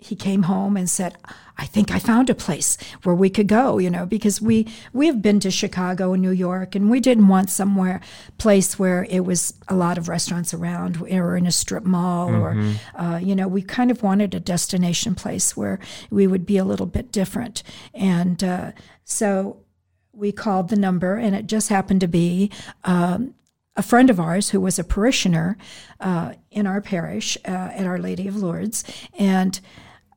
he 0.04 0.16
came 0.16 0.44
home 0.44 0.76
and 0.76 0.90
said, 0.90 1.18
I 1.58 1.66
think 1.66 1.92
I 1.92 2.00
found 2.00 2.30
a 2.30 2.36
place 2.36 2.78
where 3.04 3.16
we 3.16 3.30
could 3.30 3.48
go, 3.48 3.78
you 3.78 3.90
know, 3.90 4.06
because 4.06 4.42
we 4.42 4.68
we 4.92 5.08
have 5.08 5.22
been 5.22 5.40
to 5.42 5.52
Chicago 5.52 6.14
and 6.14 6.22
New 6.22 6.32
York 6.32 6.76
and 6.76 6.90
we 6.90 7.00
didn't 7.00 7.28
want 7.28 7.50
somewhere 7.50 8.02
place 8.38 8.80
where 8.80 9.06
it 9.10 9.22
was 9.22 9.54
a 9.68 9.76
lot 9.76 9.98
of 9.98 10.10
restaurants 10.10 10.54
around 10.54 11.02
or 11.02 11.38
in 11.38 11.46
a 11.46 11.52
strip 11.52 11.84
mall 11.84 12.30
or 12.30 12.54
uh, 12.96 13.20
you 13.22 13.36
know, 13.36 13.48
we 13.48 13.62
kind 13.62 13.92
of 13.92 14.02
wanted 14.04 14.34
a 14.34 14.40
destination 14.40 15.16
place 15.16 15.56
where 15.56 15.80
we 16.10 16.28
would 16.28 16.46
be 16.46 16.58
a 16.58 16.66
little 16.66 16.88
bit 16.88 17.12
different. 17.12 17.64
And 17.94 18.44
uh, 18.44 18.72
so 19.04 19.58
we 20.12 20.32
called 20.32 20.70
the 20.70 20.76
number 20.76 21.16
and 21.16 21.36
it 21.36 21.48
just 21.48 21.70
happened 21.70 22.02
to 22.02 22.08
be 22.08 22.52
um, 22.84 23.36
a 23.76 23.82
friend 23.82 24.10
of 24.10 24.20
ours 24.20 24.50
who 24.50 24.60
was 24.60 24.78
a 24.78 24.84
parishioner 24.84 25.58
uh, 26.00 26.34
in 26.52 26.68
our 26.68 26.82
parish 26.82 27.38
uh, 27.46 27.50
at 27.52 27.86
Our 27.86 27.98
Lady 27.98 28.28
of 28.28 28.36
Lourdes, 28.36 28.84
and 29.18 29.60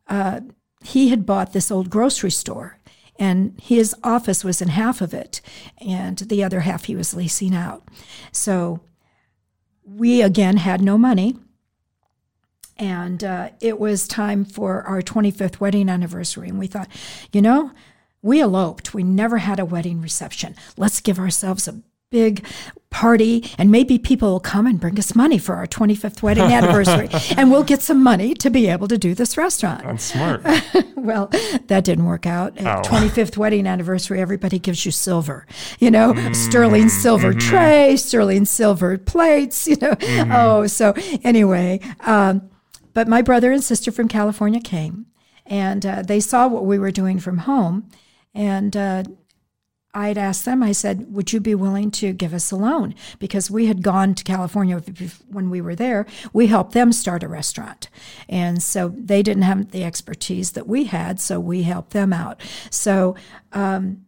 uh, 0.08 0.40
he 0.82 1.08
had 1.08 1.26
bought 1.26 1.52
this 1.52 1.70
old 1.70 1.90
grocery 1.90 2.30
store, 2.30 2.78
and 3.18 3.58
his 3.60 3.94
office 4.04 4.44
was 4.44 4.60
in 4.60 4.68
half 4.68 5.00
of 5.00 5.14
it, 5.14 5.40
and 5.78 6.18
the 6.18 6.44
other 6.44 6.60
half 6.60 6.84
he 6.84 6.96
was 6.96 7.14
leasing 7.14 7.54
out. 7.54 7.82
So 8.32 8.80
we 9.86 10.22
again 10.22 10.58
had 10.58 10.82
no 10.82 10.98
money. 10.98 11.36
And 12.78 13.24
uh, 13.24 13.50
it 13.60 13.80
was 13.80 14.06
time 14.06 14.44
for 14.44 14.82
our 14.82 15.00
25th 15.00 15.60
wedding 15.60 15.88
anniversary. 15.88 16.50
And 16.50 16.58
we 16.58 16.66
thought, 16.66 16.88
you 17.32 17.40
know, 17.40 17.72
we 18.20 18.42
eloped. 18.42 18.92
We 18.92 19.02
never 19.02 19.38
had 19.38 19.58
a 19.58 19.64
wedding 19.64 20.02
reception. 20.02 20.54
Let's 20.76 21.00
give 21.00 21.18
ourselves 21.18 21.66
a 21.68 21.80
big 22.10 22.44
party 22.96 23.44
and 23.58 23.70
maybe 23.70 23.98
people 23.98 24.28
will 24.32 24.40
come 24.40 24.66
and 24.66 24.80
bring 24.80 24.98
us 24.98 25.14
money 25.14 25.36
for 25.38 25.54
our 25.54 25.66
25th 25.66 26.22
wedding 26.22 26.44
anniversary 26.58 27.08
and 27.36 27.50
we'll 27.50 27.62
get 27.72 27.82
some 27.82 28.02
money 28.02 28.32
to 28.34 28.48
be 28.48 28.68
able 28.68 28.88
to 28.88 28.96
do 28.96 29.14
this 29.14 29.36
restaurant. 29.36 29.82
That's 29.84 30.04
smart. 30.04 30.40
Well, 30.96 31.28
that 31.68 31.84
didn't 31.84 32.06
work 32.06 32.26
out. 32.26 32.58
At 32.58 32.66
Oh. 32.66 32.82
25th 32.90 33.36
wedding 33.36 33.64
anniversary, 33.66 34.20
everybody 34.20 34.58
gives 34.58 34.84
you 34.84 34.90
silver, 34.90 35.46
you 35.78 35.88
know, 35.90 36.14
sterling 36.32 36.88
silver 36.88 37.32
tray, 37.32 37.96
sterling 37.96 38.44
silver 38.46 38.98
plates, 38.98 39.68
you 39.68 39.76
know. 39.80 39.94
Oh, 40.32 40.66
so 40.66 40.94
anyway, 41.22 41.78
um, 42.00 42.50
but 42.92 43.06
my 43.06 43.22
brother 43.22 43.52
and 43.52 43.62
sister 43.62 43.92
from 43.92 44.08
California 44.08 44.60
came 44.60 45.06
and 45.46 45.86
uh, 45.86 46.02
they 46.02 46.18
saw 46.18 46.48
what 46.48 46.64
we 46.64 46.76
were 46.78 46.90
doing 46.90 47.20
from 47.20 47.38
home. 47.38 47.88
And 48.34 48.76
uh, 48.76 49.04
I'd 49.96 50.18
asked 50.18 50.44
them, 50.44 50.62
I 50.62 50.72
said, 50.72 51.12
Would 51.14 51.32
you 51.32 51.40
be 51.40 51.54
willing 51.54 51.90
to 51.92 52.12
give 52.12 52.34
us 52.34 52.50
a 52.50 52.56
loan? 52.56 52.94
Because 53.18 53.50
we 53.50 53.64
had 53.66 53.82
gone 53.82 54.14
to 54.14 54.22
California 54.22 54.82
when 55.28 55.48
we 55.48 55.62
were 55.62 55.74
there. 55.74 56.04
We 56.34 56.48
helped 56.48 56.72
them 56.72 56.92
start 56.92 57.22
a 57.22 57.28
restaurant. 57.28 57.88
And 58.28 58.62
so 58.62 58.88
they 58.94 59.22
didn't 59.22 59.44
have 59.44 59.70
the 59.70 59.84
expertise 59.84 60.52
that 60.52 60.68
we 60.68 60.84
had, 60.84 61.18
so 61.18 61.40
we 61.40 61.62
helped 61.62 61.90
them 61.90 62.12
out. 62.12 62.40
So, 62.70 63.16
um, 63.52 64.02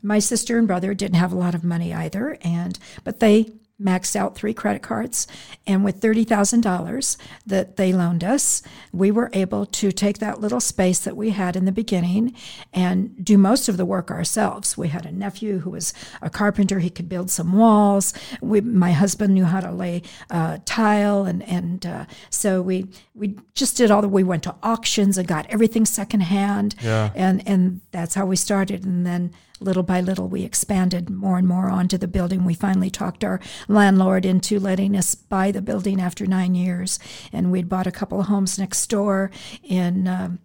my 0.00 0.20
sister 0.20 0.58
and 0.58 0.66
brother 0.66 0.94
didn't 0.94 1.16
have 1.16 1.32
a 1.32 1.38
lot 1.38 1.54
of 1.54 1.62
money 1.62 1.92
either, 1.92 2.36
and 2.42 2.78
but 3.04 3.20
they 3.20 3.52
maxed 3.82 4.16
out 4.16 4.34
three 4.34 4.54
credit 4.54 4.82
cards. 4.82 5.26
And 5.66 5.84
with 5.84 6.00
$30,000 6.00 7.16
that 7.46 7.76
they 7.76 7.92
loaned 7.92 8.24
us, 8.24 8.62
we 8.92 9.10
were 9.10 9.30
able 9.32 9.66
to 9.66 9.92
take 9.92 10.18
that 10.18 10.40
little 10.40 10.60
space 10.60 11.00
that 11.00 11.16
we 11.16 11.30
had 11.30 11.56
in 11.56 11.64
the 11.64 11.72
beginning 11.72 12.34
and 12.72 13.24
do 13.24 13.36
most 13.38 13.68
of 13.68 13.76
the 13.76 13.84
work 13.84 14.10
ourselves. 14.10 14.76
We 14.76 14.88
had 14.88 15.06
a 15.06 15.12
nephew 15.12 15.60
who 15.60 15.70
was 15.70 15.92
a 16.20 16.30
carpenter, 16.30 16.78
he 16.78 16.90
could 16.90 17.08
build 17.08 17.30
some 17.30 17.52
walls. 17.52 18.14
We, 18.40 18.60
my 18.60 18.92
husband 18.92 19.34
knew 19.34 19.44
how 19.44 19.60
to 19.60 19.70
lay 19.70 20.02
uh, 20.30 20.58
tile, 20.64 21.24
and, 21.24 21.42
and 21.44 21.84
uh, 21.86 22.04
so 22.30 22.62
we, 22.62 22.86
we 23.14 23.36
just 23.54 23.76
did 23.76 23.90
all 23.90 24.02
the, 24.02 24.08
we 24.08 24.24
went 24.24 24.42
to 24.44 24.54
auctions 24.62 25.18
and 25.18 25.26
got 25.26 25.46
everything 25.46 25.84
secondhand. 25.86 26.74
Yeah. 26.82 27.10
And, 27.14 27.46
and 27.46 27.80
that's 27.90 28.14
how 28.14 28.26
we 28.26 28.36
started. 28.36 28.84
And 28.84 29.06
then 29.06 29.32
little 29.62 29.82
by 29.82 30.00
little, 30.00 30.28
we 30.28 30.42
expanded 30.42 31.08
more 31.08 31.38
and 31.38 31.46
more 31.46 31.70
onto 31.70 31.98
the 31.98 32.08
building. 32.08 32.44
We 32.44 32.54
finally 32.54 32.90
talked 32.90 33.24
our 33.24 33.40
landlord 33.68 34.24
into 34.24 34.58
letting 34.58 34.96
us 34.96 35.14
buy 35.14 35.50
the 35.50 35.62
building 35.62 36.00
after 36.00 36.26
nine 36.26 36.54
years, 36.54 36.98
and 37.32 37.50
we'd 37.50 37.68
bought 37.68 37.86
a 37.86 37.92
couple 37.92 38.20
of 38.20 38.26
homes 38.26 38.58
next 38.58 38.86
door 38.88 39.30
in 39.62 40.06
um, 40.08 40.38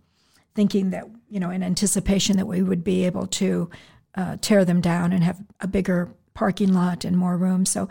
thinking 0.55 0.91
that 0.91 1.05
you 1.30 1.39
know 1.39 1.49
in 1.49 1.63
anticipation 1.63 2.38
that 2.38 2.47
we 2.47 2.61
would 2.61 2.84
be 2.84 3.05
able 3.05 3.28
to 3.28 3.70
uh, 4.15 4.38
tear 4.41 4.65
them 4.65 4.82
down 4.82 5.13
and 5.13 5.24
have 5.24 5.41
a 5.61 5.68
bigger 5.68 6.09
parking 6.34 6.74
lot 6.74 7.03
and 7.03 7.18
more 7.18 7.38
room. 7.38 7.65
So 7.65 7.89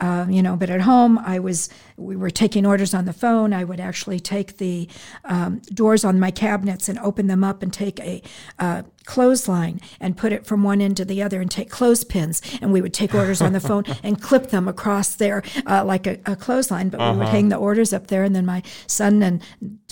uh, 0.00 0.26
you 0.28 0.42
know, 0.42 0.56
but 0.56 0.70
at 0.70 0.82
home, 0.82 1.18
I 1.18 1.38
was 1.38 1.68
we 1.96 2.16
were 2.16 2.30
taking 2.30 2.66
orders 2.66 2.94
on 2.94 3.04
the 3.04 3.12
phone. 3.12 3.52
I 3.52 3.64
would 3.64 3.80
actually 3.80 4.20
take 4.20 4.56
the 4.58 4.88
um, 5.24 5.60
doors 5.72 6.04
on 6.04 6.18
my 6.18 6.30
cabinets 6.30 6.88
and 6.88 6.98
open 6.98 7.28
them 7.28 7.44
up 7.44 7.62
and 7.62 7.72
take 7.72 8.00
a 8.00 8.22
uh, 8.58 8.82
clothesline 9.04 9.80
and 10.00 10.16
put 10.16 10.32
it 10.32 10.46
from 10.46 10.62
one 10.62 10.80
end 10.80 10.96
to 10.96 11.04
the 11.04 11.22
other 11.22 11.40
and 11.40 11.50
take 11.50 11.70
clothespins 11.70 12.40
and 12.60 12.72
we 12.72 12.80
would 12.80 12.94
take 12.94 13.14
orders 13.14 13.42
on 13.42 13.52
the 13.52 13.60
phone 13.68 13.84
and 14.02 14.20
clip 14.20 14.48
them 14.48 14.66
across 14.66 15.14
there 15.14 15.42
uh, 15.66 15.84
like 15.84 16.06
a, 16.06 16.18
a, 16.26 16.34
clothesline 16.34 16.88
but 16.88 17.00
uh-huh. 17.00 17.12
we 17.12 17.18
would 17.18 17.24
uh-huh. 17.24 17.32
hang 17.32 17.48
the 17.50 17.56
orders 17.56 17.92
up 17.92 18.06
there 18.06 18.24
and 18.24 18.34
then 18.34 18.46
my 18.46 18.62
son 18.86 19.22
and 19.22 19.42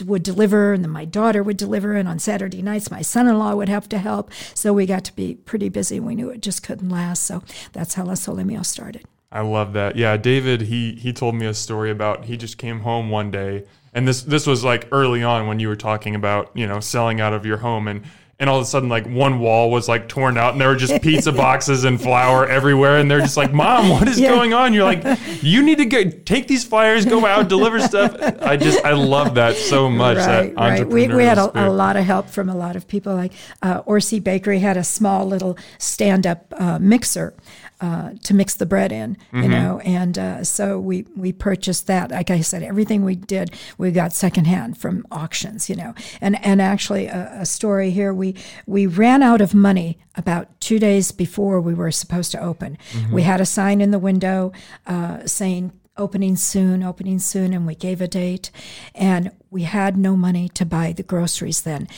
would 0.05 0.23
deliver 0.23 0.73
and 0.73 0.83
then 0.83 0.91
my 0.91 1.05
daughter 1.05 1.43
would 1.43 1.57
deliver 1.57 1.95
and 1.95 2.09
on 2.09 2.19
saturday 2.19 2.63
nights 2.63 2.91
my 2.91 3.03
son-in-law 3.03 3.55
would 3.55 3.69
have 3.69 3.89
to 3.89 3.99
help 3.99 4.31
so 4.55 4.73
we 4.73 4.87
got 4.87 5.05
to 5.05 5.15
be 5.15 5.35
pretty 5.35 5.69
busy 5.69 6.01
we 6.01 6.15
knew 6.15 6.31
it 6.31 6.41
just 6.41 6.63
couldn't 6.63 6.89
last 6.89 7.25
so 7.25 7.43
that's 7.73 7.95
how 7.95 8.05
Lo 8.05 8.15
Sole 8.15 8.43
Mio 8.45 8.63
started 8.63 9.07
I 9.33 9.41
love 9.41 9.73
that. 9.73 9.97
Yeah, 9.97 10.17
David, 10.17 10.63
he 10.63 10.93
he 10.93 11.13
told 11.13 11.35
me 11.35 11.47
a 11.47 11.55
story 11.55 11.91
about 11.91 12.27
he 12.27 12.37
just 12.37 12.59
came 12.59 12.81
home 12.81 13.11
one 13.11 13.31
day 13.31 13.65
and 13.95 14.09
this 14.09 14.23
this 14.23 14.47
was 14.47 14.65
like 14.65 14.89
early 14.93 15.23
on 15.23 15.47
when 15.47 15.59
you 15.59 15.69
were 15.69 15.77
talking 15.77 16.15
about, 16.15 16.51
you 16.55 16.67
know, 16.67 16.81
selling 16.81 17.21
out 17.21 17.33
of 17.33 17.45
your 17.45 17.59
home 17.59 17.89
and 17.89 18.03
and 18.39 18.51
all 18.51 18.57
of 18.57 18.63
a 18.63 18.67
sudden 18.67 18.89
like 18.89 19.07
one 19.07 19.39
wall 19.39 19.71
was 19.71 19.89
like 19.89 20.09
torn 20.09 20.37
out 20.37 20.51
and 20.53 20.61
there 20.61 20.67
were 20.67 20.75
just 20.75 21.01
pizza 21.03 21.31
boxes 21.31 21.85
and 21.85 22.01
flour 22.01 22.45
everywhere 22.49 22.99
and 22.99 23.09
they're 23.09 23.21
just 23.21 23.37
like 23.37 23.53
mom 23.53 23.89
what 23.89 24.09
is 24.09 24.19
yeah. 24.19 24.31
going 24.31 24.53
on 24.53 24.75
you're 24.75 24.83
like 24.83 25.05
you 25.43 25.63
need 25.63 25.79
to 25.79 25.85
get 25.85 26.27
take 26.27 26.49
these 26.49 26.65
flyers 26.65 27.05
go 27.05 27.25
out 27.25 27.49
deliver 27.49 27.79
stuff 27.79 28.17
i 28.43 28.57
just 28.57 28.85
i 28.85 28.91
love 28.93 29.37
that 29.37 29.55
so 29.55 29.89
much 29.89 30.17
right, 30.17 30.57
right. 30.57 30.89
We, 30.89 31.07
we 31.07 31.23
had 31.23 31.39
a, 31.39 31.69
a, 31.69 31.71
lot 31.71 31.97
of 31.97 32.05
help 32.05 32.29
from 32.29 32.49
a 32.49 32.57
lot 32.57 32.75
of 32.75 32.89
people 32.89 33.15
like 33.15 33.33
uh, 33.63 33.83
orsi 33.87 34.19
bakery 34.19 34.59
had 34.59 34.77
a 34.77 34.83
small 34.83 35.25
little 35.25 35.57
stand-up 35.79 36.53
uh, 36.59 36.81
mixer 36.81 37.35
uh, 37.83 38.13
to 38.23 38.33
mix 38.33 38.55
the 38.55 38.65
bread 38.65 38.93
in, 38.93 39.17
you 39.33 39.41
mm-hmm. 39.41 39.51
know, 39.51 39.81
and 39.81 40.17
uh, 40.17 40.45
so 40.45 40.79
we 40.79 41.05
we 41.17 41.33
purchased 41.33 41.89
that. 41.89 42.13
Like 42.13 42.31
I 42.31 42.41
said, 42.41 42.63
everything 42.63 43.05
we 43.05 43.17
did 43.17 43.51
we 43.77 43.91
got 43.91 44.13
secondhand 44.13 44.79
from 44.79 45.05
auctions, 45.11 45.69
you 45.69 45.75
know, 45.75 45.93
and 46.21 46.43
and 46.45 46.63
actually 46.63 47.09
a, 47.09 47.41
a, 47.41 47.45
story 47.45 47.91
here 47.91 48.15
we 48.15 48.37
we 48.67 48.87
ran 48.87 49.21
out 49.21 49.41
of 49.41 49.53
money 49.53 49.99
about 50.15 50.61
two 50.61 50.79
days 50.79 51.11
before 51.11 51.61
we 51.61 51.75
were 51.75 51.91
supposed 51.91 52.31
to 52.31 52.41
open. 52.41 52.79
Mm-hmm. 52.93 53.15
We 53.15 53.23
had 53.23 53.41
a 53.41 53.47
sign 53.47 53.81
in 53.81 53.91
the 53.91 53.99
window 53.99 54.53
uh, 54.87 55.27
saying 55.27 55.73
opening 55.97 56.37
soon, 56.37 56.85
opening 56.85 57.19
soon, 57.19 57.53
and 57.53 57.67
we 57.67 57.75
gave 57.75 58.01
a 58.01 58.07
date, 58.07 58.53
and 58.95 59.33
we 59.51 59.65
had 59.65 59.97
no 59.97 60.17
money 60.17 60.49
to 60.51 60.65
buy 60.65 60.93
the 60.93 61.03
groceries 61.03 61.63
then 61.63 61.89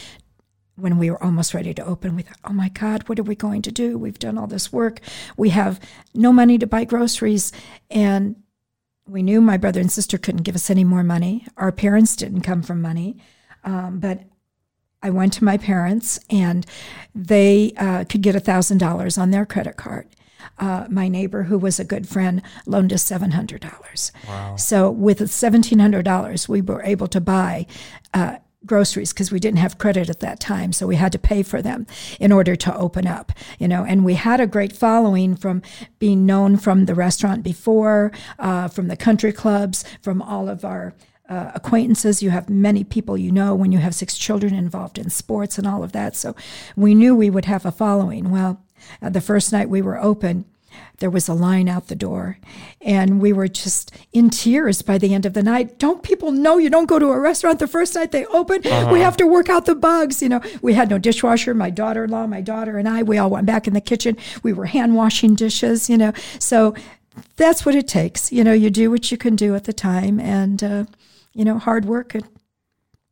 when 0.76 0.98
we 0.98 1.10
were 1.10 1.22
almost 1.22 1.54
ready 1.54 1.72
to 1.74 1.84
open, 1.84 2.16
we 2.16 2.22
thought, 2.22 2.38
oh 2.44 2.52
my 2.52 2.68
God, 2.68 3.08
what 3.08 3.18
are 3.18 3.24
we 3.24 3.36
going 3.36 3.62
to 3.62 3.72
do? 3.72 3.96
We've 3.96 4.18
done 4.18 4.36
all 4.36 4.46
this 4.46 4.72
work. 4.72 5.00
We 5.36 5.50
have 5.50 5.80
no 6.14 6.32
money 6.32 6.58
to 6.58 6.66
buy 6.66 6.84
groceries. 6.84 7.52
And 7.90 8.36
we 9.06 9.22
knew 9.22 9.40
my 9.40 9.56
brother 9.56 9.80
and 9.80 9.92
sister 9.92 10.18
couldn't 10.18 10.42
give 10.42 10.54
us 10.54 10.70
any 10.70 10.84
more 10.84 11.04
money. 11.04 11.46
Our 11.56 11.70
parents 11.70 12.16
didn't 12.16 12.40
come 12.40 12.62
from 12.62 12.82
money. 12.82 13.16
Um, 13.62 14.00
but 14.00 14.22
I 15.02 15.10
went 15.10 15.34
to 15.34 15.44
my 15.44 15.58
parents 15.58 16.18
and 16.30 16.66
they 17.14 17.72
uh, 17.76 18.04
could 18.04 18.22
get 18.22 18.34
$1,000 18.34 19.18
on 19.18 19.30
their 19.30 19.46
credit 19.46 19.76
card. 19.76 20.08
Uh, 20.58 20.86
my 20.88 21.08
neighbor, 21.08 21.44
who 21.44 21.58
was 21.58 21.78
a 21.78 21.84
good 21.84 22.08
friend, 22.08 22.42
loaned 22.66 22.92
us 22.92 23.04
$700. 23.04 24.12
Wow. 24.28 24.56
So 24.56 24.90
with 24.90 25.20
$1,700, 25.20 26.48
we 26.48 26.62
were 26.62 26.82
able 26.82 27.06
to 27.08 27.20
buy 27.20 27.66
uh, 28.12 28.36
groceries 28.66 29.12
because 29.12 29.30
we 29.30 29.40
didn't 29.40 29.58
have 29.58 29.78
credit 29.78 30.08
at 30.08 30.20
that 30.20 30.40
time 30.40 30.72
so 30.72 30.86
we 30.86 30.96
had 30.96 31.12
to 31.12 31.18
pay 31.18 31.42
for 31.42 31.62
them 31.62 31.86
in 32.18 32.32
order 32.32 32.56
to 32.56 32.74
open 32.76 33.06
up 33.06 33.32
you 33.58 33.68
know? 33.68 33.84
And 33.84 34.04
we 34.04 34.14
had 34.14 34.40
a 34.40 34.46
great 34.46 34.72
following 34.72 35.36
from 35.36 35.62
being 35.98 36.26
known 36.26 36.56
from 36.56 36.86
the 36.86 36.94
restaurant 36.94 37.42
before 37.42 38.12
uh, 38.38 38.68
from 38.68 38.88
the 38.88 38.96
country 38.96 39.32
clubs 39.32 39.84
from 40.02 40.22
all 40.22 40.48
of 40.48 40.64
our 40.64 40.94
uh, 41.28 41.52
acquaintances. 41.54 42.22
You 42.22 42.30
have 42.30 42.50
many 42.50 42.84
people 42.84 43.16
you 43.16 43.32
know 43.32 43.54
when 43.54 43.72
you 43.72 43.78
have 43.78 43.94
six 43.94 44.16
children 44.16 44.54
involved 44.54 44.98
in 44.98 45.10
sports 45.10 45.58
and 45.58 45.66
all 45.66 45.82
of 45.82 45.92
that 45.92 46.16
so 46.16 46.34
we 46.76 46.94
knew 46.94 47.14
we 47.14 47.30
would 47.30 47.46
have 47.46 47.64
a 47.64 47.72
following. 47.72 48.30
Well 48.30 48.62
uh, 49.00 49.10
the 49.10 49.20
first 49.20 49.52
night 49.52 49.70
we 49.70 49.82
were 49.82 50.00
open 50.00 50.44
there 50.98 51.10
was 51.10 51.28
a 51.28 51.34
line 51.34 51.68
out 51.68 51.88
the 51.88 51.96
door 51.96 52.38
and 52.80 53.20
we 53.20 53.32
were 53.32 53.48
just 53.48 53.94
in 54.12 54.30
tears 54.30 54.82
by 54.82 54.98
the 54.98 55.12
end 55.12 55.26
of 55.26 55.34
the 55.34 55.42
night. 55.42 55.78
Don't 55.78 56.02
people 56.02 56.30
know 56.30 56.58
you 56.58 56.70
don't 56.70 56.86
go 56.86 56.98
to 56.98 57.10
a 57.10 57.18
restaurant 57.18 57.58
the 57.58 57.66
first 57.66 57.94
night 57.94 58.12
they 58.12 58.26
open? 58.26 58.66
Uh-huh. 58.66 58.92
we 58.92 59.00
have 59.00 59.16
to 59.16 59.26
work 59.26 59.48
out 59.48 59.66
the 59.66 59.74
bugs 59.74 60.22
you 60.22 60.28
know. 60.28 60.40
We 60.62 60.74
had 60.74 60.90
no 60.90 60.98
dishwasher. 60.98 61.54
My 61.54 61.70
daughter-in-law 61.70 62.26
my 62.26 62.40
daughter 62.40 62.78
and 62.78 62.88
i 62.88 63.02
we 63.02 63.18
all 63.18 63.30
went 63.30 63.46
back 63.46 63.66
in 63.66 63.74
the 63.74 63.80
kitchen. 63.80 64.16
We 64.42 64.52
were 64.52 64.66
hand 64.66 64.94
washing 64.94 65.34
dishes 65.34 65.90
you 65.90 65.98
know. 65.98 66.12
So 66.38 66.74
that's 67.36 67.64
what 67.66 67.74
it 67.74 67.88
takes. 67.88 68.32
You 68.32 68.44
know 68.44 68.52
you 68.52 68.70
do 68.70 68.90
what 68.90 69.10
you 69.10 69.18
can 69.18 69.36
do 69.36 69.54
at 69.54 69.64
the 69.64 69.72
time 69.72 70.20
and 70.20 70.62
uh, 70.62 70.84
you 71.32 71.44
know 71.44 71.58
hard 71.58 71.84
work 71.84 72.14
it 72.14 72.24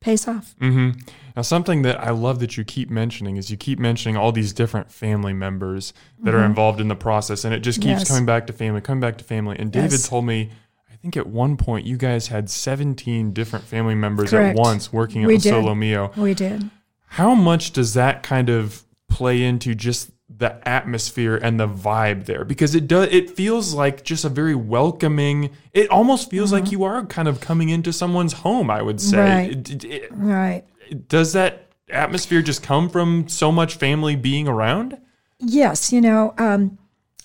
pays 0.01 0.29
off. 0.29 0.55
Mm-hmm. 0.61 0.99
Now, 1.37 1.43
something 1.43 1.83
that 1.83 2.01
I 2.01 2.11
love 2.11 2.41
that 2.41 2.57
you 2.57 2.65
keep 2.65 2.91
mentioning 2.91 3.37
is 3.37 3.51
you 3.51 3.57
keep 3.57 3.79
mentioning 3.79 4.17
all 4.17 4.33
these 4.33 4.53
different 4.53 4.91
family 4.91 5.33
members 5.33 5.93
that 6.21 6.31
mm-hmm. 6.31 6.41
are 6.41 6.45
involved 6.45 6.81
in 6.81 6.89
the 6.89 6.97
process, 6.97 7.45
and 7.45 7.55
it 7.55 7.61
just 7.61 7.81
keeps 7.81 8.01
yes. 8.01 8.09
coming 8.09 8.27
back 8.27 8.47
to 8.49 8.53
family, 8.53 8.81
coming 8.81 9.01
back 9.01 9.19
to 9.19 9.25
family. 9.25 9.57
And 9.59 9.73
David 9.73 9.93
yes. 9.93 10.09
told 10.09 10.27
me, 10.27 10.51
I 10.91 10.97
think 10.97 11.17
at 11.17 11.27
one 11.27 11.57
point 11.57 11.87
you 11.87 11.97
guys 11.97 12.29
had 12.29 12.51
17 12.51 13.33
different 13.33 13.65
family 13.65 13.95
members 13.95 14.31
Correct. 14.31 14.59
at 14.59 14.63
once 14.63 14.93
working 14.93 15.25
we 15.27 15.37
at 15.37 15.43
Sole 15.43 15.75
Mio. 15.75 16.13
We 16.17 16.35
did. 16.35 16.71
How 17.07 17.35
much 17.35 17.73
does 17.73 17.95
that 17.95 18.23
kind 18.23 18.49
of 18.49 18.85
play 19.09 19.43
into 19.43 19.75
just 19.75 20.11
the 20.39 20.67
atmosphere 20.67 21.37
and 21.37 21.61
the 21.61 21.69
vibe 21.69 22.25
there 22.25 22.45
because 22.45 22.75
it 22.75 22.89
does 22.89 23.07
it 23.11 23.31
feels 23.31 23.75
like 23.75 24.03
just 24.03 24.25
a 24.25 24.29
very 24.29 24.55
welcoming 24.55 25.51
it 25.73 25.91
almost 25.91 26.31
feels 26.31 26.51
mm-hmm. 26.53 26.65
like 26.65 26.73
you 26.73 26.85
are 26.85 27.05
kind 27.05 27.29
of 27.29 27.41
coming 27.41 27.69
into 27.69 27.93
someone's 27.93 28.33
home 28.33 28.71
i 28.71 28.81
would 28.81 29.01
say 29.01 29.19
right, 29.19 29.71
it, 29.71 29.85
it, 29.85 30.09
right 30.13 30.65
does 30.93 31.33
that 31.33 31.73
atmosphere 31.89 32.43
just 32.43 32.63
come 32.63 32.89
from 32.89 33.29
so 33.29 33.53
much 33.53 33.77
family 33.77 34.17
being 34.17 34.49
around? 34.49 34.99
Yes, 35.39 35.93
you 35.93 36.01
know, 36.01 36.35
um, 36.39 36.79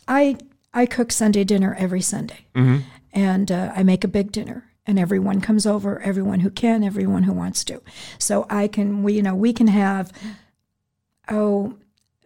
I 0.08 0.38
I 0.74 0.86
cook 0.86 1.12
Sunday 1.12 1.44
dinner 1.44 1.76
every 1.80 2.02
Sunday, 2.02 2.48
mm-hmm. 2.56 2.80
and 3.14 3.52
uh, 3.52 3.72
I 3.76 3.84
make 3.84 4.04
a 4.04 4.08
big 4.08 4.32
dinner, 4.32 4.72
and 4.86 4.98
everyone 4.98 5.42
comes 5.42 5.66
over, 5.66 6.02
everyone 6.02 6.42
who 6.42 6.50
can, 6.50 6.84
everyone 6.84 7.24
who 7.24 7.34
wants 7.34 7.64
to. 7.66 7.82
So 8.18 8.46
I 8.50 8.68
can, 8.68 9.04
we 9.04 9.14
you 9.14 9.22
know, 9.22 9.36
we 9.36 9.54
can 9.54 9.68
have 9.68 10.12
oh, 11.30 11.78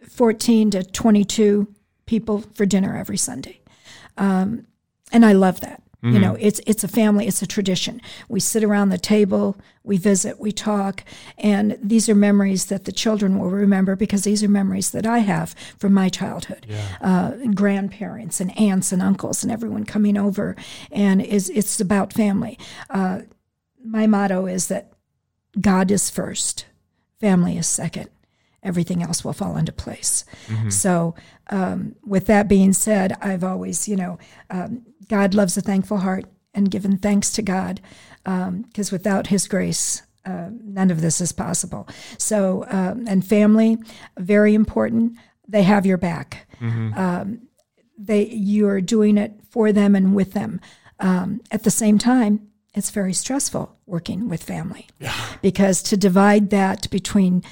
14 0.08 0.70
to 0.70 0.84
22 0.84 1.66
people 2.06 2.40
for 2.54 2.64
dinner 2.64 2.96
every 2.96 3.18
Sunday, 3.18 3.60
um, 4.16 4.66
and 5.12 5.26
I 5.26 5.32
love 5.32 5.60
that. 5.60 5.81
Mm-hmm. 6.02 6.14
You 6.14 6.20
know, 6.20 6.36
it's 6.40 6.60
it's 6.66 6.82
a 6.82 6.88
family, 6.88 7.28
it's 7.28 7.42
a 7.42 7.46
tradition. 7.46 8.00
We 8.28 8.40
sit 8.40 8.64
around 8.64 8.88
the 8.88 8.98
table, 8.98 9.56
we 9.84 9.96
visit, 9.96 10.40
we 10.40 10.50
talk, 10.50 11.04
and 11.38 11.78
these 11.80 12.08
are 12.08 12.14
memories 12.14 12.66
that 12.66 12.86
the 12.86 12.92
children 12.92 13.38
will 13.38 13.50
remember 13.50 13.94
because 13.94 14.24
these 14.24 14.42
are 14.42 14.48
memories 14.48 14.90
that 14.90 15.06
I 15.06 15.18
have 15.18 15.54
from 15.78 15.94
my 15.94 16.08
childhood. 16.08 16.66
Yeah. 16.68 16.96
Uh, 17.00 17.52
grandparents 17.54 18.40
and 18.40 18.56
aunts 18.58 18.90
and 18.90 19.00
uncles 19.00 19.44
and 19.44 19.52
everyone 19.52 19.84
coming 19.84 20.16
over, 20.16 20.56
and 20.90 21.22
is 21.22 21.48
it's 21.50 21.80
about 21.80 22.12
family. 22.12 22.58
Uh, 22.90 23.20
my 23.84 24.08
motto 24.08 24.46
is 24.46 24.66
that 24.68 24.92
God 25.60 25.92
is 25.92 26.10
first, 26.10 26.66
family 27.20 27.56
is 27.56 27.68
second, 27.68 28.10
everything 28.62 29.02
else 29.02 29.24
will 29.24 29.32
fall 29.32 29.56
into 29.56 29.72
place. 29.72 30.24
So, 30.70 31.14
um, 31.50 31.94
with 32.04 32.26
that 32.26 32.48
being 32.48 32.72
said, 32.72 33.16
I've 33.20 33.44
always, 33.44 33.88
you 33.88 33.96
know, 33.96 34.18
um, 34.50 34.82
God 35.08 35.34
loves 35.34 35.56
a 35.56 35.60
thankful 35.60 35.98
heart 35.98 36.24
and 36.54 36.70
given 36.70 36.98
thanks 36.98 37.30
to 37.32 37.42
God 37.42 37.80
because 38.24 38.92
without 38.92 39.26
His 39.28 39.48
grace, 39.48 40.02
uh, 40.24 40.50
none 40.62 40.90
of 40.90 41.00
this 41.00 41.20
is 41.20 41.32
possible. 41.32 41.88
So, 42.18 42.64
um, 42.68 43.04
and 43.08 43.26
family, 43.26 43.78
very 44.18 44.54
important. 44.54 45.16
They 45.48 45.64
have 45.64 45.84
your 45.86 45.98
back. 45.98 46.46
Um, 46.96 47.48
they 47.98 48.26
you 48.28 48.68
are 48.68 48.80
doing 48.80 49.18
it 49.18 49.32
for 49.50 49.72
them 49.72 49.94
and 49.96 50.14
with 50.14 50.32
them. 50.32 50.60
Um, 51.00 51.40
at 51.50 51.64
the 51.64 51.70
same 51.70 51.98
time, 51.98 52.48
it's 52.74 52.90
very 52.90 53.12
stressful 53.12 53.76
working 53.86 54.28
with 54.28 54.42
family 54.42 54.86
because 55.42 55.82
to 55.82 55.96
divide 55.96 56.50
that 56.50 56.88
between 56.90 57.42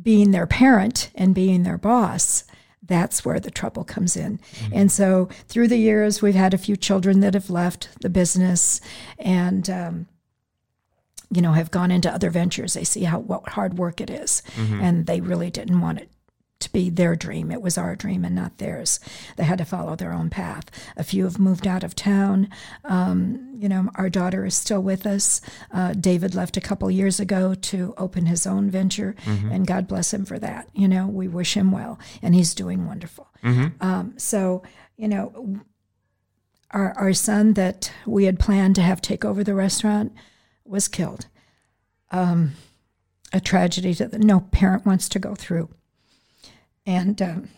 being 0.00 0.30
their 0.30 0.46
parent 0.46 1.10
and 1.14 1.34
being 1.34 1.62
their 1.62 1.78
boss 1.78 2.44
that's 2.82 3.24
where 3.24 3.38
the 3.38 3.52
trouble 3.52 3.84
comes 3.84 4.16
in. 4.16 4.40
And 4.72 4.90
so 4.90 5.28
through 5.46 5.68
the 5.68 5.76
years, 5.76 6.20
we've 6.20 6.34
had 6.34 6.52
a 6.52 6.58
few 6.58 6.76
children 6.76 7.20
that 7.20 7.34
have 7.34 7.48
left 7.48 7.88
the 8.00 8.10
business 8.10 8.80
and, 9.16 9.70
um, 9.70 10.06
you 11.30 11.40
know, 11.40 11.52
have 11.52 11.70
gone 11.70 11.92
into 11.92 12.12
other 12.12 12.30
ventures. 12.30 12.74
They 12.74 12.82
see 12.82 13.04
how 13.04 13.20
what 13.20 13.50
hard 13.50 13.78
work 13.78 14.00
it 14.00 14.10
is, 14.10 14.42
and 14.82 15.06
they 15.06 15.20
really 15.20 15.50
didn't 15.50 15.80
want 15.80 16.00
it 16.00 16.10
to 16.60 16.70
be 16.72 16.90
their 16.90 17.16
dream. 17.16 17.50
It 17.50 17.62
was 17.62 17.76
our 17.78 17.96
dream 17.96 18.24
and 18.24 18.34
not 18.34 18.58
theirs. 18.58 19.00
They 19.36 19.44
had 19.44 19.58
to 19.58 19.64
follow 19.64 19.96
their 19.96 20.12
own 20.12 20.30
path. 20.30 20.66
A 20.96 21.02
few 21.02 21.24
have 21.24 21.38
moved 21.38 21.66
out 21.66 21.82
of 21.82 21.94
town. 21.94 22.48
Um, 22.84 23.54
you 23.58 23.68
know, 23.68 23.90
our 23.96 24.08
daughter 24.08 24.44
is 24.44 24.54
still 24.54 24.80
with 24.82 25.06
us. 25.06 25.40
Uh, 25.72 25.92
David 25.94 26.34
left 26.34 26.56
a 26.56 26.60
couple 26.60 26.90
years 26.90 27.18
ago 27.20 27.54
to 27.54 27.94
open 27.98 28.26
his 28.26 28.46
own 28.46 28.70
venture, 28.70 29.14
and 29.26 29.66
God 29.66 29.88
bless 29.88 30.12
him 30.14 30.24
for 30.24 30.38
that. 30.38 30.68
You 30.74 30.86
know, 30.88 31.06
we 31.06 31.28
wish 31.28 31.56
him 31.56 31.72
well, 31.72 31.98
and 32.22 32.34
he's 32.34 32.54
doing 32.54 32.86
wonderful. 32.86 33.28
Um, 33.80 34.14
so, 34.18 34.62
you 34.96 35.08
know, 35.08 35.60
our, 36.70 36.92
our 36.96 37.12
son 37.12 37.54
that 37.54 37.90
we 38.06 38.24
had 38.24 38.38
planned 38.38 38.74
to 38.76 38.82
have 38.82 39.00
take 39.00 39.24
over 39.24 39.42
the 39.42 39.54
restaurant 39.54 40.12
was 40.64 40.88
killed. 40.88 41.26
Um, 42.12 42.52
a 43.32 43.40
tragedy 43.40 43.92
that 43.94 44.12
no 44.20 44.40
parent 44.40 44.84
wants 44.86 45.08
to 45.10 45.18
go 45.18 45.34
through. 45.34 45.70
And 46.86 47.20
um, 47.22 47.48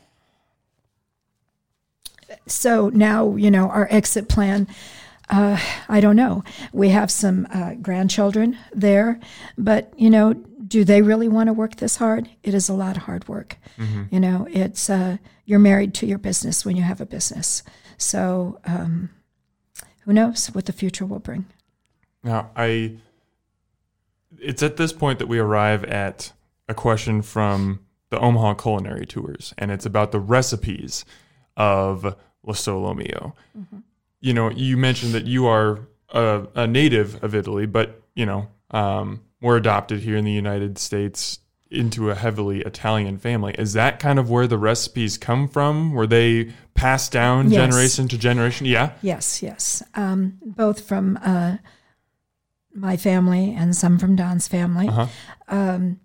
so 2.47 2.89
now, 2.91 3.37
you 3.37 3.51
know, 3.51 3.69
our 3.69 3.89
exit 3.91 4.29
plan, 4.29 4.67
uh, 5.31 5.59
I 5.89 6.01
don't 6.01 6.17
know. 6.17 6.45
We 6.73 6.91
have 6.91 7.11
some 7.11 7.47
uh, 7.53 7.75
grandchildren 7.75 8.59
there, 8.73 9.21
but, 9.57 9.93
you 9.97 10.11
know, 10.11 10.35
do 10.35 10.85
they 10.85 11.03
really 11.03 11.29
want 11.29 11.49
to 11.49 11.53
work 11.53 11.77
this 11.77 11.97
hard? 11.97 12.29
It 12.43 12.55
is 12.55 12.69
a 12.69 12.75
lot 12.75 12.97
of 12.97 13.05
hard 13.05 13.29
work. 13.29 13.57
You 14.11 14.21
know, 14.21 14.47
it's, 14.51 14.89
uh, 14.89 15.19
you're 15.45 15.59
married 15.59 15.95
to 15.95 16.07
your 16.07 16.19
business 16.19 16.65
when 16.65 16.77
you 16.77 16.83
have 16.83 17.01
a 17.01 17.07
business. 17.07 17.63
So 17.97 18.59
um, 18.65 19.11
who 20.01 20.13
knows 20.13 20.47
what 20.47 20.67
the 20.67 20.73
future 20.73 21.07
will 21.07 21.19
bring. 21.19 21.47
Now, 22.23 22.51
I 22.57 22.97
it's 24.39 24.63
at 24.63 24.77
this 24.77 24.93
point 24.93 25.19
that 25.19 25.29
we 25.29 25.39
arrive 25.39 25.85
at 25.85 26.33
a 26.69 26.75
question 26.75 27.23
from 27.23 27.81
the 28.13 28.21
Omaha 28.21 28.53
Culinary 28.55 29.07
Tours, 29.07 29.55
and 29.57 29.71
it's 29.71 29.87
about 29.87 30.13
the 30.13 30.21
recipes 30.21 31.05
of 31.57 32.05
Lo 32.45 32.53
Sole 32.53 32.93
Mio. 32.95 33.35
You 34.21 34.35
know, 34.35 34.51
you 34.51 34.77
mentioned 34.77 35.15
that 35.15 35.25
you 35.27 35.47
are 35.47 35.89
a, 36.11 36.47
a 36.55 36.67
native 36.67 37.25
of 37.25 37.35
Italy, 37.35 37.65
but 37.65 38.03
you 38.15 38.27
know, 38.27 38.49
um, 38.71 39.23
were 39.41 39.57
adopted 39.57 40.01
here 40.01 40.17
in 40.17 40.27
the 40.27 40.31
United 40.33 40.77
States 40.79 41.39
into 41.71 42.11
a 42.11 42.15
heavily 42.15 42.61
Italian 42.61 43.17
family. 43.17 43.55
Is 43.59 43.73
that 43.73 43.99
kind 43.99 44.19
of 44.19 44.29
where 44.29 44.47
the 44.47 44.59
recipes 44.59 45.17
come 45.17 45.49
from? 45.49 45.93
Were 45.93 46.07
they 46.07 46.53
passed 46.75 47.13
down 47.13 47.51
Yes. 47.51 47.57
generation 47.63 48.09
to 48.09 48.19
generation? 48.19 48.67
Yeah. 48.67 48.93
Yes, 49.01 49.43
yes. 49.43 49.83
Um, 49.95 50.39
both 50.45 50.87
from 50.87 51.19
uh, 51.25 51.57
my 52.75 52.99
family 52.99 53.55
and 53.57 53.75
some 53.75 53.99
from 53.99 54.17
Don's 54.17 54.49
family. 54.49 54.89
Uh-huh. 54.89 55.07
Um, 55.49 56.01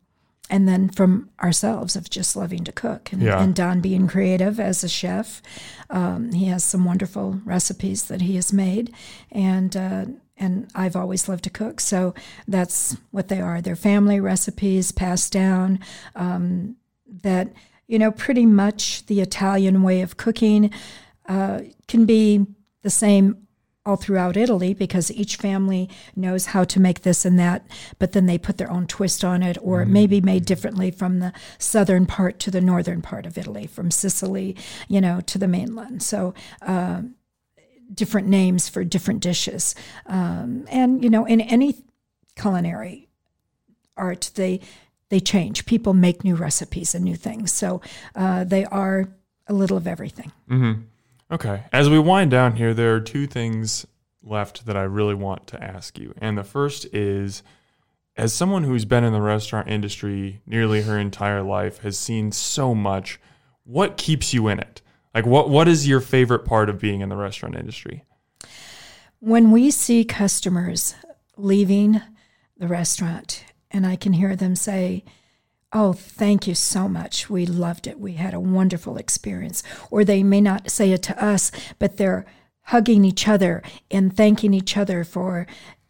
and 0.50 0.68
then 0.68 0.90
from 0.90 1.30
ourselves 1.42 1.96
of 1.96 2.10
just 2.10 2.36
loving 2.36 2.64
to 2.64 2.72
cook 2.72 3.12
and, 3.12 3.22
Yeah. 3.22 3.42
and 3.42 3.54
Don 3.56 3.82
being 3.82 4.08
creative 4.08 4.60
as 4.60 4.84
a 4.84 4.90
chef. 4.90 5.42
Um, 5.90 6.32
he 6.32 6.46
has 6.46 6.64
some 6.64 6.86
wonderful 6.86 7.40
recipes 7.46 8.06
that 8.06 8.22
he 8.22 8.36
has 8.36 8.52
made, 8.54 8.94
and 9.32 9.76
uh, 9.76 10.06
and 10.40 10.70
I've 10.76 10.96
always 10.96 11.28
loved 11.28 11.44
to 11.46 11.50
cook, 11.50 11.80
so 11.80 12.14
that's 12.48 12.96
what 13.12 13.28
they 13.28 13.42
are. 13.42 13.62
They're 13.62 13.76
family 13.76 14.20
recipes 14.20 14.92
passed 14.92 15.32
down. 15.34 15.80
Um, 16.16 16.76
that 17.24 17.54
you 17.88 17.98
know, 17.98 18.12
pretty 18.12 18.46
much 18.46 19.06
the 19.06 19.22
Italian 19.22 19.82
way 19.82 20.02
of 20.02 20.18
cooking 20.18 20.72
uh, 21.30 21.62
can 21.88 22.06
be 22.06 22.46
the 22.82 22.90
same 22.90 23.47
all 23.88 23.96
throughout 23.96 24.38
Italy 24.38 24.74
because 24.74 25.12
each 25.12 25.38
family 25.38 25.90
knows 26.16 26.48
how 26.48 26.64
to 26.66 26.80
make 26.80 27.02
this 27.02 27.26
and 27.26 27.40
that, 27.40 27.66
but 28.00 28.12
then 28.12 28.26
they 28.26 28.38
put 28.38 28.58
their 28.58 28.72
own 28.72 28.86
twist 28.86 29.24
on 29.24 29.42
it, 29.42 29.58
or 29.62 29.82
it 29.82 29.88
may 29.88 30.06
be 30.06 30.22
made 30.22 30.46
differently 30.46 30.92
from 30.92 31.20
the 31.20 31.32
southern 31.58 32.06
part 32.06 32.38
to 32.40 32.52
the 32.52 32.62
northern 32.62 33.02
part 33.02 33.26
of 33.26 33.38
Italy, 33.38 33.66
from 33.66 33.90
Sicily, 33.90 34.56
you 34.88 35.00
know, 35.00 35.22
to 35.22 35.38
the 35.38 35.48
mainland. 35.48 36.04
So, 36.04 36.34
uh, 36.62 37.02
different 37.94 38.28
names 38.28 38.68
for 38.68 38.84
different 38.84 39.22
dishes. 39.22 39.74
Um, 40.06 40.66
and, 40.70 41.02
you 41.04 41.10
know, 41.10 41.26
in 41.26 41.40
any 41.40 41.76
culinary 42.36 43.08
art, 43.96 44.32
they 44.36 44.60
they 45.10 45.20
change. 45.22 45.66
People 45.66 45.94
make 45.94 46.26
new 46.26 46.36
recipes 46.36 46.94
and 46.94 47.06
new 47.06 47.16
things. 47.16 47.52
So 47.54 47.82
uh, 48.14 48.44
they 48.44 48.66
are 48.66 49.08
a 49.48 49.54
little 49.54 49.78
of 49.78 49.88
everything. 49.88 50.34
Okay. 51.32 51.64
As 51.72 51.90
we 51.90 52.00
wind 52.00 52.32
down 52.32 52.56
here, 52.56 52.74
there 52.74 52.96
are 52.96 53.02
two 53.02 53.28
things 53.28 53.86
left 54.24 54.66
that 54.66 54.78
I 54.78 54.84
really 54.84 55.14
want 55.14 55.48
to 55.48 55.64
ask 55.64 55.98
you. 55.98 56.14
And 56.18 56.38
the 56.38 56.44
first 56.44 56.86
is 56.94 57.44
as 58.18 58.34
someone 58.34 58.64
who's 58.64 58.86
been 58.86 59.04
in 59.04 59.14
the 59.14 59.22
restaurant 59.22 59.68
industry 59.68 60.42
nearly 60.46 60.82
her 60.82 60.98
entire 60.98 61.44
life, 61.44 61.80
has 61.80 62.00
seen 62.00 62.32
so 62.32 62.74
much, 62.74 63.20
what 63.64 63.96
keeps 63.96 64.34
you 64.34 64.48
in 64.48 64.60
it? 64.60 64.82
Like 65.14 65.26
what 65.26 65.50
what 65.50 65.68
is 65.68 65.88
your 65.88 66.02
favorite 66.02 66.46
part 66.46 66.70
of 66.70 66.80
being 66.80 67.02
in 67.02 67.10
the 67.10 67.16
restaurant 67.16 67.56
industry? 67.56 68.04
When 69.20 69.52
we 69.52 69.72
see 69.72 70.04
customers 70.04 70.96
leaving 71.38 72.02
the 72.58 72.68
restaurant 72.68 73.44
and 73.72 73.86
I 73.86 73.96
can 73.96 74.14
hear 74.14 74.36
them 74.36 74.56
say, 74.56 75.04
Oh, 75.74 75.92
thank 75.94 76.48
you 76.48 76.56
so 76.56 76.88
much. 76.88 77.30
We 77.30 77.46
loved 77.46 77.88
it. 77.88 78.00
We 78.00 78.14
had 78.14 78.34
a 78.34 78.40
wonderful 78.40 78.98
experience. 78.98 79.64
Or 79.92 80.06
they 80.06 80.24
may 80.24 80.40
not 80.40 80.72
say 80.72 80.92
it 80.92 81.04
to 81.04 81.24
us, 81.24 81.52
but 81.78 81.98
they're 81.98 82.26
hugging 82.64 83.04
each 83.04 83.28
other 83.28 83.62
and 83.92 84.16
thanking 84.16 84.54
each 84.54 84.78
other 84.78 85.04
for 85.04 85.46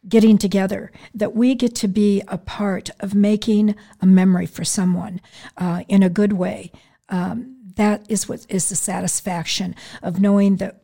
getting 0.07 0.38
together, 0.38 0.91
that 1.13 1.36
we 1.36 1.53
get 1.53 1.75
to 1.75 1.88
be 1.88 2.21
a 2.28 2.38
part 2.38 2.89
of 3.01 3.13
making 3.13 3.75
a 4.01 4.05
memory 4.05 4.45
for 4.45 4.63
someone 4.63 5.19
uh, 5.57 5.84
in 5.88 6.01
a 6.01 6.09
good 6.09 6.34
way. 6.34 6.71
Um, 7.09 7.57
that 7.75 8.05
is 8.09 8.28
what 8.30 8.45
is 8.49 8.69
the 8.69 8.75
satisfaction 8.75 9.75
of 10.01 10.19
knowing 10.19 10.57
that 10.57 10.84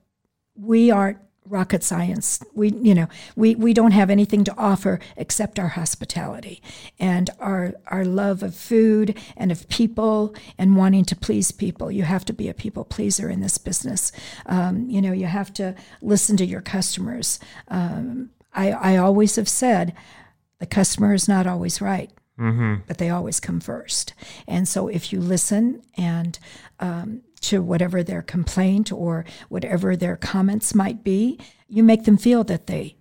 we 0.55 0.91
aren't 0.91 1.19
rocket 1.53 1.83
science. 1.83 2.43
We, 2.53 2.73
you 2.73 2.93
know, 2.95 3.07
we, 3.35 3.55
we 3.55 3.73
don't 3.73 3.91
have 3.91 4.09
anything 4.09 4.43
to 4.45 4.57
offer 4.57 4.99
except 5.15 5.59
our 5.59 5.69
hospitality 5.69 6.61
and 6.99 7.29
our 7.39 7.73
our 7.87 8.03
love 8.03 8.43
of 8.43 8.55
food 8.55 9.17
and 9.37 9.51
of 9.51 9.69
people 9.69 10.35
and 10.57 10.75
wanting 10.75 11.05
to 11.05 11.15
please 11.15 11.51
people. 11.51 11.91
You 11.91 12.03
have 12.03 12.25
to 12.25 12.33
be 12.33 12.49
a 12.49 12.53
people 12.53 12.83
pleaser 12.83 13.29
in 13.29 13.39
this 13.39 13.57
business. 13.57 14.11
Um, 14.47 14.89
you 14.89 15.01
know, 15.01 15.13
you 15.13 15.27
have 15.27 15.53
to 15.53 15.75
listen 16.01 16.35
to 16.37 16.45
your 16.45 16.61
customers. 16.61 17.39
Um, 17.67 18.31
I, 18.53 18.71
I 18.71 18.97
always 18.97 19.35
have 19.37 19.49
said 19.49 19.93
the 20.59 20.65
customer 20.65 21.13
is 21.13 21.27
not 21.27 21.47
always 21.47 21.81
right 21.81 22.11
but 22.87 22.97
they 22.97 23.09
always 23.09 23.39
come 23.39 23.59
first. 23.59 24.13
And 24.47 24.67
so 24.67 24.87
if 24.87 25.13
you 25.13 25.19
listen 25.21 25.83
and 25.97 26.39
um, 26.79 27.21
to 27.43 27.61
whatever 27.61 28.03
their 28.03 28.21
complaint 28.21 28.91
or 28.91 29.25
whatever 29.49 29.95
their 29.95 30.15
comments 30.17 30.73
might 30.73 31.03
be, 31.03 31.39
you 31.67 31.83
make 31.83 32.05
them 32.05 32.17
feel 32.17 32.43
that 32.45 32.67
they 32.67 32.95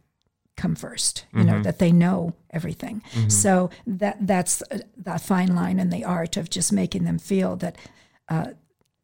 come 0.56 0.74
first. 0.74 1.24
You 1.34 1.44
know 1.44 1.62
that 1.62 1.78
they 1.78 1.92
know 1.92 2.34
everything. 2.50 3.02
So 3.28 3.70
that 3.86 4.18
that's 4.26 4.62
uh, 4.70 4.78
the 4.96 5.18
fine 5.18 5.54
line 5.54 5.78
in 5.80 5.90
the 5.90 6.04
art 6.04 6.36
of 6.36 6.50
just 6.50 6.72
making 6.72 7.04
them 7.04 7.18
feel 7.18 7.56
that 7.56 7.76
uh, 8.28 8.48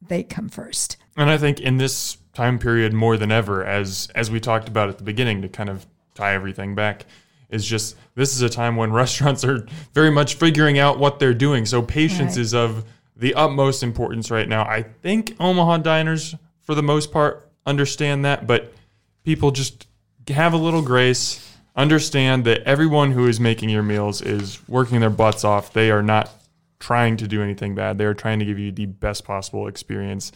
they 0.06 0.22
come 0.22 0.48
first. 0.48 0.96
And 1.16 1.30
I 1.30 1.38
think 1.38 1.58
in 1.60 1.78
this 1.78 2.18
time 2.34 2.58
period 2.58 2.92
more 2.92 3.16
than 3.16 3.32
ever, 3.32 3.64
as 3.64 4.08
as 4.14 4.30
we 4.30 4.40
talked 4.40 4.68
about 4.68 4.88
at 4.88 4.98
the 4.98 5.04
beginning, 5.04 5.42
to 5.42 5.48
kind 5.48 5.68
of 5.70 5.86
tie 6.14 6.34
everything 6.34 6.74
back, 6.74 7.06
is 7.48 7.64
just 7.66 7.96
this 8.14 8.34
is 8.34 8.42
a 8.42 8.48
time 8.48 8.76
when 8.76 8.92
restaurants 9.02 9.44
are 9.44 9.66
very 9.94 10.10
much 10.10 10.34
figuring 10.34 10.78
out 10.78 10.98
what 10.98 11.18
they're 11.18 11.34
doing. 11.34 11.64
So 11.66 11.82
patience 11.82 12.36
Right. 12.36 12.42
is 12.42 12.54
of 12.54 12.84
the 13.18 13.34
utmost 13.34 13.82
importance 13.82 14.30
right 14.30 14.48
now. 14.48 14.62
I 14.62 14.82
think 14.82 15.34
Omaha 15.40 15.78
diners, 15.78 16.34
for 16.62 16.74
the 16.74 16.82
most 16.82 17.12
part, 17.12 17.50
understand 17.66 18.24
that, 18.24 18.46
but 18.46 18.72
people 19.24 19.50
just 19.50 19.86
have 20.28 20.52
a 20.52 20.56
little 20.56 20.82
grace. 20.82 21.44
Understand 21.74 22.44
that 22.44 22.62
everyone 22.62 23.12
who 23.12 23.26
is 23.26 23.38
making 23.38 23.68
your 23.70 23.82
meals 23.82 24.22
is 24.22 24.58
working 24.68 25.00
their 25.00 25.10
butts 25.10 25.44
off. 25.44 25.72
They 25.72 25.90
are 25.90 26.02
not 26.02 26.30
trying 26.80 27.16
to 27.18 27.28
do 27.28 27.42
anything 27.42 27.74
bad. 27.74 27.98
They 27.98 28.04
are 28.04 28.14
trying 28.14 28.38
to 28.38 28.44
give 28.44 28.58
you 28.58 28.72
the 28.72 28.86
best 28.86 29.24
possible 29.24 29.66
experience. 29.66 30.32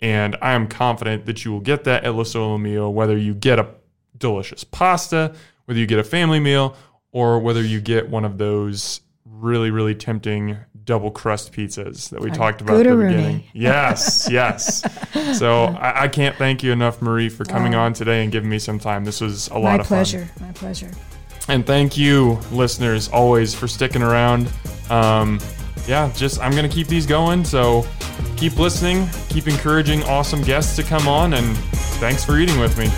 And 0.00 0.36
I 0.42 0.52
am 0.52 0.68
confident 0.68 1.26
that 1.26 1.44
you 1.44 1.52
will 1.52 1.60
get 1.60 1.84
that 1.84 2.04
at 2.04 2.14
Lo 2.14 2.24
Sole 2.24 2.58
Mio, 2.58 2.90
whether 2.90 3.16
you 3.16 3.34
get 3.34 3.58
a 3.58 3.68
delicious 4.16 4.64
pasta, 4.64 5.34
whether 5.64 5.80
you 5.80 5.86
get 5.86 5.98
a 5.98 6.04
family 6.04 6.40
meal, 6.40 6.76
or 7.12 7.38
whether 7.38 7.62
you 7.62 7.80
get 7.80 8.08
one 8.08 8.24
of 8.24 8.38
those 8.38 9.00
really, 9.30 9.70
really 9.70 9.94
tempting 9.94 10.56
double 10.84 11.10
crust 11.10 11.52
pizzas 11.52 12.10
that 12.10 12.20
we 12.20 12.30
talked 12.30 12.60
about 12.60 12.76
at 12.76 12.84
the 12.84 12.96
beginning. 12.96 13.44
Yes, 13.52 14.28
yes. 14.30 14.82
So 15.38 15.64
I, 15.64 16.04
I 16.04 16.08
can't 16.08 16.36
thank 16.36 16.62
you 16.62 16.72
enough, 16.72 17.02
Marie, 17.02 17.28
for 17.28 17.44
coming 17.44 17.74
on 17.74 17.92
today 17.92 18.22
and 18.22 18.32
giving 18.32 18.48
me 18.48 18.58
some 18.58 18.78
time. 18.78 19.04
This 19.04 19.20
was 19.20 19.48
a 19.48 19.58
lot 19.58 19.62
My 19.62 19.74
of 19.78 19.86
fun. 19.86 19.98
My 19.98 20.04
pleasure. 20.04 20.28
My 20.40 20.52
pleasure. 20.52 20.90
And 21.48 21.66
thank 21.66 21.96
you, 21.96 22.40
listeners, 22.50 23.08
always 23.08 23.54
for 23.54 23.68
sticking 23.68 24.02
around. 24.02 24.50
Um, 24.90 25.40
yeah, 25.86 26.10
just 26.14 26.40
I'm 26.40 26.52
gonna 26.52 26.68
keep 26.68 26.88
these 26.88 27.06
going. 27.06 27.44
So 27.44 27.86
keep 28.36 28.58
listening, 28.58 29.08
keep 29.28 29.46
encouraging 29.46 30.02
awesome 30.04 30.42
guests 30.42 30.76
to 30.76 30.82
come 30.82 31.06
on, 31.06 31.34
and 31.34 31.56
thanks 31.98 32.24
for 32.24 32.38
eating 32.38 32.58
with 32.58 32.76
me. 32.78 32.88